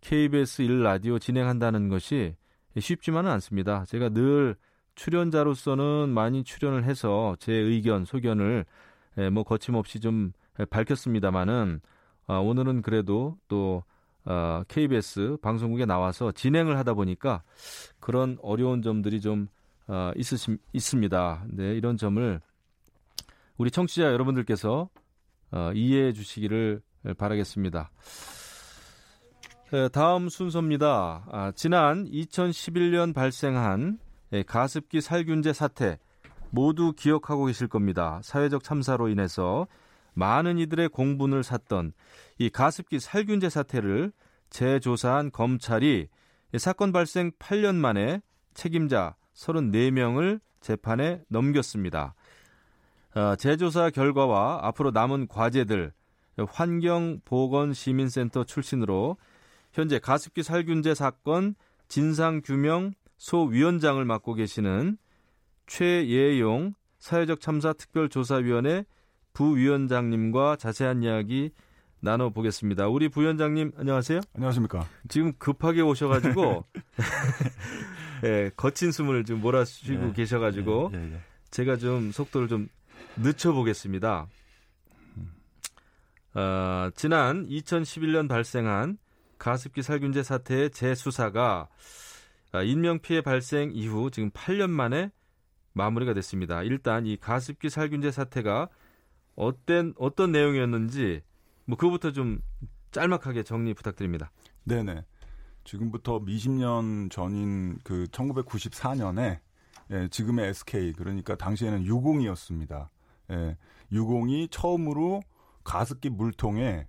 KBS 0.00 0.62
1라디오 0.64 1.20
진행한다는 1.20 1.88
것이 1.88 2.34
쉽지만은 2.78 3.30
않습니다. 3.32 3.84
제가 3.84 4.08
늘 4.10 4.56
출연자로서는 4.94 6.08
많이 6.08 6.42
출연을 6.42 6.84
해서 6.84 7.36
제 7.38 7.52
의견, 7.52 8.04
소견을 8.04 8.64
예, 9.18 9.30
뭐 9.30 9.44
거침없이 9.44 10.00
좀 10.00 10.32
밝혔습니다만은 10.70 11.80
어, 12.26 12.40
오늘은 12.40 12.82
그래도 12.82 13.36
또 13.48 13.84
어, 14.24 14.62
KBS 14.66 15.38
방송국에 15.40 15.86
나와서 15.86 16.32
진행을 16.32 16.76
하다 16.78 16.94
보니까 16.94 17.42
그런 18.00 18.36
어려운 18.42 18.82
점들이 18.82 19.20
좀 19.20 19.48
어, 19.86 20.10
있으시, 20.16 20.58
있습니다. 20.72 21.44
네, 21.50 21.74
이런 21.74 21.96
점을 21.96 22.40
우리 23.56 23.70
청취자 23.70 24.12
여러분들께서 24.12 24.88
어, 25.52 25.70
이해해 25.74 26.12
주시기를 26.12 26.82
바라겠습니다. 27.14 27.90
네, 29.72 29.88
다음 29.88 30.28
순서입니다. 30.28 31.26
아, 31.30 31.52
지난 31.54 32.06
2011년 32.06 33.14
발생한 33.14 33.98
예, 34.32 34.42
가습기 34.42 35.00
살균제 35.00 35.52
사태 35.52 35.98
모두 36.50 36.92
기억하고 36.92 37.46
계실 37.46 37.68
겁니다. 37.68 38.20
사회적 38.22 38.62
참사로 38.62 39.08
인해서 39.08 39.66
많은 40.14 40.58
이들의 40.58 40.88
공분을 40.88 41.42
샀던 41.42 41.92
이 42.38 42.48
가습기 42.48 43.00
살균제 43.00 43.50
사태를 43.50 44.12
재조사한 44.50 45.30
검찰이 45.32 46.08
사건 46.58 46.92
발생 46.92 47.30
8년 47.32 47.74
만에 47.74 48.22
책임자 48.54 49.16
34명을 49.34 50.40
재판에 50.60 51.22
넘겼습니다. 51.28 52.14
어, 53.14 53.36
재조사 53.36 53.90
결과와 53.90 54.60
앞으로 54.62 54.90
남은 54.90 55.28
과제들 55.28 55.92
환경보건시민센터 56.44 58.44
출신으로 58.44 59.16
현재 59.72 59.98
가습기 59.98 60.42
살균제 60.42 60.94
사건 60.94 61.54
진상규명 61.88 62.92
소위원장을 63.16 64.04
맡고 64.04 64.34
계시는 64.34 64.98
최예용 65.66 66.74
사회적 66.98 67.40
참사 67.40 67.72
특별조사위원회 67.72 68.84
부위원장님과 69.32 70.56
자세한 70.56 71.02
이야기 71.02 71.50
나눠보겠습니다. 72.00 72.88
우리 72.88 73.08
부위원장님 73.08 73.72
안녕하세요. 73.76 74.20
안녕하십니까. 74.34 74.86
지금 75.08 75.32
급하게 75.38 75.82
오셔가지고 75.82 76.64
예, 78.24 78.50
거친 78.56 78.92
숨을 78.92 79.24
좀 79.24 79.40
몰아쉬고 79.40 80.08
예, 80.08 80.12
계셔가지고 80.12 80.90
예, 80.94 80.98
예, 80.98 81.14
예. 81.14 81.20
제가 81.50 81.76
좀 81.76 82.12
속도를 82.12 82.48
좀 82.48 82.68
늦춰보겠습니다. 83.16 84.26
어, 86.36 86.90
지난 86.94 87.48
2011년 87.48 88.28
발생한 88.28 88.98
가습기 89.38 89.80
살균제 89.80 90.22
사태의 90.22 90.68
재수사가 90.68 91.68
아, 92.52 92.62
인명피해 92.62 93.22
발생 93.22 93.70
이후 93.72 94.10
지금 94.10 94.30
8년 94.30 94.68
만에 94.68 95.10
마무리가 95.72 96.12
됐습니다. 96.12 96.62
일단 96.62 97.06
이 97.06 97.16
가습기 97.16 97.70
살균제 97.70 98.10
사태가 98.10 98.68
어떤 99.34 99.94
어떤 99.96 100.30
내용이었는지 100.30 101.22
뭐 101.64 101.78
그거부터 101.78 102.12
좀 102.12 102.42
짤막하게 102.90 103.42
정리 103.42 103.72
부탁드립니다. 103.72 104.30
네네. 104.64 105.06
지금부터 105.64 106.20
20년 106.20 107.10
전인 107.10 107.78
그 107.82 108.04
1994년에 108.12 109.38
예, 109.90 110.08
지금의 110.08 110.50
SK 110.50 110.92
그러니까 110.92 111.34
당시에는 111.34 111.86
유공이었습니다. 111.86 112.90
예, 113.30 113.56
유공이 113.90 114.48
처음으로 114.50 115.22
가습기 115.66 116.10
물통에 116.10 116.86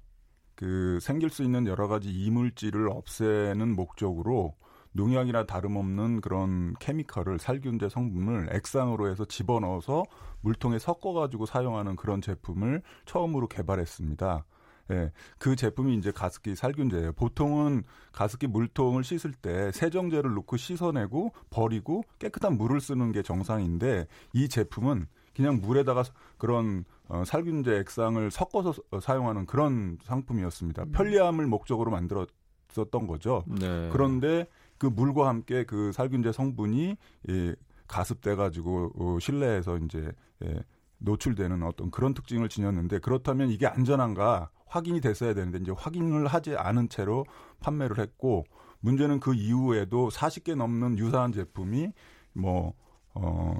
그 0.56 1.00
생길 1.02 1.30
수 1.30 1.44
있는 1.44 1.68
여러 1.68 1.88
가지 1.88 2.10
이물질을 2.10 2.90
없애는 2.90 3.76
목적으로 3.76 4.56
농약이나 4.94 5.46
다름없는 5.46 6.22
그런 6.22 6.74
케미컬을 6.80 7.40
살균제 7.40 7.90
성분을 7.90 8.56
액상으로 8.56 9.10
해서 9.10 9.26
집어넣어서 9.26 10.04
물통에 10.42 10.80
섞어 10.80 11.14
가지고 11.14 11.46
사용하는 11.46 11.96
그런 11.96 12.22
제품을 12.22 12.82
처음으로 13.06 13.48
개발했습니다. 13.48 14.46
예, 14.92 15.12
그 15.38 15.56
제품이 15.56 15.96
이제 15.98 16.12
가습기 16.12 16.56
살균제예요. 16.56 17.14
보통은 17.14 17.84
가습기 18.14 18.48
물통을 18.48 19.04
씻을 19.04 19.34
때 19.34 19.72
세정제를 19.72 20.34
넣고 20.36 20.56
씻어내고 20.56 21.34
버리고 21.50 22.04
깨끗한 22.20 22.58
물을 22.58 22.80
쓰는 22.80 23.12
게 23.12 23.22
정상인데 23.22 24.08
이 24.34 24.48
제품은 24.48 25.08
그냥 25.38 25.62
물에다가 25.62 26.04
그런 26.40 26.84
어, 27.08 27.24
살균제 27.24 27.78
액상을 27.78 28.32
섞어서 28.32 28.74
어, 28.90 29.00
사용하는 29.00 29.46
그런 29.46 30.00
상품이었습니다. 30.04 30.86
편리함을 30.92 31.46
목적으로 31.46 31.92
만들었었던 31.92 33.06
거죠. 33.08 33.44
네. 33.48 33.90
그런데 33.94 34.48
그 34.80 34.88
물과 34.88 35.28
함께 35.28 35.64
그 35.64 35.92
살균제 35.92 36.32
성분이 36.32 36.98
예, 37.30 37.56
가습돼 37.88 38.36
가지고 38.36 38.92
어, 38.98 39.20
실내에서 39.22 39.78
이제 39.78 40.12
예, 40.44 40.60
노출되는 40.98 41.62
어떤 41.62 41.92
그런 41.92 42.16
특징을 42.16 42.50
지녔는데 42.50 42.98
그렇다면 43.00 43.52
이게 43.52 43.68
안전한가 43.68 44.50
확인이 44.66 45.02
됐어야 45.02 45.36
되는데 45.36 45.60
이제 45.60 45.72
확인을 45.72 46.26
하지 46.26 46.56
않은 46.58 46.90
채로 46.90 47.26
판매를 47.60 48.00
했고 48.00 48.44
문제는 48.80 49.20
그 49.20 49.36
이후에도 49.36 50.10
40개 50.10 50.56
넘는 50.56 50.98
유사한 50.98 51.32
제품이 51.32 51.92
뭐 52.34 52.74
어, 53.14 53.60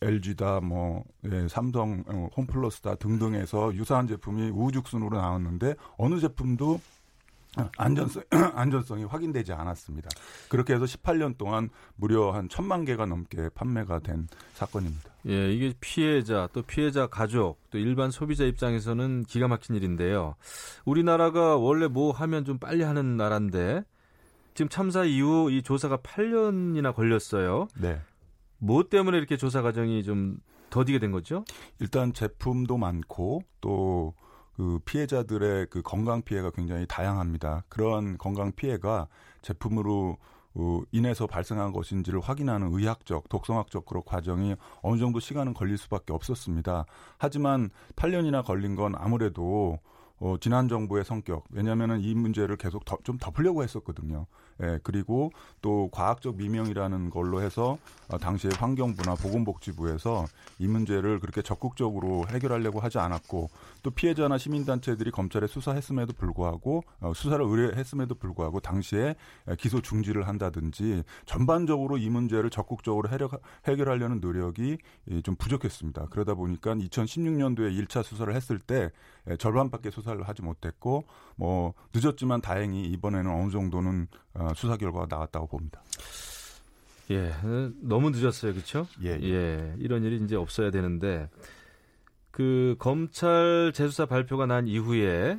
LG다, 0.00 0.60
뭐 0.60 1.04
예, 1.30 1.48
삼성, 1.48 2.04
어, 2.06 2.28
홈플러스다 2.36 2.96
등등에서 2.96 3.74
유사한 3.74 4.06
제품이 4.06 4.50
우후죽순으로 4.50 5.16
나왔는데 5.16 5.74
어느 5.96 6.18
제품도 6.20 6.80
안전성 7.76 8.22
안전성이 8.54 9.04
확인되지 9.04 9.52
않았습니다. 9.52 10.08
그렇게 10.48 10.74
해서 10.74 10.84
18년 10.84 11.36
동안 11.36 11.70
무려 11.96 12.30
한 12.30 12.48
천만 12.48 12.84
개가 12.84 13.06
넘게 13.06 13.48
판매가 13.54 14.00
된 14.00 14.28
사건입니다. 14.54 15.10
예, 15.28 15.52
이게 15.52 15.72
피해자 15.80 16.48
또 16.52 16.62
피해자 16.62 17.06
가족 17.06 17.58
또 17.70 17.78
일반 17.78 18.10
소비자 18.10 18.44
입장에서는 18.44 19.24
기가 19.24 19.48
막힌 19.48 19.74
일인데요. 19.74 20.34
우리나라가 20.84 21.56
원래 21.56 21.88
뭐 21.88 22.12
하면 22.12 22.44
좀 22.44 22.58
빨리 22.58 22.82
하는 22.82 23.16
나라인데 23.16 23.82
지금 24.54 24.68
참사 24.68 25.04
이후 25.04 25.50
이 25.50 25.62
조사가 25.62 25.98
8년이나 25.98 26.94
걸렸어요. 26.94 27.68
네. 27.80 28.00
뭐 28.58 28.82
때문에 28.88 29.16
이렇게 29.18 29.36
조사 29.36 29.62
과정이 29.62 30.02
좀 30.02 30.38
더디게 30.70 30.98
된 30.98 31.12
거죠? 31.12 31.44
일단 31.80 32.12
제품도 32.12 32.76
많고 32.76 33.42
또 33.60 34.14
그 34.58 34.80
피해자들의 34.84 35.68
그 35.70 35.82
건강 35.82 36.20
피해가 36.20 36.50
굉장히 36.50 36.84
다양합니다. 36.88 37.62
그러한 37.68 38.18
건강 38.18 38.50
피해가 38.50 39.06
제품으로 39.40 40.18
어, 40.54 40.80
인해서 40.90 41.28
발생한 41.28 41.70
것인지를 41.70 42.18
확인하는 42.18 42.72
의학적, 42.72 43.28
독성학적 43.28 43.86
그런 43.86 44.02
과정이 44.04 44.56
어느 44.82 44.98
정도 44.98 45.20
시간은 45.20 45.54
걸릴 45.54 45.78
수밖에 45.78 46.12
없었습니다. 46.12 46.86
하지만 47.18 47.70
8년이나 47.94 48.44
걸린 48.44 48.74
건 48.74 48.94
아무래도 48.96 49.78
어, 50.20 50.36
지난 50.40 50.68
정부의 50.68 51.04
성격, 51.04 51.44
왜냐하면 51.50 52.00
이 52.00 52.14
문제를 52.14 52.56
계속 52.56 52.84
더, 52.84 52.98
좀 53.04 53.18
덮으려고 53.18 53.62
했었거든요. 53.62 54.26
예, 54.60 54.80
그리고 54.82 55.30
또 55.62 55.88
과학적 55.92 56.36
미명이라는 56.36 57.10
걸로 57.10 57.42
해서 57.42 57.78
어, 58.08 58.18
당시에 58.18 58.50
환경부나 58.56 59.14
보건복지부에서 59.14 60.26
이 60.58 60.66
문제를 60.66 61.20
그렇게 61.20 61.42
적극적으로 61.42 62.24
해결하려고 62.28 62.80
하지 62.80 62.98
않았고 62.98 63.50
또 63.82 63.90
피해자나 63.90 64.38
시민단체들이 64.38 65.12
검찰에 65.12 65.46
수사했음에도 65.46 66.12
불구하고 66.14 66.82
어, 67.00 67.12
수사를 67.14 67.44
의뢰했음에도 67.44 68.16
불구하고 68.16 68.58
당시에 68.58 69.14
기소 69.58 69.80
중지를 69.80 70.26
한다든지 70.26 71.04
전반적으로 71.26 71.96
이 71.96 72.08
문제를 72.10 72.50
적극적으로 72.50 73.08
해결, 73.08 73.28
해결하려는 73.66 74.20
노력이 74.20 74.78
좀 75.22 75.36
부족했습니다. 75.36 76.06
그러다 76.10 76.34
보니까 76.34 76.74
2016년도에 76.74 77.86
1차 77.86 78.02
수사를 78.02 78.34
했을 78.34 78.58
때 78.58 78.90
절반밖에 79.38 79.90
수사 79.90 80.07
를 80.14 80.22
하지 80.28 80.42
못했고 80.42 81.04
뭐 81.36 81.74
늦었지만 81.94 82.40
다행히 82.40 82.84
이번에는 82.84 83.30
어느 83.30 83.50
정도는 83.50 84.08
어, 84.34 84.50
수사 84.54 84.76
결과가 84.76 85.06
나왔다고 85.08 85.46
봅니다. 85.46 85.82
예, 87.10 87.32
너무 87.80 88.10
늦었어요, 88.10 88.52
그렇죠? 88.52 88.86
예, 89.02 89.18
예. 89.20 89.28
예, 89.28 89.74
이런 89.78 90.04
일이 90.04 90.22
이제 90.22 90.36
없어야 90.36 90.70
되는데 90.70 91.30
그 92.30 92.76
검찰 92.78 93.72
재수사 93.74 94.06
발표가 94.06 94.46
난 94.46 94.68
이후에 94.68 95.38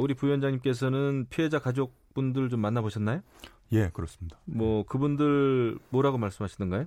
우리 0.00 0.14
부위원장님께서는 0.14 1.26
피해자 1.30 1.58
가족분들 1.58 2.50
좀 2.50 2.60
만나보셨나요? 2.60 3.22
예, 3.72 3.88
그렇습니다. 3.92 4.38
뭐 4.44 4.84
그분들 4.84 5.78
뭐라고 5.90 6.18
말씀하시던가요? 6.18 6.86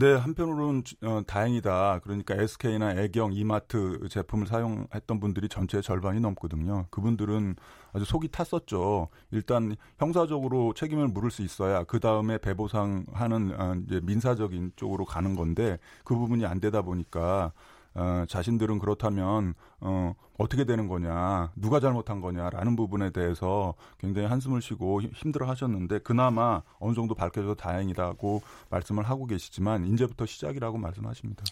네, 0.00 0.14
한편으로는 0.14 0.82
어, 1.02 1.20
다행이다. 1.26 2.00
그러니까 2.02 2.34
SK나 2.34 2.94
애경, 2.94 3.34
이마트 3.34 4.08
제품을 4.08 4.46
사용했던 4.46 5.20
분들이 5.20 5.46
전체의 5.46 5.82
절반이 5.82 6.20
넘거든요. 6.20 6.86
그분들은 6.88 7.56
아주 7.92 8.06
속이 8.06 8.28
탔었죠. 8.28 9.08
일단 9.30 9.76
형사적으로 9.98 10.72
책임을 10.72 11.08
물을 11.08 11.30
수 11.30 11.42
있어야 11.42 11.84
그 11.84 12.00
다음에 12.00 12.38
배보상하는 12.38 13.60
어, 13.60 13.74
이제 13.86 14.00
민사적인 14.02 14.72
쪽으로 14.74 15.04
가는 15.04 15.36
건데 15.36 15.78
그 16.02 16.14
부분이 16.16 16.46
안 16.46 16.60
되다 16.60 16.80
보니까 16.80 17.52
어, 17.94 18.24
자신들은 18.28 18.78
그렇다면 18.78 19.54
어, 19.80 20.14
어떻게 20.38 20.64
되는 20.64 20.88
거냐, 20.88 21.52
누가 21.56 21.80
잘못한 21.80 22.20
거냐라는 22.20 22.76
부분에 22.76 23.10
대해서 23.10 23.74
굉장히 23.98 24.28
한숨을 24.28 24.62
쉬고 24.62 25.02
힘들어 25.02 25.46
하셨는데 25.46 25.98
그나마 26.00 26.62
어느 26.78 26.94
정도 26.94 27.14
밝혀져서 27.14 27.54
다행이라고 27.54 28.42
말씀을 28.70 29.04
하고 29.04 29.26
계시지만 29.26 29.86
이제부터 29.86 30.26
시작이라고 30.26 30.78
말씀하십니다. 30.78 31.44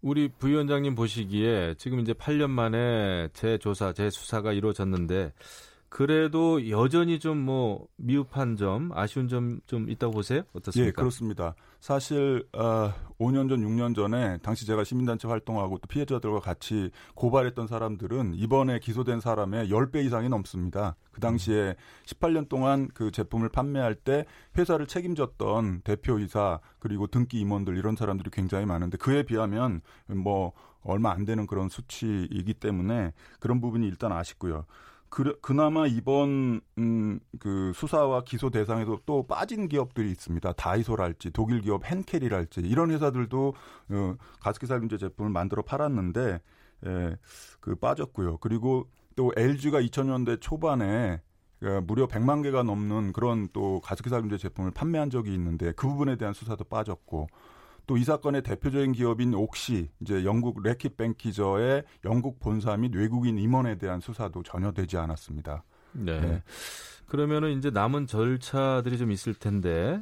우리 0.00 0.28
부위원장님 0.28 0.94
보시기에 0.94 1.74
지금 1.76 1.98
이제 1.98 2.12
8년 2.12 2.50
만에 2.50 3.28
재조사, 3.32 3.92
재수사가 3.92 4.52
이루어졌는데 4.52 5.32
그래도 5.88 6.68
여전히 6.68 7.18
좀 7.18 7.38
뭐 7.38 7.86
미흡한 7.96 8.56
점, 8.56 8.90
아쉬운 8.92 9.28
점 9.28 9.60
좀 9.66 9.88
있다고 9.88 10.12
보세요? 10.12 10.42
어떻습니까? 10.52 10.88
예, 10.88 10.92
그렇습니다. 10.92 11.54
사실 11.80 12.46
어, 12.52 12.92
5년 13.18 13.48
전, 13.48 13.60
6년 13.62 13.94
전에 13.94 14.38
당시 14.42 14.66
제가 14.66 14.84
시민단체 14.84 15.28
활동하고 15.28 15.78
또 15.78 15.86
피해자들과 15.86 16.40
같이 16.40 16.90
고발했던 17.14 17.66
사람들은 17.68 18.34
이번에 18.34 18.80
기소된 18.80 19.20
사람의 19.20 19.68
10배 19.70 20.04
이상이 20.04 20.28
넘습니다. 20.28 20.96
그 21.12 21.20
당시에 21.20 21.74
18년 22.06 22.48
동안 22.48 22.88
그 22.92 23.10
제품을 23.10 23.48
판매할 23.48 23.94
때 23.94 24.24
회사를 24.56 24.86
책임졌던 24.86 25.82
대표이사 25.82 26.60
그리고 26.80 27.06
등기 27.06 27.40
임원들 27.40 27.76
이런 27.76 27.96
사람들이 27.96 28.30
굉장히 28.30 28.66
많은데 28.66 28.98
그에 28.98 29.22
비하면 29.22 29.80
뭐 30.08 30.52
얼마 30.82 31.12
안 31.12 31.24
되는 31.24 31.46
그런 31.46 31.68
수치이기 31.68 32.54
때문에 32.54 33.12
그런 33.40 33.60
부분이 33.60 33.86
일단 33.86 34.12
아쉽고요. 34.12 34.64
그, 35.10 35.38
그나마 35.40 35.86
이번 35.86 36.60
음, 36.78 37.20
그 37.38 37.72
수사와 37.74 38.24
기소 38.24 38.50
대상에도 38.50 39.00
또 39.06 39.26
빠진 39.26 39.68
기업들이 39.68 40.10
있습니다. 40.10 40.52
다이소랄지 40.52 41.30
독일 41.30 41.60
기업 41.60 41.82
헨켈이랄지 41.90 42.60
이런 42.60 42.90
회사들도 42.90 43.54
어, 43.90 44.14
가습기 44.40 44.66
살균제 44.66 44.98
제품을 44.98 45.30
만들어 45.30 45.62
팔았는데 45.62 46.40
예, 46.86 47.16
그 47.60 47.74
빠졌고요. 47.74 48.38
그리고 48.38 48.88
또 49.16 49.32
LG가 49.36 49.80
2000년대 49.80 50.40
초반에 50.40 51.20
그 51.60 51.82
무려 51.86 52.06
100만 52.06 52.42
개가 52.42 52.62
넘는 52.62 53.12
그런 53.12 53.48
또 53.52 53.80
가습기 53.80 54.10
살균제 54.10 54.38
제품을 54.38 54.70
판매한 54.70 55.10
적이 55.10 55.34
있는데 55.34 55.72
그 55.72 55.88
부분에 55.88 56.16
대한 56.16 56.34
수사도 56.34 56.64
빠졌고 56.64 57.26
또 57.88 57.96
이 57.96 58.04
사건의 58.04 58.42
대표적인 58.42 58.92
기업인 58.92 59.34
옥시 59.34 59.88
이제 60.00 60.24
영국 60.24 60.62
레킷 60.62 60.96
뱅키저의 60.96 61.82
영국 62.04 62.38
본사 62.38 62.76
및 62.76 62.94
외국인 62.94 63.38
임원에 63.38 63.78
대한 63.78 63.98
수사도 64.00 64.42
전혀 64.44 64.70
되지 64.72 64.96
않았습니다. 64.98 65.64
네. 65.92 66.20
네. 66.20 66.42
그러면은 67.06 67.56
이제 67.58 67.70
남은 67.70 68.06
절차들이 68.06 68.98
좀 68.98 69.10
있을 69.10 69.32
텐데 69.34 70.00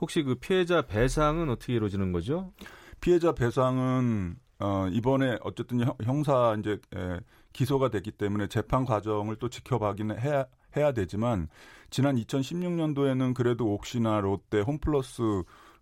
혹시 0.00 0.22
그 0.22 0.34
피해자 0.34 0.82
배상은 0.82 1.48
어떻게 1.48 1.72
이루어지는 1.74 2.12
거죠? 2.12 2.52
피해자 3.00 3.32
배상은 3.32 4.36
어, 4.60 4.86
이번에 4.92 5.38
어쨌든 5.42 5.80
형- 5.80 5.96
형사 6.04 6.54
이제 6.58 6.78
에, 6.94 7.18
기소가 7.54 7.88
됐기 7.88 8.12
때문에 8.12 8.46
재판 8.48 8.84
과정을 8.84 9.36
또 9.36 9.48
지켜봐기는 9.48 10.20
해야 10.20 10.44
해야 10.76 10.92
되지만 10.92 11.48
지난 11.90 12.16
2016년도에는 12.16 13.34
그래도 13.34 13.72
옥시나 13.74 14.20
롯데, 14.20 14.60
홈플러스 14.60 15.22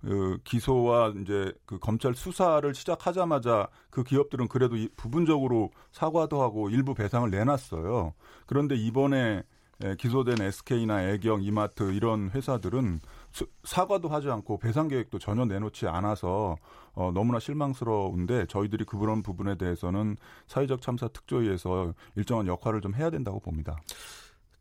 그 0.03 0.39
기소와 0.45 1.13
이제 1.21 1.53
그 1.67 1.79
검찰 1.79 2.15
수사를 2.15 2.75
시작하자마자 2.75 3.69
그 3.91 4.03
기업들은 4.03 4.49
그래도 4.49 4.77
이- 4.77 4.89
부분적으로 4.97 5.71
사과도 5.93 6.41
하고 6.43 6.71
일부 6.71 6.95
배상을 6.95 7.29
내놨어요. 7.31 8.15
그런데 8.47 8.75
이번에 8.77 9.43
에, 9.83 9.97
기소된 9.97 10.43
SK나 10.43 11.09
애경, 11.09 11.43
이마트 11.43 11.93
이런 11.93 12.31
회사들은 12.31 13.01
수- 13.33 13.47
사과도 13.65 14.09
하지 14.09 14.29
않고 14.31 14.59
배상 14.59 14.89
계획도 14.89 15.19
전혀 15.19 15.45
내놓지 15.47 15.87
않아서 15.87 16.57
어, 16.93 17.11
너무나 17.15 17.39
실망스러운데 17.39 18.47
저희들이 18.47 18.85
그런 18.85 19.23
부분에 19.23 19.57
대해서는 19.57 20.17
사회적 20.47 20.83
참사 20.83 21.09
특조위에서 21.09 21.95
일정한 22.17 22.47
역할을 22.47 22.81
좀 22.83 22.95
해야 22.95 23.09
된다고 23.11 23.41
봅니다. 23.41 23.79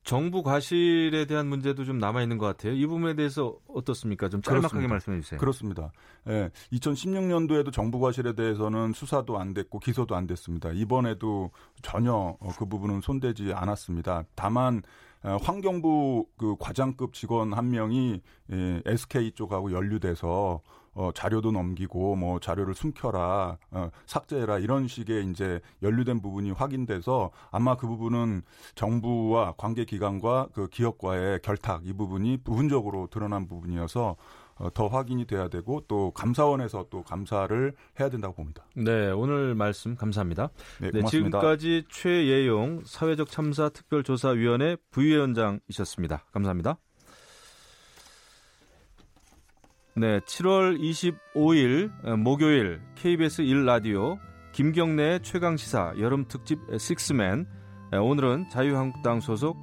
정부 0.10 0.42
과실에 0.42 1.26
대한 1.26 1.46
문제도 1.46 1.86
좀 1.86 2.00
남아 2.00 2.24
있는 2.24 2.40
것 2.40 2.48
같아요. 2.48 2.74
이 2.74 2.84
부분에 2.88 3.14
대해서 3.14 3.56
어떻습니까? 3.68 4.28
좀 4.28 4.42
짤막하게. 4.42 4.88
말씀해 4.88 5.22
주세요. 5.22 5.40
그렇습니다. 5.40 5.92
예, 6.28 6.50
2016년도에도 6.74 7.72
정부 7.72 8.00
과실에 8.00 8.34
대해서는 8.34 8.94
수사도 8.94 9.38
안 9.38 9.54
됐고 9.54 9.78
기소도 9.78 10.16
안 10.16 10.26
됐습니다. 10.26 10.72
이번에도 10.72 11.52
전혀 11.84 12.12
어, 12.12 12.50
그 12.58 12.66
부분은 12.66 13.02
손대지 13.02 13.54
않았습니다. 13.54 14.24
다만 14.34 14.82
어, 15.22 15.38
환경부 15.44 16.26
그 16.38 16.56
과장급 16.60 17.14
직원 17.14 17.54
한 17.54 17.70
명이 17.70 18.20
예, 18.52 18.82
SK 18.88 19.34
쪽하고 19.34 19.72
연루돼서 19.72 20.62
어, 21.00 21.14
자료도 21.14 21.54
넘기고 21.54 22.18
뭐 22.18 22.42
자료를 22.42 22.74
숨겨라, 22.74 23.58
어, 23.72 23.90
삭제해라 24.06 24.60
이런 24.60 24.90
식의 24.90 25.28
이제 25.30 25.62
연루된 25.82 26.22
부분이 26.22 26.52
확인돼서 26.52 27.32
아마 27.52 27.78
그 27.78 27.88
부분은 27.88 28.42
정부와 28.76 29.54
관계 29.56 29.86
기관과 29.86 30.50
그 30.54 30.68
기업과의 30.68 31.40
결탁 31.42 31.86
이 31.86 31.94
부분이 31.94 32.40
부분적으로 32.44 33.08
드러난 33.10 33.48
부분이어서 33.48 34.18
어, 34.56 34.70
더 34.74 34.88
확인이 34.88 35.24
돼야 35.26 35.48
되고 35.48 35.82
또 35.88 36.12
감사원에서 36.12 36.88
또 36.90 37.02
감사를 37.04 37.74
해야 37.98 38.10
된다고 38.10 38.34
봅니다. 38.34 38.66
네, 38.76 39.10
오늘 39.10 39.56
말씀 39.56 39.96
감사합니다. 39.96 40.50
네, 40.82 40.92
네. 40.92 41.02
지금까지 41.06 41.86
최예용 41.90 42.82
사회적 42.84 43.30
참사 43.30 43.70
특별조사위원회 43.70 44.76
부위원장이셨습니다. 44.92 46.26
감사합니다. 46.34 46.78
네, 50.00 50.22
7월 50.22 50.80
25일 50.80 51.92
어, 52.06 52.16
목요일 52.16 52.80
KBS 52.96 53.44
1라디오 53.44 54.18
김경래 54.54 55.20
최강 55.22 55.58
시사 55.58 55.94
여름 56.00 56.24
특집 56.26 56.58
식스맨 56.80 57.46
에, 57.92 57.98
오늘은 57.98 58.48
자유한국당 58.50 59.20
소속 59.20 59.58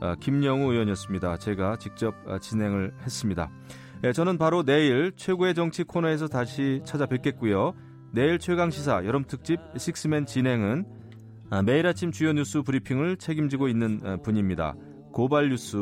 어, 0.00 0.16
김영우 0.18 0.72
의원이었습니다. 0.72 1.36
제가 1.36 1.76
직접 1.76 2.16
어, 2.26 2.40
진행을 2.40 2.94
했습니다. 3.02 3.48
예, 4.02 4.12
저는 4.12 4.38
바로 4.38 4.64
내일 4.64 5.12
최고의 5.14 5.54
정치 5.54 5.84
코너에서 5.84 6.26
다시 6.26 6.80
찾아뵙겠고요. 6.84 7.72
내일 8.10 8.40
최강 8.40 8.70
시사 8.70 9.04
여름 9.04 9.22
특집 9.22 9.60
식스맨 9.76 10.26
진행은 10.26 10.84
아, 11.50 11.62
매일 11.62 11.86
아침 11.86 12.10
주요 12.10 12.32
뉴스 12.32 12.62
브리핑을 12.62 13.18
책임지고 13.18 13.68
있는 13.68 14.00
어, 14.02 14.16
분입니다. 14.16 14.74
고발 15.12 15.50
뉴스 15.50 15.76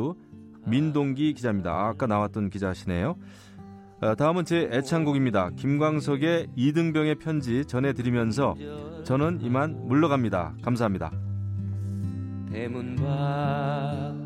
민동기 0.66 1.32
기자입니다. 1.32 1.70
아, 1.70 1.88
아까 1.88 2.06
나왔던 2.06 2.50
기자시네요. 2.50 3.16
어, 4.04 4.14
다음은 4.14 4.44
제 4.44 4.68
애창곡입니다. 4.70 5.52
김광석의 5.56 6.48
이등병의 6.56 7.14
편지 7.14 7.64
전해드리면서 7.64 8.54
저는 9.02 9.40
이만 9.40 9.88
물러갑니다. 9.88 10.56
감사합니다. 10.62 11.10
대문 12.52 12.96
밖 12.96 14.23